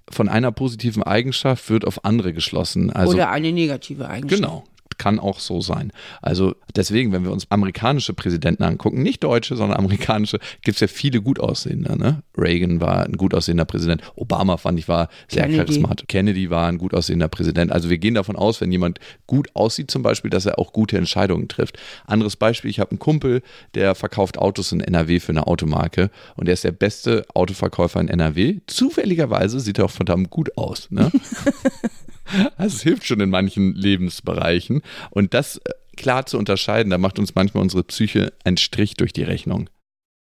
Von 0.10 0.30
einer 0.30 0.52
positiven 0.52 1.04
Eigenschaft 1.04 1.69
wird 1.69 1.86
auf 1.86 2.06
andere 2.06 2.32
geschlossen. 2.32 2.89
Also, 2.91 3.13
oder 3.13 3.32
eine 3.32 3.52
negative 3.52 4.08
Eigenschaft. 4.08 4.41
Genau, 4.41 4.63
kann 4.97 5.19
auch 5.19 5.39
so 5.39 5.62
sein. 5.62 5.91
Also 6.21 6.55
deswegen, 6.75 7.12
wenn 7.12 7.23
wir 7.23 7.31
uns 7.31 7.49
amerikanische 7.49 8.13
Präsidenten 8.13 8.63
angucken, 8.63 9.01
nicht 9.01 9.23
deutsche, 9.23 9.55
sondern 9.55 9.77
amerikanische, 9.79 10.39
gibt 10.63 10.75
es 10.75 10.79
ja 10.81 10.88
viele 10.88 11.21
gut 11.21 11.39
aussehende. 11.39 11.97
Ne? 11.97 12.23
Reagan 12.38 12.81
war 12.81 13.05
ein 13.05 13.13
gut 13.13 13.34
aussehender 13.34 13.65
Präsident, 13.65 14.01
Obama 14.15 14.58
fand 14.58 14.79
ich 14.79 14.88
war 14.88 15.10
sehr 15.27 15.43
Kennedy. 15.43 15.60
charismatisch, 15.60 16.08
Kennedy 16.08 16.49
war 16.49 16.67
ein 16.67 16.77
gut 16.77 16.93
aussehender 16.93 17.27
Präsident. 17.27 17.71
Also 17.71 17.89
wir 17.89 17.97
gehen 17.97 18.15
davon 18.15 18.36
aus, 18.36 18.62
wenn 18.62 18.71
jemand 18.71 18.99
gut 19.27 19.49
aussieht 19.53 19.91
zum 19.91 20.01
Beispiel, 20.01 20.29
dass 20.29 20.45
er 20.45 20.60
auch 20.60 20.73
gute 20.73 20.97
Entscheidungen 20.97 21.47
trifft. 21.47 21.77
Anderes 22.05 22.36
Beispiel, 22.36 22.69
ich 22.69 22.79
habe 22.79 22.91
einen 22.91 22.99
Kumpel, 22.99 23.41
der 23.73 23.95
verkauft 23.95 24.38
Autos 24.38 24.71
in 24.71 24.81
NRW 24.81 25.19
für 25.19 25.31
eine 25.31 25.47
Automarke 25.47 26.10
und 26.36 26.47
er 26.47 26.53
ist 26.53 26.63
der 26.63 26.71
beste 26.71 27.25
Autoverkäufer 27.34 27.99
in 27.99 28.08
NRW. 28.08 28.60
Zufälligerweise 28.67 29.60
sieht 29.60 29.79
er 29.79 29.86
auch 29.86 29.91
verdammt 29.91 30.29
gut 30.29 30.58
aus. 30.58 30.88
Ne? 30.91 31.12
Also 32.57 32.75
es 32.75 32.81
hilft 32.81 33.05
schon 33.05 33.19
in 33.19 33.29
manchen 33.29 33.73
Lebensbereichen. 33.75 34.81
Und 35.09 35.33
das 35.33 35.57
äh, 35.57 35.71
klar 35.95 36.25
zu 36.25 36.38
unterscheiden, 36.38 36.89
da 36.89 36.97
macht 36.97 37.19
uns 37.19 37.35
manchmal 37.35 37.63
unsere 37.63 37.83
Psyche 37.83 38.33
einen 38.43 38.57
Strich 38.57 38.95
durch 38.95 39.13
die 39.13 39.23
Rechnung. 39.23 39.69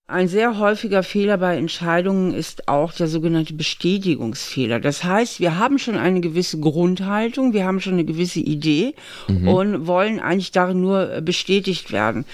Ein 0.09 0.27
sehr 0.27 0.57
häufiger 0.57 1.03
Fehler 1.03 1.37
bei 1.37 1.55
Entscheidungen 1.55 2.33
ist 2.33 2.67
auch 2.67 2.91
der 2.93 3.07
sogenannte 3.07 3.53
Bestätigungsfehler. 3.53 4.79
Das 4.79 5.03
heißt, 5.03 5.39
wir 5.39 5.59
haben 5.59 5.77
schon 5.77 5.97
eine 5.97 6.19
gewisse 6.19 6.59
Grundhaltung, 6.59 7.53
wir 7.53 7.63
haben 7.63 7.79
schon 7.79 7.93
eine 7.93 8.05
gewisse 8.05 8.39
Idee 8.39 8.95
mhm. 9.27 9.47
und 9.47 9.87
wollen 9.87 10.19
eigentlich 10.19 10.51
darin 10.51 10.81
nur 10.81 11.21
bestätigt 11.21 11.91
werden. 11.91 12.25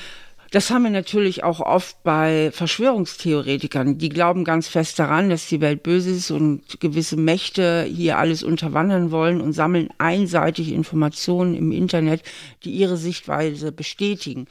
Das 0.56 0.72
haben 0.72 0.84
wir 0.84 0.90
natürlich 0.90 1.44
auch 1.44 1.60
oft 1.60 2.02
bei 2.04 2.50
Verschwörungstheoretikern. 2.54 3.98
Die 3.98 4.08
glauben 4.08 4.46
ganz 4.46 4.70
fest 4.70 4.98
daran, 4.98 5.30
dass 5.30 5.50
die 5.50 5.60
Welt 5.60 5.84
böse 5.84 6.12
ist 6.12 6.32
und 6.32 6.80
gewisse 6.80 7.18
Mächte 7.18 7.84
hier 7.84 8.18
alles 8.18 8.42
unterwandern 8.42 9.12
wollen 9.12 9.42
und 9.42 9.52
sammeln 9.52 9.90
einseitig 9.98 10.72
Informationen 10.72 11.56
im 11.56 11.74
Internet, 11.74 12.22
die 12.64 12.72
ihre 12.72 12.96
Sichtweise 12.96 13.74
bestätigen. 13.74 14.48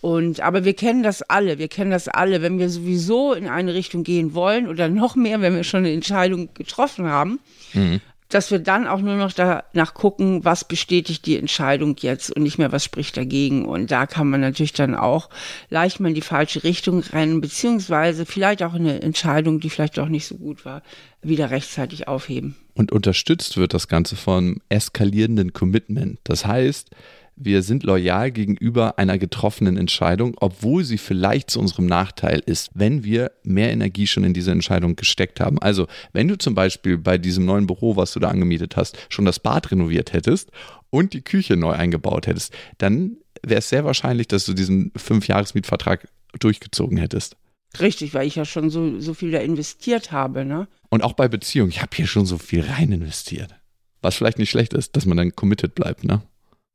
Und, 0.00 0.38
aber 0.38 0.64
wir 0.64 0.74
kennen 0.74 1.02
das 1.02 1.22
alle, 1.22 1.58
wir 1.58 1.66
kennen 1.66 1.90
das 1.90 2.06
alle, 2.06 2.40
wenn 2.40 2.60
wir 2.60 2.70
sowieso 2.70 3.32
in 3.32 3.48
eine 3.48 3.74
Richtung 3.74 4.04
gehen 4.04 4.34
wollen 4.34 4.68
oder 4.68 4.88
noch 4.88 5.16
mehr, 5.16 5.40
wenn 5.40 5.56
wir 5.56 5.64
schon 5.64 5.80
eine 5.80 5.92
Entscheidung 5.92 6.54
getroffen 6.54 7.08
haben, 7.08 7.40
mhm 7.74 8.00
dass 8.28 8.50
wir 8.50 8.58
dann 8.58 8.86
auch 8.86 9.00
nur 9.00 9.16
noch 9.16 9.32
danach 9.32 9.94
gucken, 9.94 10.44
was 10.44 10.64
bestätigt 10.64 11.24
die 11.26 11.38
Entscheidung 11.38 11.96
jetzt 12.00 12.30
und 12.30 12.42
nicht 12.42 12.58
mehr, 12.58 12.72
was 12.72 12.84
spricht 12.84 13.16
dagegen. 13.16 13.64
Und 13.64 13.90
da 13.90 14.06
kann 14.06 14.28
man 14.28 14.40
natürlich 14.40 14.74
dann 14.74 14.94
auch 14.94 15.30
leicht 15.70 16.00
mal 16.00 16.10
in 16.10 16.14
die 16.14 16.20
falsche 16.20 16.62
Richtung 16.62 17.00
rennen, 17.00 17.40
beziehungsweise 17.40 18.26
vielleicht 18.26 18.62
auch 18.62 18.74
eine 18.74 19.00
Entscheidung, 19.00 19.60
die 19.60 19.70
vielleicht 19.70 19.98
auch 19.98 20.08
nicht 20.08 20.26
so 20.26 20.36
gut 20.36 20.64
war, 20.64 20.82
wieder 21.22 21.50
rechtzeitig 21.50 22.06
aufheben. 22.06 22.56
Und 22.74 22.92
unterstützt 22.92 23.56
wird 23.56 23.74
das 23.74 23.88
Ganze 23.88 24.14
von 24.14 24.60
eskalierenden 24.68 25.52
Commitment. 25.52 26.20
Das 26.24 26.46
heißt, 26.46 26.90
wir 27.40 27.62
sind 27.62 27.84
loyal 27.84 28.30
gegenüber 28.32 28.98
einer 28.98 29.18
getroffenen 29.18 29.76
Entscheidung, 29.76 30.34
obwohl 30.40 30.84
sie 30.84 30.98
vielleicht 30.98 31.50
zu 31.50 31.60
unserem 31.60 31.86
Nachteil 31.86 32.42
ist, 32.44 32.70
wenn 32.74 33.04
wir 33.04 33.32
mehr 33.44 33.70
Energie 33.70 34.06
schon 34.06 34.24
in 34.24 34.34
diese 34.34 34.50
Entscheidung 34.50 34.96
gesteckt 34.96 35.40
haben. 35.40 35.58
Also, 35.60 35.86
wenn 36.12 36.28
du 36.28 36.36
zum 36.36 36.54
Beispiel 36.54 36.98
bei 36.98 37.18
diesem 37.18 37.44
neuen 37.44 37.66
Büro, 37.66 37.96
was 37.96 38.12
du 38.12 38.20
da 38.20 38.28
angemietet 38.28 38.76
hast, 38.76 38.98
schon 39.08 39.24
das 39.24 39.38
Bad 39.38 39.70
renoviert 39.70 40.12
hättest 40.12 40.50
und 40.90 41.12
die 41.12 41.22
Küche 41.22 41.56
neu 41.56 41.72
eingebaut 41.72 42.26
hättest, 42.26 42.52
dann 42.78 43.16
wäre 43.42 43.60
es 43.60 43.68
sehr 43.68 43.84
wahrscheinlich, 43.84 44.28
dass 44.28 44.44
du 44.44 44.54
diesen 44.54 44.90
Fünfjahresmietvertrag 44.96 46.08
durchgezogen 46.40 46.98
hättest. 46.98 47.36
Richtig, 47.80 48.14
weil 48.14 48.26
ich 48.26 48.36
ja 48.36 48.44
schon 48.44 48.70
so, 48.70 48.98
so 48.98 49.14
viel 49.14 49.30
da 49.30 49.38
investiert 49.38 50.10
habe, 50.10 50.44
ne? 50.44 50.68
Und 50.88 51.02
auch 51.04 51.12
bei 51.12 51.28
Beziehungen, 51.28 51.70
ich 51.70 51.82
habe 51.82 51.94
hier 51.94 52.06
schon 52.06 52.24
so 52.24 52.38
viel 52.38 52.62
rein 52.62 52.92
investiert. 52.92 53.54
Was 54.00 54.16
vielleicht 54.16 54.38
nicht 54.38 54.50
schlecht 54.50 54.72
ist, 54.72 54.96
dass 54.96 55.06
man 55.06 55.18
dann 55.18 55.36
committed 55.36 55.74
bleibt, 55.74 56.04
ne? 56.04 56.22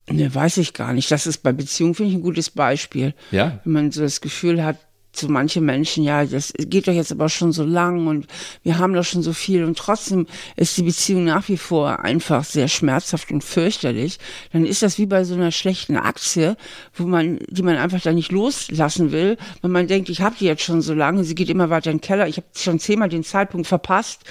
Ne, 0.09 0.33
weiß 0.33 0.57
ich 0.57 0.73
gar 0.73 0.93
nicht. 0.93 1.11
Das 1.11 1.27
ist 1.27 1.43
bei 1.43 1.53
Beziehungen, 1.53 1.95
finde 1.95 2.11
ich, 2.11 2.17
ein 2.17 2.23
gutes 2.23 2.49
Beispiel. 2.49 3.13
Ja. 3.31 3.59
Wenn 3.63 3.73
man 3.73 3.91
so 3.91 4.01
das 4.01 4.19
Gefühl 4.21 4.63
hat, 4.63 4.77
zu 5.13 5.29
manchen 5.29 5.63
Menschen, 5.63 6.03
ja, 6.03 6.25
das 6.25 6.51
geht 6.57 6.87
doch 6.87 6.93
jetzt 6.93 7.11
aber 7.11 7.29
schon 7.29 7.51
so 7.51 7.63
lang 7.63 8.07
und 8.07 8.27
wir 8.63 8.79
haben 8.79 8.93
doch 8.93 9.03
schon 9.03 9.21
so 9.21 9.31
viel 9.31 9.63
und 9.63 9.77
trotzdem 9.77 10.25
ist 10.55 10.75
die 10.75 10.81
Beziehung 10.81 11.23
nach 11.23 11.47
wie 11.49 11.57
vor 11.57 11.99
einfach 11.99 12.43
sehr 12.43 12.67
schmerzhaft 12.67 13.31
und 13.31 13.43
fürchterlich, 13.43 14.17
dann 14.51 14.65
ist 14.65 14.81
das 14.81 14.97
wie 14.97 15.05
bei 15.05 15.23
so 15.23 15.35
einer 15.35 15.51
schlechten 15.51 15.97
Aktie, 15.97 16.57
wo 16.95 17.03
man, 17.03 17.39
die 17.47 17.61
man 17.61 17.77
einfach 17.77 18.01
da 18.01 18.11
nicht 18.11 18.31
loslassen 18.31 19.11
will, 19.11 19.37
wenn 19.61 19.71
man 19.71 19.87
denkt, 19.87 20.09
ich 20.09 20.21
habe 20.21 20.35
die 20.39 20.45
jetzt 20.45 20.63
schon 20.63 20.81
so 20.81 20.95
lange, 20.95 21.23
sie 21.23 21.35
geht 21.35 21.49
immer 21.49 21.69
weiter 21.69 21.91
in 21.91 21.97
den 21.97 22.01
Keller, 22.01 22.27
ich 22.27 22.37
habe 22.37 22.47
schon 22.55 22.79
zehnmal 22.79 23.09
den 23.09 23.23
Zeitpunkt 23.23 23.67
verpasst, 23.67 24.21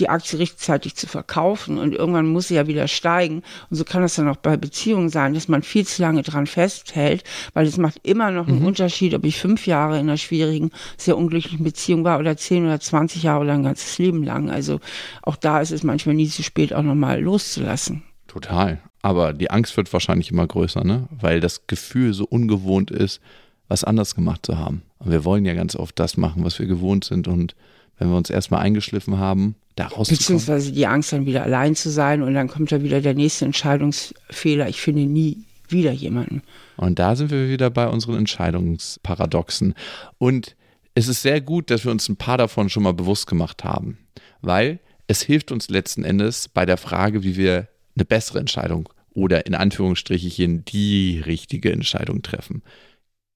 die 0.00 0.08
Aktie 0.08 0.38
rechtzeitig 0.38 0.96
zu 0.96 1.06
verkaufen 1.06 1.78
und 1.78 1.94
irgendwann 1.94 2.26
muss 2.26 2.48
sie 2.48 2.54
ja 2.54 2.66
wieder 2.66 2.88
steigen. 2.88 3.42
Und 3.70 3.76
so 3.76 3.84
kann 3.84 4.02
das 4.02 4.16
dann 4.16 4.28
auch 4.28 4.36
bei 4.36 4.56
Beziehungen 4.56 5.10
sein, 5.10 5.34
dass 5.34 5.48
man 5.48 5.62
viel 5.62 5.86
zu 5.86 6.02
lange 6.02 6.22
dran 6.22 6.46
festhält, 6.46 7.22
weil 7.54 7.66
es 7.66 7.76
macht 7.76 8.00
immer 8.02 8.30
noch 8.30 8.48
einen 8.48 8.60
mhm. 8.60 8.66
Unterschied, 8.66 9.14
ob 9.14 9.24
ich 9.24 9.38
fünf 9.38 9.66
Jahre 9.66 9.94
in 9.94 10.08
einer 10.08 10.16
schwierigen, 10.16 10.70
sehr 10.96 11.16
unglücklichen 11.16 11.62
Beziehung 11.62 12.02
war 12.04 12.18
oder 12.18 12.36
zehn 12.36 12.64
oder 12.64 12.80
zwanzig 12.80 13.22
Jahre 13.22 13.42
oder 13.42 13.52
ein 13.52 13.62
ganzes 13.62 13.98
Leben 13.98 14.24
lang. 14.24 14.50
Also 14.50 14.80
auch 15.22 15.36
da 15.36 15.60
ist 15.60 15.70
es 15.70 15.82
manchmal 15.82 16.14
nie 16.14 16.28
zu 16.28 16.42
spät, 16.42 16.72
auch 16.72 16.82
nochmal 16.82 17.20
loszulassen. 17.20 18.02
Total. 18.26 18.80
Aber 19.02 19.32
die 19.32 19.50
Angst 19.50 19.76
wird 19.76 19.92
wahrscheinlich 19.92 20.30
immer 20.30 20.46
größer, 20.46 20.84
ne? 20.84 21.08
Weil 21.10 21.40
das 21.40 21.66
Gefühl 21.66 22.12
so 22.12 22.24
ungewohnt 22.24 22.90
ist, 22.90 23.20
was 23.68 23.84
anders 23.84 24.14
gemacht 24.14 24.44
zu 24.44 24.58
haben. 24.58 24.82
Und 24.98 25.10
wir 25.10 25.24
wollen 25.24 25.44
ja 25.44 25.54
ganz 25.54 25.76
oft 25.76 25.98
das 25.98 26.16
machen, 26.16 26.44
was 26.44 26.58
wir 26.58 26.66
gewohnt 26.66 27.04
sind 27.04 27.28
und 27.28 27.54
wenn 27.98 28.08
wir 28.08 28.16
uns 28.16 28.30
erstmal 28.30 28.60
eingeschliffen 28.60 29.18
haben, 29.18 29.54
da 29.80 29.86
rauszukommen. 29.86 30.18
Beziehungsweise 30.18 30.72
die 30.72 30.86
Angst 30.86 31.12
dann 31.12 31.26
wieder 31.26 31.42
allein 31.42 31.74
zu 31.74 31.90
sein 31.90 32.22
und 32.22 32.34
dann 32.34 32.48
kommt 32.48 32.72
da 32.72 32.82
wieder 32.82 33.00
der 33.00 33.14
nächste 33.14 33.44
Entscheidungsfehler. 33.44 34.68
Ich 34.68 34.80
finde 34.80 35.02
nie 35.02 35.44
wieder 35.68 35.92
jemanden. 35.92 36.42
Und 36.76 36.98
da 36.98 37.16
sind 37.16 37.30
wir 37.30 37.48
wieder 37.48 37.70
bei 37.70 37.88
unseren 37.88 38.16
Entscheidungsparadoxen. 38.16 39.74
Und 40.18 40.56
es 40.94 41.08
ist 41.08 41.22
sehr 41.22 41.40
gut, 41.40 41.70
dass 41.70 41.84
wir 41.84 41.92
uns 41.92 42.08
ein 42.08 42.16
paar 42.16 42.38
davon 42.38 42.68
schon 42.68 42.82
mal 42.82 42.94
bewusst 42.94 43.26
gemacht 43.26 43.64
haben, 43.64 43.98
weil 44.42 44.80
es 45.06 45.22
hilft 45.22 45.52
uns 45.52 45.68
letzten 45.68 46.04
Endes 46.04 46.48
bei 46.48 46.66
der 46.66 46.76
Frage, 46.76 47.22
wie 47.22 47.36
wir 47.36 47.68
eine 47.96 48.04
bessere 48.04 48.38
Entscheidung 48.38 48.88
oder 49.12 49.46
in 49.46 49.54
Anführungsstrichen 49.54 50.64
die 50.64 51.22
richtige 51.24 51.72
Entscheidung 51.72 52.22
treffen. 52.22 52.62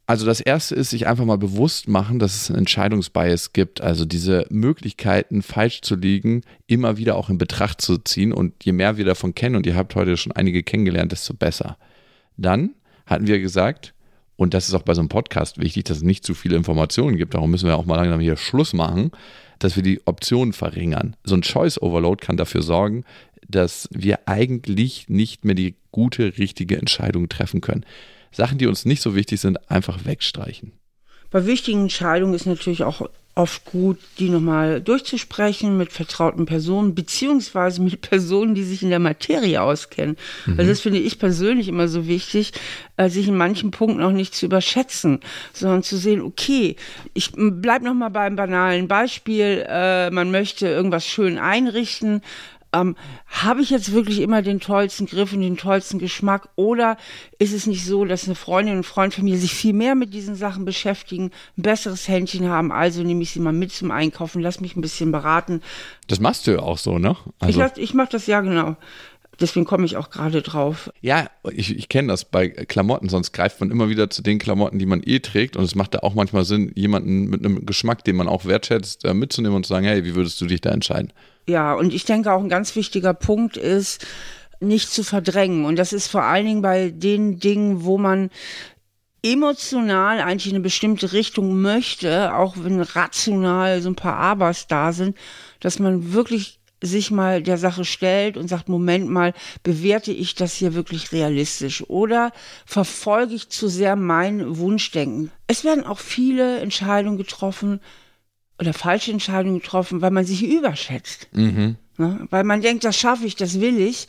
Also 0.07 0.27
das 0.27 0.41
erste 0.41 0.75
ist, 0.75 0.91
sich 0.91 1.07
einfach 1.07 1.25
mal 1.25 1.39
bewusst 1.39 1.89
machen, 1.89 2.19
dass 2.19 2.35
es 2.35 2.51
einen 2.51 2.61
Entscheidungsbias 2.61 3.55
gibt. 3.55 3.81
Also 3.81 4.05
diese 4.05 4.47
Möglichkeiten, 4.51 5.43
falsch 5.43 5.81
zu 5.81 5.97
liegen, 5.97 6.43
immer 6.67 6.99
wieder 6.99 7.17
auch 7.17 7.31
in 7.31 7.39
Betracht 7.39 7.81
zu 7.81 7.97
ziehen. 7.99 8.33
Und 8.33 8.65
je 8.65 8.73
mehr 8.73 8.99
wir 8.99 9.07
davon 9.07 9.35
kennen, 9.35 9.57
und 9.57 9.67
ihr 9.67 9.77
habt 9.77 9.95
heute 9.95 10.19
schon 10.19 10.33
einige 10.33 10.63
kennengelernt, 10.63 11.13
desto 11.13 11.33
besser. 11.33 11.79
Dann 12.37 12.75
hatten 13.07 13.27
wir 13.27 13.41
gesagt, 13.41 13.95
und 14.37 14.53
das 14.53 14.69
ist 14.69 14.75
auch 14.75 14.83
bei 14.83 14.95
so 14.95 15.01
einem 15.01 15.09
Podcast 15.09 15.59
wichtig, 15.59 15.85
dass 15.85 15.99
es 15.99 16.03
nicht 16.03 16.25
zu 16.25 16.35
viele 16.35 16.57
Informationen 16.57 17.17
gibt. 17.17 17.35
Darum 17.35 17.51
müssen 17.51 17.69
wir 17.69 17.77
auch 17.77 17.87
mal 17.87 17.97
langsam 17.97 18.21
hier 18.21 18.37
Schluss 18.37 18.73
machen, 18.73 19.11
dass 19.59 19.77
wir 19.77 19.83
die 19.83 20.03
Optionen 20.07 20.53
verringern. 20.53 21.17
So 21.25 21.35
ein 21.35 21.43
Choice 21.43 21.81
Overload 21.81 22.25
kann 22.25 22.37
dafür 22.37 22.63
sorgen, 22.63 23.05
dass 23.49 23.89
wir 23.93 24.29
eigentlich 24.29 25.09
nicht 25.09 25.45
mehr 25.45 25.55
die 25.55 25.77
gute, 25.93 26.37
richtige 26.39 26.77
Entscheidung 26.77 27.29
treffen 27.29 27.61
können. 27.61 27.85
Sachen, 28.35 28.59
die 28.59 28.67
uns 28.67 28.85
nicht 28.85 29.03
so 29.03 29.15
wichtig 29.15 29.41
sind, 29.41 29.71
einfach 29.71 30.05
wegstreichen. 30.05 30.73
Bei 31.31 31.47
wichtigen 31.47 31.83
Entscheidungen 31.83 32.35
ist 32.35 32.47
natürlich 32.47 32.85
auch 32.85 33.09
oft 33.37 33.65
gut, 33.65 33.99
die 34.19 34.29
nochmal 34.29 34.81
durchzusprechen 34.81 35.77
mit 35.77 35.91
vertrauten 35.91 36.47
Personen, 36.47 36.95
beziehungsweise 36.95 37.83
mit 37.83 38.01
Personen, 38.09 38.55
die 38.55 38.63
sich 38.63 38.83
in 38.83 38.91
der 38.91 39.01
Materie 39.01 39.61
auskennen. 39.61 40.17
Mhm. 40.47 40.59
Also 40.59 40.71
das 40.71 40.81
finde 40.81 41.01
ich 41.01 41.19
persönlich 41.19 41.69
immer 41.69 41.89
so 41.89 42.07
wichtig, 42.07 42.53
äh, 42.97 43.09
sich 43.09 43.27
in 43.27 43.37
manchen 43.37 43.73
Punkten 43.73 44.03
auch 44.03 44.13
nicht 44.13 44.35
zu 44.35 44.47
überschätzen, 44.47 45.21
sondern 45.53 45.83
zu 45.83 45.97
sehen, 45.97 46.21
okay, 46.21 46.77
ich 47.13 47.33
bleibe 47.35 47.85
nochmal 47.85 48.11
beim 48.11 48.37
banalen 48.37 48.87
Beispiel, 48.87 49.65
äh, 49.69 50.11
man 50.11 50.31
möchte 50.31 50.69
irgendwas 50.69 51.05
schön 51.05 51.39
einrichten, 51.39 52.23
ähm, 52.75 52.97
habe 53.27 53.61
ich 53.61 53.71
jetzt 53.71 53.93
wirklich 53.93 54.21
immer 54.21 54.43
den 54.43 54.61
tollsten 54.61 55.07
Griff 55.07 55.33
und 55.33 55.41
den 55.41 55.57
tollsten 55.57 55.99
Geschmack 55.99 56.49
oder 56.57 56.97
ist 57.39 57.55
es 57.55 57.67
nicht 57.67 57.85
so, 57.85 58.05
dass 58.05 58.27
eine 58.27 58.35
Freundin 58.35 58.79
und 58.79 58.85
Freund 58.85 59.15
von 59.15 59.25
mir 59.25 59.39
sich 59.39 59.55
viel 59.55 59.73
mehr 59.73 59.95
mit 59.95 60.13
diesen 60.13 60.35
Sachen 60.35 60.65
beschäftigen, 60.65 61.31
ein 61.57 61.63
besseres 61.63 62.09
Händchen 62.09 62.49
haben, 62.49 62.73
also 62.73 63.03
nehme 63.03 63.23
ich 63.23 63.31
sie 63.31 63.41
mal 63.41 63.53
mit 63.53 63.73
zum 63.73 63.91
Einkaufen, 63.91 64.43
lass 64.43 64.61
mich 64.61 64.77
ein 64.77 64.81
bisschen 64.81 65.13
beraten. 65.13 65.63
Das 66.09 66.21
machst 66.21 66.47
du 66.47 66.53
ja 66.53 66.59
auch 66.59 66.79
so, 66.79 66.99
ne? 66.99 67.17
Also 67.39 67.63
ich, 67.63 67.77
ich 67.77 67.95
mache 67.95 68.11
das 68.11 68.27
ja 68.27 68.41
genau. 68.41 68.77
Deswegen 69.41 69.65
komme 69.65 69.85
ich 69.85 69.97
auch 69.97 70.11
gerade 70.11 70.43
drauf. 70.43 70.93
Ja, 71.01 71.29
ich, 71.51 71.77
ich 71.77 71.89
kenne 71.89 72.09
das 72.09 72.25
bei 72.25 72.49
Klamotten, 72.49 73.09
sonst 73.09 73.33
greift 73.33 73.61
man 73.61 73.71
immer 73.71 73.89
wieder 73.89 74.11
zu 74.11 74.23
den 74.23 74.39
Klamotten, 74.39 74.79
die 74.79 74.87
man 74.87 75.03
eh 75.05 75.19
trägt. 75.19 75.57
Und 75.57 75.65
es 75.65 75.75
macht 75.75 75.95
da 75.95 76.01
auch 76.01 76.15
manchmal 76.15 76.45
Sinn, 76.45 76.71
jemanden 76.75 77.25
mit 77.25 77.45
einem 77.45 77.67
Geschmack, 77.67 78.05
den 78.05 78.17
man 78.17 78.29
auch 78.29 78.45
wertschätzt, 78.45 79.05
äh, 79.05 79.15
mitzunehmen 79.15 79.57
und 79.57 79.67
zu 79.67 79.71
sagen, 79.71 79.87
hey, 79.87 80.05
wie 80.05 80.15
würdest 80.15 80.41
du 80.41 80.47
dich 80.47 80.61
da 80.61 80.71
entscheiden? 80.71 81.13
Ja, 81.47 81.75
und 81.75 81.93
ich 81.93 82.05
denke 82.05 82.33
auch 82.33 82.43
ein 82.43 82.49
ganz 82.49 82.75
wichtiger 82.77 83.15
Punkt 83.15 83.57
ist, 83.57 84.07
nicht 84.61 84.91
zu 84.91 85.05
verdrängen. 85.05 85.65
Und 85.65 85.77
das 85.77 85.93
ist 85.93 86.09
vor 86.09 86.23
allen 86.23 86.47
Dingen 86.47 86.63
bei 86.63 86.91
den 86.91 87.39
Dingen, 87.39 87.85
wo 87.85 87.99
man 87.99 88.31
emotional 89.23 90.21
eigentlich 90.21 90.47
in 90.47 90.57
eine 90.57 90.63
bestimmte 90.63 91.13
Richtung 91.13 91.61
möchte, 91.61 92.35
auch 92.35 92.57
wenn 92.59 92.81
rational 92.81 93.81
so 93.81 93.89
ein 93.91 93.97
paar 93.97 94.17
Abers 94.17 94.67
da 94.67 94.93
sind, 94.93 95.17
dass 95.61 95.79
man 95.79 96.13
wirklich 96.13 96.61
sich 96.83 97.11
mal 97.11 97.43
der 97.43 97.57
Sache 97.57 97.87
stellt 97.87 98.37
und 98.37 98.49
sagt, 98.49 98.69
Moment 98.69 99.09
mal, 99.09 99.33
bewerte 99.63 100.13
ich 100.13 100.35
das 100.35 100.55
hier 100.55 100.75
wirklich 100.75 101.13
realistisch 101.13 101.83
oder 101.89 102.33
verfolge 102.67 103.35
ich 103.35 103.49
zu 103.49 103.69
sehr 103.69 103.97
mein 103.97 104.59
Wunschdenken? 104.59 105.31
Es 105.47 105.65
werden 105.65 105.85
auch 105.85 105.99
viele 105.99 106.59
Entscheidungen 106.59 107.17
getroffen 107.17 107.81
oder 108.59 108.73
falsche 108.73 109.11
Entscheidungen 109.11 109.61
getroffen, 109.61 110.01
weil 110.01 110.11
man 110.11 110.25
sich 110.25 110.45
überschätzt. 110.45 111.29
Mhm. 111.33 111.77
Ne? 111.99 112.27
Weil 112.31 112.45
man 112.45 112.61
denkt, 112.61 112.85
das 112.85 112.97
schaffe 112.97 113.27
ich, 113.27 113.37
das 113.37 113.61
will 113.61 113.81
ich. 113.81 114.07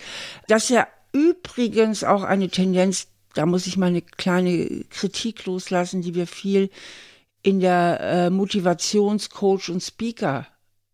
Das 0.48 0.66
ist 0.66 0.70
ja 0.70 0.88
übrigens 1.12 2.04
auch 2.04 2.24
eine 2.24 2.50
Tendenz, 2.50 3.08
da 3.34 3.46
muss 3.46 3.68
ich 3.68 3.78
mal 3.78 3.88
eine 3.88 4.02
kleine 4.02 4.86
Kritik 4.90 5.46
loslassen, 5.46 6.02
die 6.02 6.16
wir 6.16 6.28
viel 6.28 6.70
in 7.42 7.60
der 7.60 8.00
äh, 8.02 8.30
Motivationscoach 8.30 9.70
und 9.70 9.82
Speaker 9.82 10.48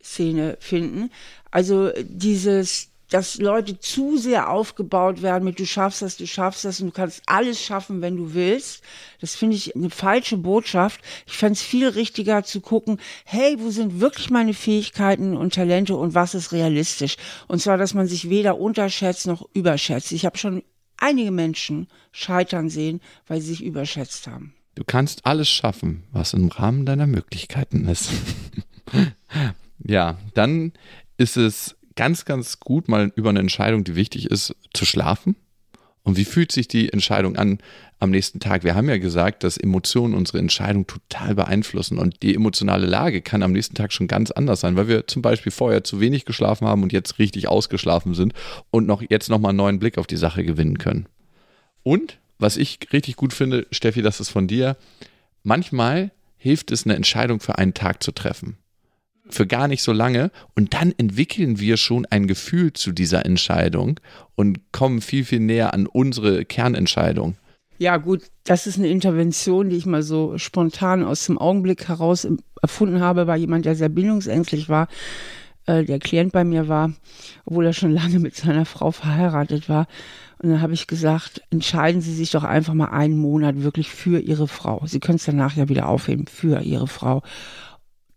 Szene 0.03 0.57
finden. 0.59 1.11
Also 1.49 1.91
dieses, 2.03 2.90
dass 3.11 3.37
Leute 3.37 3.77
zu 3.77 4.17
sehr 4.17 4.49
aufgebaut 4.49 5.21
werden 5.21 5.43
mit 5.43 5.59
du 5.59 5.65
schaffst 5.65 6.01
das, 6.01 6.17
du 6.17 6.25
schaffst 6.25 6.63
das 6.65 6.79
und 6.79 6.87
du 6.87 6.91
kannst 6.93 7.21
alles 7.25 7.61
schaffen, 7.61 8.01
wenn 8.01 8.15
du 8.15 8.33
willst. 8.33 8.83
Das 9.19 9.35
finde 9.35 9.57
ich 9.57 9.75
eine 9.75 9.89
falsche 9.89 10.37
Botschaft. 10.37 11.01
Ich 11.27 11.37
fände 11.37 11.53
es 11.53 11.61
viel 11.61 11.89
richtiger 11.89 12.43
zu 12.43 12.61
gucken, 12.61 12.99
hey, 13.25 13.57
wo 13.59 13.69
sind 13.69 13.99
wirklich 13.99 14.29
meine 14.29 14.53
Fähigkeiten 14.53 15.35
und 15.35 15.53
Talente 15.53 15.95
und 15.95 16.15
was 16.15 16.33
ist 16.33 16.53
realistisch? 16.53 17.17
Und 17.49 17.61
zwar, 17.61 17.77
dass 17.77 17.93
man 17.93 18.07
sich 18.07 18.29
weder 18.29 18.57
unterschätzt 18.57 19.27
noch 19.27 19.47
überschätzt. 19.53 20.13
Ich 20.13 20.25
habe 20.25 20.37
schon 20.37 20.63
einige 20.97 21.31
Menschen 21.31 21.87
scheitern 22.13 22.69
sehen, 22.69 23.01
weil 23.27 23.41
sie 23.41 23.49
sich 23.49 23.63
überschätzt 23.63 24.27
haben. 24.27 24.55
Du 24.75 24.85
kannst 24.85 25.25
alles 25.25 25.49
schaffen, 25.49 26.05
was 26.13 26.33
im 26.33 26.47
Rahmen 26.47 26.85
deiner 26.85 27.07
Möglichkeiten 27.07 27.87
ist. 27.89 28.09
Ja, 29.83 30.17
dann 30.33 30.73
ist 31.17 31.37
es 31.37 31.75
ganz, 32.01 32.25
ganz 32.25 32.59
gut, 32.59 32.89
mal 32.89 33.11
über 33.15 33.29
eine 33.29 33.41
Entscheidung, 33.41 33.83
die 33.83 33.95
wichtig 33.95 34.25
ist, 34.25 34.55
zu 34.73 34.85
schlafen. 34.87 35.35
Und 36.01 36.17
wie 36.17 36.25
fühlt 36.25 36.51
sich 36.51 36.67
die 36.67 36.91
Entscheidung 36.91 37.35
an 37.35 37.59
am 37.99 38.09
nächsten 38.09 38.39
Tag? 38.39 38.63
Wir 38.63 38.73
haben 38.73 38.89
ja 38.89 38.97
gesagt, 38.97 39.43
dass 39.43 39.55
Emotionen 39.55 40.15
unsere 40.15 40.39
Entscheidung 40.39 40.87
total 40.87 41.35
beeinflussen. 41.35 41.99
Und 41.99 42.23
die 42.23 42.33
emotionale 42.33 42.87
Lage 42.87 43.21
kann 43.21 43.43
am 43.43 43.51
nächsten 43.51 43.75
Tag 43.75 43.93
schon 43.93 44.07
ganz 44.07 44.31
anders 44.31 44.61
sein, 44.61 44.75
weil 44.77 44.87
wir 44.87 45.05
zum 45.05 45.21
Beispiel 45.21 45.51
vorher 45.51 45.83
zu 45.83 45.99
wenig 45.99 46.25
geschlafen 46.25 46.67
haben 46.67 46.81
und 46.81 46.91
jetzt 46.91 47.19
richtig 47.19 47.47
ausgeschlafen 47.47 48.15
sind 48.15 48.33
und 48.71 48.87
noch 48.87 49.03
jetzt 49.07 49.29
nochmal 49.29 49.49
einen 49.49 49.57
neuen 49.57 49.77
Blick 49.77 49.99
auf 49.99 50.07
die 50.07 50.17
Sache 50.17 50.43
gewinnen 50.43 50.79
können. 50.79 51.05
Und 51.83 52.17
was 52.39 52.57
ich 52.57 52.79
richtig 52.91 53.15
gut 53.15 53.31
finde, 53.31 53.67
Steffi, 53.69 54.01
das 54.01 54.19
ist 54.19 54.29
von 54.29 54.47
dir, 54.47 54.75
manchmal 55.43 56.09
hilft 56.35 56.71
es, 56.71 56.83
eine 56.83 56.95
Entscheidung 56.95 57.39
für 57.41 57.59
einen 57.59 57.75
Tag 57.75 58.01
zu 58.01 58.11
treffen 58.11 58.57
für 59.35 59.47
gar 59.47 59.67
nicht 59.67 59.83
so 59.83 59.91
lange 59.91 60.31
und 60.55 60.73
dann 60.73 60.93
entwickeln 60.97 61.59
wir 61.59 61.77
schon 61.77 62.05
ein 62.05 62.27
Gefühl 62.27 62.73
zu 62.73 62.91
dieser 62.91 63.25
Entscheidung 63.25 63.99
und 64.35 64.59
kommen 64.71 65.01
viel, 65.01 65.25
viel 65.25 65.39
näher 65.39 65.73
an 65.73 65.87
unsere 65.87 66.45
Kernentscheidung. 66.45 67.35
Ja, 67.77 67.97
gut, 67.97 68.21
das 68.43 68.67
ist 68.67 68.77
eine 68.77 68.89
Intervention, 68.89 69.69
die 69.69 69.77
ich 69.77 69.87
mal 69.87 70.03
so 70.03 70.37
spontan 70.37 71.03
aus 71.03 71.25
dem 71.25 71.39
Augenblick 71.39 71.87
heraus 71.87 72.27
erfunden 72.61 73.01
habe, 73.01 73.25
war 73.25 73.37
jemand, 73.37 73.65
der 73.65 73.75
sehr 73.75 73.89
bindungsängstlich 73.89 74.69
war, 74.69 74.87
äh, 75.65 75.83
der 75.83 75.97
Klient 75.97 76.31
bei 76.31 76.43
mir 76.43 76.67
war, 76.67 76.93
obwohl 77.45 77.65
er 77.65 77.73
schon 77.73 77.91
lange 77.93 78.19
mit 78.19 78.35
seiner 78.35 78.65
Frau 78.65 78.91
verheiratet 78.91 79.67
war. 79.67 79.87
Und 80.37 80.49
dann 80.49 80.61
habe 80.61 80.73
ich 80.73 80.87
gesagt, 80.87 81.41
entscheiden 81.49 82.01
Sie 82.01 82.13
sich 82.13 82.31
doch 82.31 82.43
einfach 82.43 82.73
mal 82.75 82.89
einen 82.89 83.17
Monat 83.17 83.63
wirklich 83.63 83.89
für 83.89 84.19
Ihre 84.19 84.47
Frau. 84.47 84.83
Sie 84.85 84.99
können 84.99 85.17
es 85.17 85.25
danach 85.25 85.55
ja 85.55 85.69
wieder 85.69 85.87
aufheben, 85.87 86.27
für 86.27 86.61
Ihre 86.61 86.87
Frau 86.87 87.23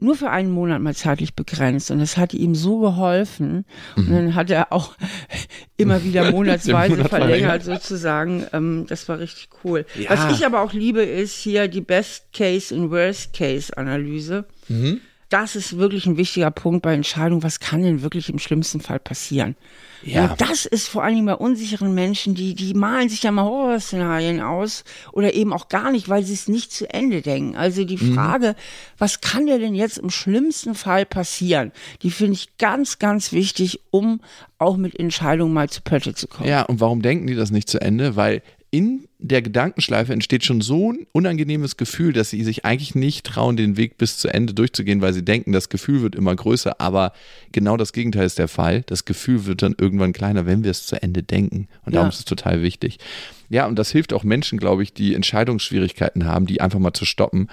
nur 0.04 0.14
für 0.14 0.30
einen 0.30 0.50
Monat 0.50 0.80
mal 0.80 0.94
zeitlich 0.94 1.34
begrenzt. 1.34 1.90
Und 1.90 1.98
das 1.98 2.16
hat 2.16 2.34
ihm 2.34 2.54
so 2.54 2.78
geholfen. 2.80 3.64
Mhm. 3.96 4.06
Und 4.06 4.12
dann 4.12 4.34
hat 4.34 4.50
er 4.50 4.72
auch 4.72 4.94
immer 5.76 6.04
wieder 6.04 6.30
monatsweise 6.30 6.96
Monat 6.96 7.08
verlängert, 7.08 7.64
sozusagen. 7.64 8.46
Ähm, 8.52 8.84
das 8.88 9.08
war 9.08 9.18
richtig 9.18 9.48
cool. 9.64 9.86
Ja. 9.98 10.10
Was 10.10 10.38
ich 10.38 10.46
aber 10.46 10.60
auch 10.60 10.72
liebe, 10.72 11.02
ist 11.02 11.34
hier 11.34 11.68
die 11.68 11.80
Best 11.80 12.32
Case 12.32 12.74
und 12.74 12.90
Worst 12.90 13.32
Case 13.34 13.76
Analyse. 13.76 14.44
Mhm. 14.68 15.00
Das 15.28 15.56
ist 15.56 15.78
wirklich 15.78 16.06
ein 16.06 16.16
wichtiger 16.16 16.50
Punkt 16.50 16.82
bei 16.82 16.94
Entscheidungen. 16.94 17.42
Was 17.42 17.60
kann 17.60 17.82
denn 17.82 18.02
wirklich 18.02 18.28
im 18.28 18.38
schlimmsten 18.38 18.80
Fall 18.80 18.98
passieren? 18.98 19.56
Ja. 20.04 20.30
Und 20.30 20.40
das 20.40 20.66
ist 20.66 20.88
vor 20.88 21.02
allem 21.02 21.24
bei 21.24 21.34
unsicheren 21.34 21.94
Menschen, 21.94 22.34
die, 22.34 22.54
die 22.54 22.74
malen 22.74 23.08
sich 23.08 23.22
ja 23.22 23.30
mal 23.30 23.44
Horrorszenarien 23.44 24.40
aus 24.40 24.84
oder 25.12 25.34
eben 25.34 25.52
auch 25.52 25.68
gar 25.68 25.90
nicht, 25.90 26.08
weil 26.08 26.22
sie 26.24 26.34
es 26.34 26.46
nicht 26.46 26.72
zu 26.72 26.92
Ende 26.92 27.22
denken. 27.22 27.56
Also 27.56 27.84
die 27.84 27.96
mhm. 27.96 28.14
Frage, 28.14 28.48
mhm. 28.48 28.54
was 28.98 29.20
kann 29.20 29.46
dir 29.46 29.58
denn 29.58 29.74
jetzt 29.74 29.98
im 29.98 30.10
schlimmsten 30.10 30.74
Fall 30.74 31.06
passieren? 31.06 31.72
Die 32.02 32.10
finde 32.10 32.34
ich 32.34 32.58
ganz, 32.58 32.98
ganz 32.98 33.32
wichtig, 33.32 33.80
um 33.90 34.20
auch 34.58 34.76
mit 34.76 34.98
Entscheidungen 34.98 35.54
mal 35.54 35.70
zu 35.70 35.80
Pötte 35.80 36.14
zu 36.14 36.28
kommen. 36.28 36.48
Ja, 36.48 36.62
und 36.62 36.80
warum 36.80 37.00
denken 37.00 37.26
die 37.26 37.34
das 37.34 37.50
nicht 37.50 37.68
zu 37.68 37.80
Ende? 37.80 38.16
Weil 38.16 38.42
in 38.74 39.06
der 39.20 39.40
Gedankenschleife 39.40 40.12
entsteht 40.12 40.44
schon 40.44 40.60
so 40.60 40.92
ein 40.92 41.06
unangenehmes 41.12 41.76
Gefühl, 41.76 42.12
dass 42.12 42.30
sie 42.30 42.42
sich 42.42 42.64
eigentlich 42.64 42.96
nicht 42.96 43.24
trauen, 43.24 43.56
den 43.56 43.76
Weg 43.76 43.98
bis 43.98 44.18
zu 44.18 44.26
Ende 44.26 44.52
durchzugehen, 44.52 45.00
weil 45.00 45.12
sie 45.12 45.24
denken, 45.24 45.52
das 45.52 45.68
Gefühl 45.68 46.02
wird 46.02 46.16
immer 46.16 46.34
größer. 46.34 46.80
Aber 46.80 47.12
genau 47.52 47.76
das 47.76 47.92
Gegenteil 47.92 48.26
ist 48.26 48.40
der 48.40 48.48
Fall. 48.48 48.82
Das 48.86 49.04
Gefühl 49.04 49.46
wird 49.46 49.62
dann 49.62 49.76
irgendwann 49.78 50.12
kleiner, 50.12 50.44
wenn 50.44 50.64
wir 50.64 50.72
es 50.72 50.88
zu 50.88 51.00
Ende 51.00 51.22
denken. 51.22 51.68
Und 51.86 51.94
darum 51.94 52.08
ist 52.08 52.18
es 52.18 52.24
total 52.24 52.62
wichtig. 52.62 52.98
Ja, 53.48 53.68
und 53.68 53.78
das 53.78 53.92
hilft 53.92 54.12
auch 54.12 54.24
Menschen, 54.24 54.58
glaube 54.58 54.82
ich, 54.82 54.92
die 54.92 55.14
Entscheidungsschwierigkeiten 55.14 56.24
haben, 56.24 56.46
die 56.46 56.60
einfach 56.60 56.80
mal 56.80 56.94
zu 56.94 57.04
stoppen. 57.04 57.46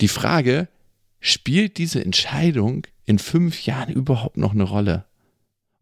Die 0.00 0.08
Frage, 0.08 0.66
spielt 1.20 1.78
diese 1.78 2.04
Entscheidung 2.04 2.84
in 3.06 3.20
fünf 3.20 3.64
Jahren 3.64 3.92
überhaupt 3.92 4.38
noch 4.38 4.54
eine 4.54 4.64
Rolle? 4.64 5.04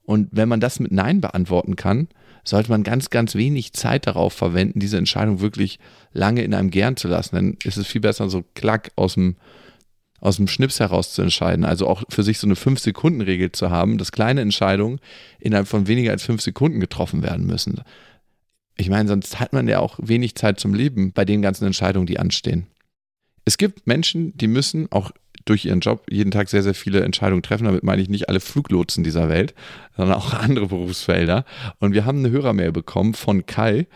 Und 0.05 0.29
wenn 0.33 0.51
man 0.51 0.61
das 0.61 0.81
mit 0.81 0.93
Nein 0.93 1.23
beantworten 1.23 1.77
kann, 1.77 2.09
sollte 2.45 2.71
man 2.71 2.83
ganz, 2.83 3.11
ganz 3.11 3.35
wenig 3.35 3.73
Zeit 3.73 4.07
darauf 4.07 4.33
verwenden, 4.33 4.81
diese 4.81 4.99
Entscheidung 4.99 5.41
wirklich 5.41 5.79
lange 6.13 6.43
in 6.43 6.55
einem 6.55 6.71
Gern 6.71 6.97
zu 6.97 7.09
lassen. 7.09 7.37
Dann 7.37 7.57
ist 7.65 7.77
es 7.77 7.87
viel 7.87 8.01
besser, 8.01 8.29
so 8.29 8.45
klack 8.55 8.91
aus 8.97 9.15
dem, 9.15 9.37
aus 10.21 10.37
dem 10.37 10.49
Schnips 10.49 10.81
heraus 10.81 11.13
zu 11.13 11.23
entscheiden. 11.23 11.65
Also 11.65 11.87
auch 11.87 12.03
für 12.09 12.23
sich 12.23 12.39
so 12.39 12.47
eine 12.47 12.55
5-Sekunden-Regel 12.55 13.53
zu 13.53 13.71
haben, 13.71 13.99
dass 13.99 14.13
kleine 14.13 14.41
Entscheidungen 14.41 15.01
innerhalb 15.39 15.69
von 15.69 15.87
weniger 15.87 16.11
als 16.11 16.25
5 16.25 16.41
Sekunden 16.41 16.81
getroffen 16.81 17.23
werden 17.23 17.47
müssen. 17.47 17.81
Ich 18.77 18.89
meine, 18.89 19.09
sonst 19.09 19.39
hat 19.39 19.53
man 19.53 19.69
ja 19.69 19.79
auch 19.79 19.99
wenig 20.03 20.35
Zeit 20.35 20.59
zum 20.59 20.75
Leben 20.75 21.13
bei 21.13 21.25
den 21.25 21.43
ganzen 21.43 21.67
Entscheidungen, 21.67 22.07
die 22.07 22.19
anstehen. 22.19 22.67
Es 23.45 23.59
gibt 23.59 23.87
Menschen, 23.87 24.37
die 24.37 24.49
müssen 24.49 24.91
auch 24.91 25.13
durch 25.45 25.65
ihren 25.65 25.81
Job 25.81 26.05
jeden 26.11 26.31
Tag 26.31 26.49
sehr, 26.49 26.63
sehr 26.63 26.75
viele 26.75 27.03
Entscheidungen 27.03 27.43
treffen. 27.43 27.65
Damit 27.65 27.83
meine 27.83 28.03
ich 28.03 28.09
nicht 28.09 28.29
alle 28.29 28.41
Fluglotsen 28.41 29.05
dieser 29.05 29.29
Welt, 29.29 29.55
sondern 29.97 30.17
auch 30.17 30.35
andere 30.35 30.67
Berufsfelder. 30.67 31.45
Und 31.79 31.95
wir 31.95 32.05
haben 32.05 32.19
eine 32.19 32.31
Hörermail 32.31 32.73
bekommen 32.73 33.15
von 33.15 33.47
Kai 33.47 33.87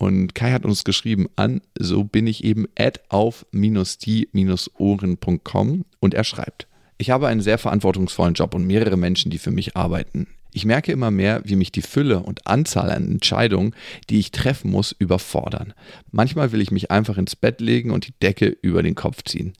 und 0.00 0.34
Kai 0.34 0.50
hat 0.52 0.64
uns 0.64 0.84
geschrieben 0.84 1.28
an, 1.36 1.60
so 1.78 2.04
bin 2.04 2.26
ich 2.26 2.42
eben 2.42 2.66
at 2.74 3.02
auf-die-ohren.com 3.10 5.84
und 6.00 6.14
er 6.14 6.24
schreibt, 6.24 6.66
ich 6.96 7.10
habe 7.10 7.28
einen 7.28 7.42
sehr 7.42 7.58
verantwortungsvollen 7.58 8.32
Job 8.32 8.54
und 8.54 8.66
mehrere 8.66 8.96
Menschen, 8.96 9.30
die 9.30 9.36
für 9.36 9.50
mich 9.50 9.76
arbeiten. 9.76 10.26
Ich 10.52 10.64
merke 10.64 10.90
immer 10.90 11.10
mehr, 11.10 11.42
wie 11.44 11.54
mich 11.54 11.70
die 11.70 11.82
Fülle 11.82 12.20
und 12.20 12.46
Anzahl 12.46 12.90
an 12.90 13.10
Entscheidungen, 13.10 13.74
die 14.08 14.18
ich 14.18 14.32
treffen 14.32 14.70
muss, 14.70 14.96
überfordern. 14.98 15.74
Manchmal 16.10 16.52
will 16.52 16.62
ich 16.62 16.70
mich 16.70 16.90
einfach 16.90 17.18
ins 17.18 17.36
Bett 17.36 17.60
legen 17.60 17.90
und 17.90 18.06
die 18.06 18.14
Decke 18.22 18.56
über 18.62 18.82
den 18.82 18.94
Kopf 18.94 19.22
ziehen. 19.24 19.52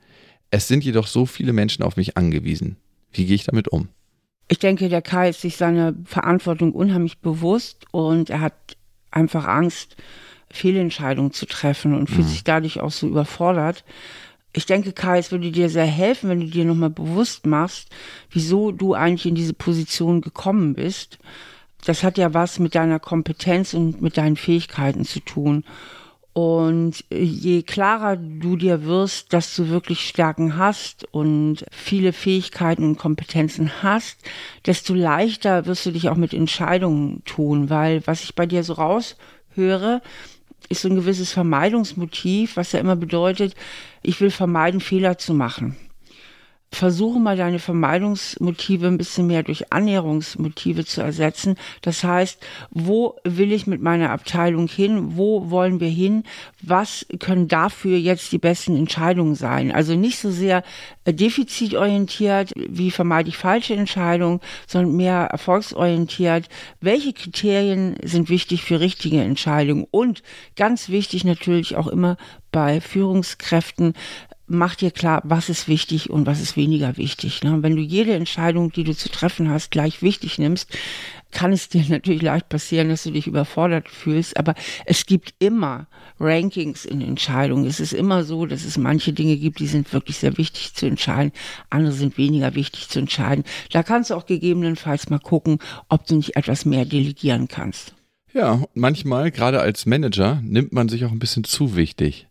Es 0.50 0.68
sind 0.68 0.84
jedoch 0.84 1.06
so 1.06 1.26
viele 1.26 1.52
Menschen 1.52 1.84
auf 1.84 1.96
mich 1.96 2.16
angewiesen. 2.16 2.76
Wie 3.12 3.26
gehe 3.26 3.34
ich 3.34 3.44
damit 3.44 3.68
um? 3.68 3.88
Ich 4.48 4.58
denke, 4.58 4.88
der 4.88 5.02
Kai 5.02 5.28
ist 5.28 5.42
sich 5.42 5.56
seiner 5.56 5.94
Verantwortung 6.04 6.72
unheimlich 6.72 7.18
bewusst 7.18 7.86
und 7.92 8.30
er 8.30 8.40
hat 8.40 8.54
einfach 9.10 9.46
Angst, 9.46 9.96
Fehlentscheidungen 10.50 11.32
zu 11.32 11.46
treffen 11.46 11.94
und 11.94 12.08
fühlt 12.08 12.26
mhm. 12.26 12.30
sich 12.30 12.44
dadurch 12.44 12.80
auch 12.80 12.90
so 12.90 13.06
überfordert. 13.06 13.84
Ich 14.52 14.66
denke, 14.66 14.92
Kai, 14.92 15.18
es 15.18 15.30
würde 15.30 15.52
dir 15.52 15.68
sehr 15.68 15.86
helfen, 15.86 16.28
wenn 16.28 16.40
du 16.40 16.46
dir 16.48 16.64
nochmal 16.64 16.90
bewusst 16.90 17.46
machst, 17.46 17.88
wieso 18.30 18.72
du 18.72 18.94
eigentlich 18.94 19.26
in 19.26 19.36
diese 19.36 19.54
Position 19.54 20.20
gekommen 20.20 20.74
bist. 20.74 21.18
Das 21.84 22.02
hat 22.02 22.18
ja 22.18 22.34
was 22.34 22.58
mit 22.58 22.74
deiner 22.74 22.98
Kompetenz 22.98 23.74
und 23.74 24.02
mit 24.02 24.16
deinen 24.16 24.36
Fähigkeiten 24.36 25.04
zu 25.04 25.20
tun. 25.20 25.64
Und 26.32 27.04
je 27.10 27.62
klarer 27.62 28.16
du 28.16 28.56
dir 28.56 28.84
wirst, 28.84 29.32
dass 29.32 29.54
du 29.56 29.68
wirklich 29.68 30.06
Stärken 30.06 30.56
hast 30.56 31.04
und 31.12 31.64
viele 31.72 32.12
Fähigkeiten 32.12 32.84
und 32.84 32.98
Kompetenzen 32.98 33.82
hast, 33.82 34.18
desto 34.64 34.94
leichter 34.94 35.66
wirst 35.66 35.86
du 35.86 35.90
dich 35.90 36.08
auch 36.08 36.16
mit 36.16 36.32
Entscheidungen 36.32 37.24
tun, 37.24 37.68
weil 37.68 38.06
was 38.06 38.22
ich 38.22 38.36
bei 38.36 38.46
dir 38.46 38.62
so 38.62 38.74
raushöre, 38.74 40.02
ist 40.68 40.82
so 40.82 40.88
ein 40.88 40.94
gewisses 40.94 41.32
Vermeidungsmotiv, 41.32 42.56
was 42.56 42.72
ja 42.72 42.78
immer 42.78 42.96
bedeutet, 42.96 43.56
ich 44.02 44.20
will 44.20 44.30
vermeiden, 44.30 44.80
Fehler 44.80 45.18
zu 45.18 45.34
machen 45.34 45.76
versuche 46.72 47.18
mal 47.18 47.36
deine 47.36 47.58
Vermeidungsmotive 47.58 48.86
ein 48.86 48.96
bisschen 48.96 49.26
mehr 49.26 49.42
durch 49.42 49.72
Annäherungsmotive 49.72 50.84
zu 50.84 51.02
ersetzen. 51.02 51.56
Das 51.82 52.04
heißt, 52.04 52.38
wo 52.70 53.16
will 53.24 53.52
ich 53.52 53.66
mit 53.66 53.82
meiner 53.82 54.10
Abteilung 54.10 54.68
hin? 54.68 55.16
Wo 55.16 55.50
wollen 55.50 55.80
wir 55.80 55.88
hin? 55.88 56.22
Was 56.62 57.06
können 57.18 57.48
dafür 57.48 57.98
jetzt 57.98 58.30
die 58.30 58.38
besten 58.38 58.76
Entscheidungen 58.76 59.34
sein? 59.34 59.72
Also 59.72 59.96
nicht 59.96 60.20
so 60.20 60.30
sehr 60.30 60.62
äh, 61.04 61.12
defizitorientiert, 61.12 62.52
wie 62.54 62.92
vermeide 62.92 63.30
ich 63.30 63.36
falsche 63.36 63.74
Entscheidungen, 63.74 64.40
sondern 64.68 64.96
mehr 64.96 65.22
erfolgsorientiert. 65.22 66.48
Welche 66.80 67.12
Kriterien 67.12 67.96
sind 68.04 68.28
wichtig 68.28 68.62
für 68.62 68.78
richtige 68.78 69.20
Entscheidungen? 69.20 69.86
Und 69.90 70.22
ganz 70.54 70.88
wichtig 70.88 71.24
natürlich 71.24 71.74
auch 71.74 71.88
immer 71.88 72.16
bei 72.52 72.80
Führungskräften, 72.80 73.94
mach 74.50 74.74
dir 74.74 74.90
klar, 74.90 75.22
was 75.24 75.48
ist 75.48 75.68
wichtig 75.68 76.10
und 76.10 76.26
was 76.26 76.40
ist 76.40 76.56
weniger 76.56 76.96
wichtig. 76.96 77.42
Ne? 77.42 77.62
Wenn 77.62 77.76
du 77.76 77.82
jede 77.82 78.14
Entscheidung, 78.14 78.72
die 78.72 78.84
du 78.84 78.94
zu 78.94 79.08
treffen 79.08 79.48
hast, 79.48 79.70
gleich 79.70 80.02
wichtig 80.02 80.38
nimmst, 80.38 80.68
kann 81.30 81.52
es 81.52 81.68
dir 81.68 81.84
natürlich 81.88 82.22
leicht 82.22 82.48
passieren, 82.48 82.88
dass 82.88 83.04
du 83.04 83.12
dich 83.12 83.28
überfordert 83.28 83.88
fühlst. 83.88 84.36
Aber 84.36 84.54
es 84.84 85.06
gibt 85.06 85.34
immer 85.38 85.86
Rankings 86.18 86.84
in 86.84 87.00
Entscheidungen. 87.00 87.64
Es 87.64 87.78
ist 87.78 87.92
immer 87.92 88.24
so, 88.24 88.44
dass 88.44 88.64
es 88.64 88.76
manche 88.76 89.12
Dinge 89.12 89.36
gibt, 89.36 89.60
die 89.60 89.68
sind 89.68 89.92
wirklich 89.92 90.18
sehr 90.18 90.36
wichtig 90.36 90.74
zu 90.74 90.86
entscheiden. 90.86 91.32
Andere 91.70 91.92
sind 91.92 92.18
weniger 92.18 92.54
wichtig 92.56 92.88
zu 92.88 92.98
entscheiden. 92.98 93.44
Da 93.70 93.84
kannst 93.84 94.10
du 94.10 94.14
auch 94.14 94.26
gegebenenfalls 94.26 95.08
mal 95.10 95.20
gucken, 95.20 95.60
ob 95.88 96.06
du 96.06 96.16
nicht 96.16 96.36
etwas 96.36 96.64
mehr 96.64 96.84
delegieren 96.84 97.46
kannst. 97.46 97.94
Ja, 98.32 98.62
manchmal, 98.74 99.30
gerade 99.30 99.60
als 99.60 99.86
Manager, 99.86 100.40
nimmt 100.44 100.72
man 100.72 100.88
sich 100.88 101.04
auch 101.04 101.10
ein 101.10 101.18
bisschen 101.18 101.44
zu 101.44 101.74
wichtig. 101.74 102.28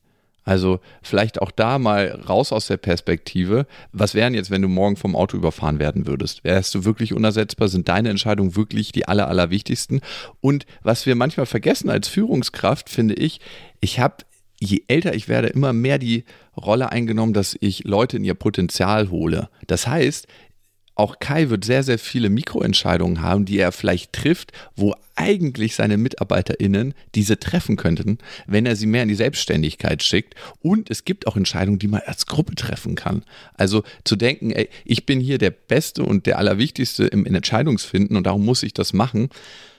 Also 0.49 0.79
vielleicht 1.03 1.43
auch 1.43 1.51
da 1.51 1.77
mal 1.77 2.07
raus 2.27 2.51
aus 2.51 2.65
der 2.65 2.77
Perspektive. 2.77 3.67
Was 3.91 4.15
wären 4.15 4.33
jetzt, 4.33 4.49
wenn 4.49 4.63
du 4.63 4.67
morgen 4.67 4.95
vom 4.95 5.15
Auto 5.15 5.37
überfahren 5.37 5.77
werden 5.77 6.07
würdest? 6.07 6.43
Wärst 6.43 6.73
du 6.73 6.85
wirklich 6.85 7.13
unersetzbar? 7.13 7.67
Sind 7.67 7.87
deine 7.87 8.09
Entscheidungen 8.09 8.55
wirklich 8.55 8.91
die 8.91 9.07
aller, 9.07 9.27
allerwichtigsten? 9.27 10.01
Und 10.41 10.65
was 10.81 11.05
wir 11.05 11.13
manchmal 11.13 11.45
vergessen 11.45 11.91
als 11.91 12.07
Führungskraft, 12.07 12.89
finde 12.89 13.13
ich, 13.13 13.41
ich 13.79 13.99
habe 13.99 14.25
je 14.59 14.81
älter 14.87 15.13
ich 15.13 15.29
werde, 15.29 15.47
immer 15.49 15.71
mehr 15.71 15.99
die 15.99 16.25
Rolle 16.57 16.91
eingenommen, 16.91 17.33
dass 17.33 17.55
ich 17.61 17.85
Leute 17.85 18.17
in 18.17 18.25
ihr 18.25 18.33
Potenzial 18.33 19.09
hole. 19.09 19.49
Das 19.67 19.87
heißt, 19.87 20.27
auch 20.99 21.19
Kai 21.19 21.49
wird 21.49 21.63
sehr, 21.63 21.81
sehr 21.81 21.97
viele 21.97 22.29
Mikroentscheidungen 22.29 23.21
haben, 23.21 23.45
die 23.45 23.57
er 23.57 23.71
vielleicht 23.71 24.11
trifft, 24.11 24.51
wo 24.75 24.93
eigentlich 25.15 25.75
seine 25.75 25.97
MitarbeiterInnen 25.97 26.93
diese 27.15 27.39
treffen 27.39 27.77
könnten, 27.77 28.17
wenn 28.47 28.65
er 28.65 28.75
sie 28.75 28.85
mehr 28.85 29.03
in 29.03 29.09
die 29.09 29.15
Selbstständigkeit 29.15 30.03
schickt. 30.03 30.35
Und 30.61 30.89
es 30.89 31.05
gibt 31.05 31.25
auch 31.25 31.37
Entscheidungen, 31.37 31.79
die 31.79 31.87
man 31.87 32.01
als 32.05 32.25
Gruppe 32.25 32.53
treffen 32.55 32.95
kann. 32.95 33.23
Also 33.53 33.83
zu 34.03 34.17
denken, 34.17 34.51
ey, 34.51 34.69
ich 34.83 35.05
bin 35.05 35.21
hier 35.21 35.37
der 35.37 35.51
Beste 35.51 36.03
und 36.03 36.25
der 36.25 36.37
Allerwichtigste 36.37 37.05
im 37.05 37.25
Entscheidungsfinden 37.25 38.17
und 38.17 38.25
darum 38.25 38.43
muss 38.43 38.63
ich 38.63 38.73
das 38.73 38.91
machen, 38.91 39.29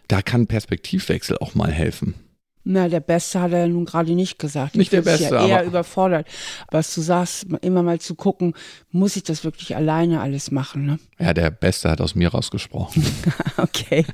da 0.08 0.22
kann 0.22 0.46
Perspektivwechsel 0.46 1.36
auch 1.38 1.54
mal 1.54 1.70
helfen. 1.70 2.14
Na, 2.62 2.88
der 2.88 3.00
Beste 3.00 3.40
hat 3.40 3.52
er 3.52 3.66
nun 3.68 3.86
gerade 3.86 4.12
nicht 4.12 4.38
gesagt. 4.38 4.76
Nicht 4.76 4.92
der 4.92 5.00
Beste, 5.00 5.34
ja 5.34 5.46
eher 5.46 5.64
überfordert. 5.64 6.26
Was 6.70 6.94
du 6.94 7.00
sagst, 7.00 7.46
immer 7.62 7.82
mal 7.82 8.00
zu 8.00 8.14
gucken, 8.14 8.54
muss 8.92 9.16
ich 9.16 9.22
das 9.22 9.44
wirklich 9.44 9.76
alleine 9.76 10.20
alles 10.20 10.50
machen? 10.50 10.84
Ne? 10.84 10.98
Ja, 11.18 11.32
der 11.32 11.50
Beste 11.50 11.88
hat 11.90 12.02
aus 12.02 12.14
mir 12.14 12.28
rausgesprochen. 12.28 13.02
okay. 13.56 14.04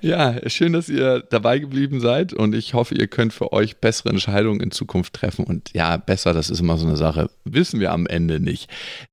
ja, 0.00 0.36
schön, 0.48 0.72
dass 0.72 0.88
ihr 0.88 1.20
dabei 1.30 1.60
geblieben 1.60 2.00
seid 2.00 2.32
und 2.32 2.54
ich 2.54 2.74
hoffe, 2.74 2.94
ihr 2.94 3.06
könnt 3.06 3.32
für 3.32 3.52
euch 3.52 3.76
bessere 3.76 4.10
Entscheidungen 4.10 4.60
in 4.60 4.70
Zukunft 4.70 5.14
treffen. 5.14 5.44
Und 5.44 5.72
ja, 5.72 5.96
besser, 5.96 6.32
das 6.32 6.50
ist 6.50 6.60
immer 6.60 6.78
so 6.78 6.86
eine 6.86 6.96
Sache, 6.96 7.30
wissen 7.44 7.78
wir 7.80 7.92
am 7.92 8.06
Ende 8.06 8.40
nicht. 8.40 8.68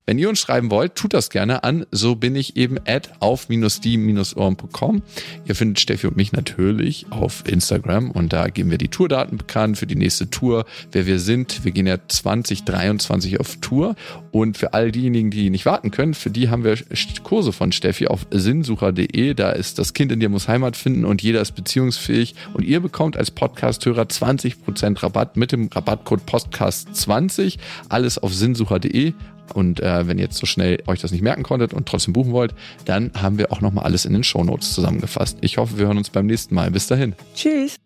Wenn 0.06 0.18
ihr 0.18 0.30
uns 0.30 0.40
schreiben 0.40 0.72
wollt, 0.72 0.96
tut 0.96 1.14
das 1.14 1.30
gerne 1.30 1.64
an. 1.64 1.86
So 1.92 2.16
bin 2.16 2.36
ich 2.36 2.58
eben 2.58 2.78
at 2.86 3.12
auf-die-ohren.com. 3.20 5.02
Ihr 5.46 5.56
findet 5.56 5.80
Steffi 5.80 6.08
und 6.08 6.18
mich 6.18 6.34
natürlich 6.34 7.06
auf 7.12 7.44
Instagram 7.92 8.12
und 8.12 8.34
da 8.34 8.48
geben 8.48 8.72
wir 8.72 8.78
die 8.78 8.88
Tourdaten 8.88 9.38
bekannt 9.38 9.78
für 9.78 9.88
die 9.88 9.96
nächste 9.96 10.30
Tour, 10.30 10.66
wer 10.92 11.06
wir 11.06 11.20
sind. 11.20 11.64
Wir 11.64 11.72
gehen 11.72 11.88
ja 11.88 11.98
2023 12.08 13.40
auf 13.40 13.58
Tour 13.58 13.96
und 14.32 14.58
für 14.58 14.74
all 14.74 14.92
diejenigen, 14.92 15.32
die 15.32 15.50
nicht 15.50 15.66
warten 15.66 15.92
können, 15.92 16.14
für 16.14 16.30
die 16.30 16.50
haben 16.50 16.64
wir 16.64 16.78
Kurse 17.24 17.52
von 17.52 17.72
Steffi 17.72 18.08
auf 18.08 18.26
sinnsucher.de. 18.32 19.34
Da 19.34 19.52
ist 19.52 19.80
das 19.80 19.94
Kind 19.94 20.12
in 20.12 20.20
dir 20.20 20.30
muss 20.30 20.48
Heimat 20.48 20.76
finden 20.76 21.06
und 21.06 21.22
jeder 21.22 21.42
ist 21.42 21.54
beziehungsfähig 21.54 22.36
und 22.54 22.64
ihr 22.64 22.80
bekommt 22.80 23.18
als 23.18 23.32
Podcast-Hörer 23.32 24.04
20% 24.04 25.04
Rabatt 25.04 25.38
mit 25.38 25.52
dem 25.52 25.68
Rabattcode 25.68 26.22
Podcast20. 26.22 27.58
Alles 27.90 28.18
auf 28.18 28.34
sinnsucher.de. 28.34 29.14
Und 29.54 29.80
äh, 29.80 30.08
wenn 30.08 30.18
ihr 30.18 30.26
jetzt 30.26 30.38
so 30.38 30.46
schnell 30.46 30.82
euch 30.88 31.00
das 31.00 31.12
nicht 31.12 31.22
merken 31.22 31.44
konntet 31.44 31.74
und 31.74 31.88
trotzdem 31.88 32.14
buchen 32.14 32.32
wollt, 32.32 32.54
dann 32.86 33.12
haben 33.20 33.38
wir 33.38 33.52
auch 33.52 33.62
nochmal 33.62 33.86
alles 33.86 34.06
in 34.06 34.14
den 34.14 34.24
Shownotes 34.24 34.74
zusammengefasst. 34.74 35.38
Ich 35.42 35.58
hoffe, 35.58 35.78
wir 35.78 35.88
hören 35.88 35.98
uns 35.98 36.10
beim 36.10 36.26
nächsten 36.26 36.56
Mal. 36.56 36.72
Bis 36.72 36.88
dahin. 36.88 37.14
Tschüss. 37.36 37.78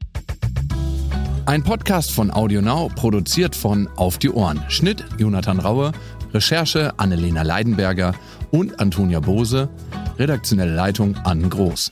Ein 1.47 1.61
Podcast 1.61 2.11
von 2.11 2.31
AudioNow, 2.31 2.93
produziert 2.95 3.55
von 3.55 3.87
Auf 3.97 4.17
die 4.17 4.31
Ohren. 4.31 4.63
Schnitt 4.67 5.05
Jonathan 5.19 5.59
Raue, 5.59 5.91
Recherche 6.33 6.97
Annelena 6.97 7.43
Leidenberger 7.43 8.15
und 8.49 8.79
Antonia 8.79 9.19
Bose, 9.19 9.69
redaktionelle 10.17 10.73
Leitung 10.73 11.15
Ann 11.17 11.49
Groß. 11.49 11.91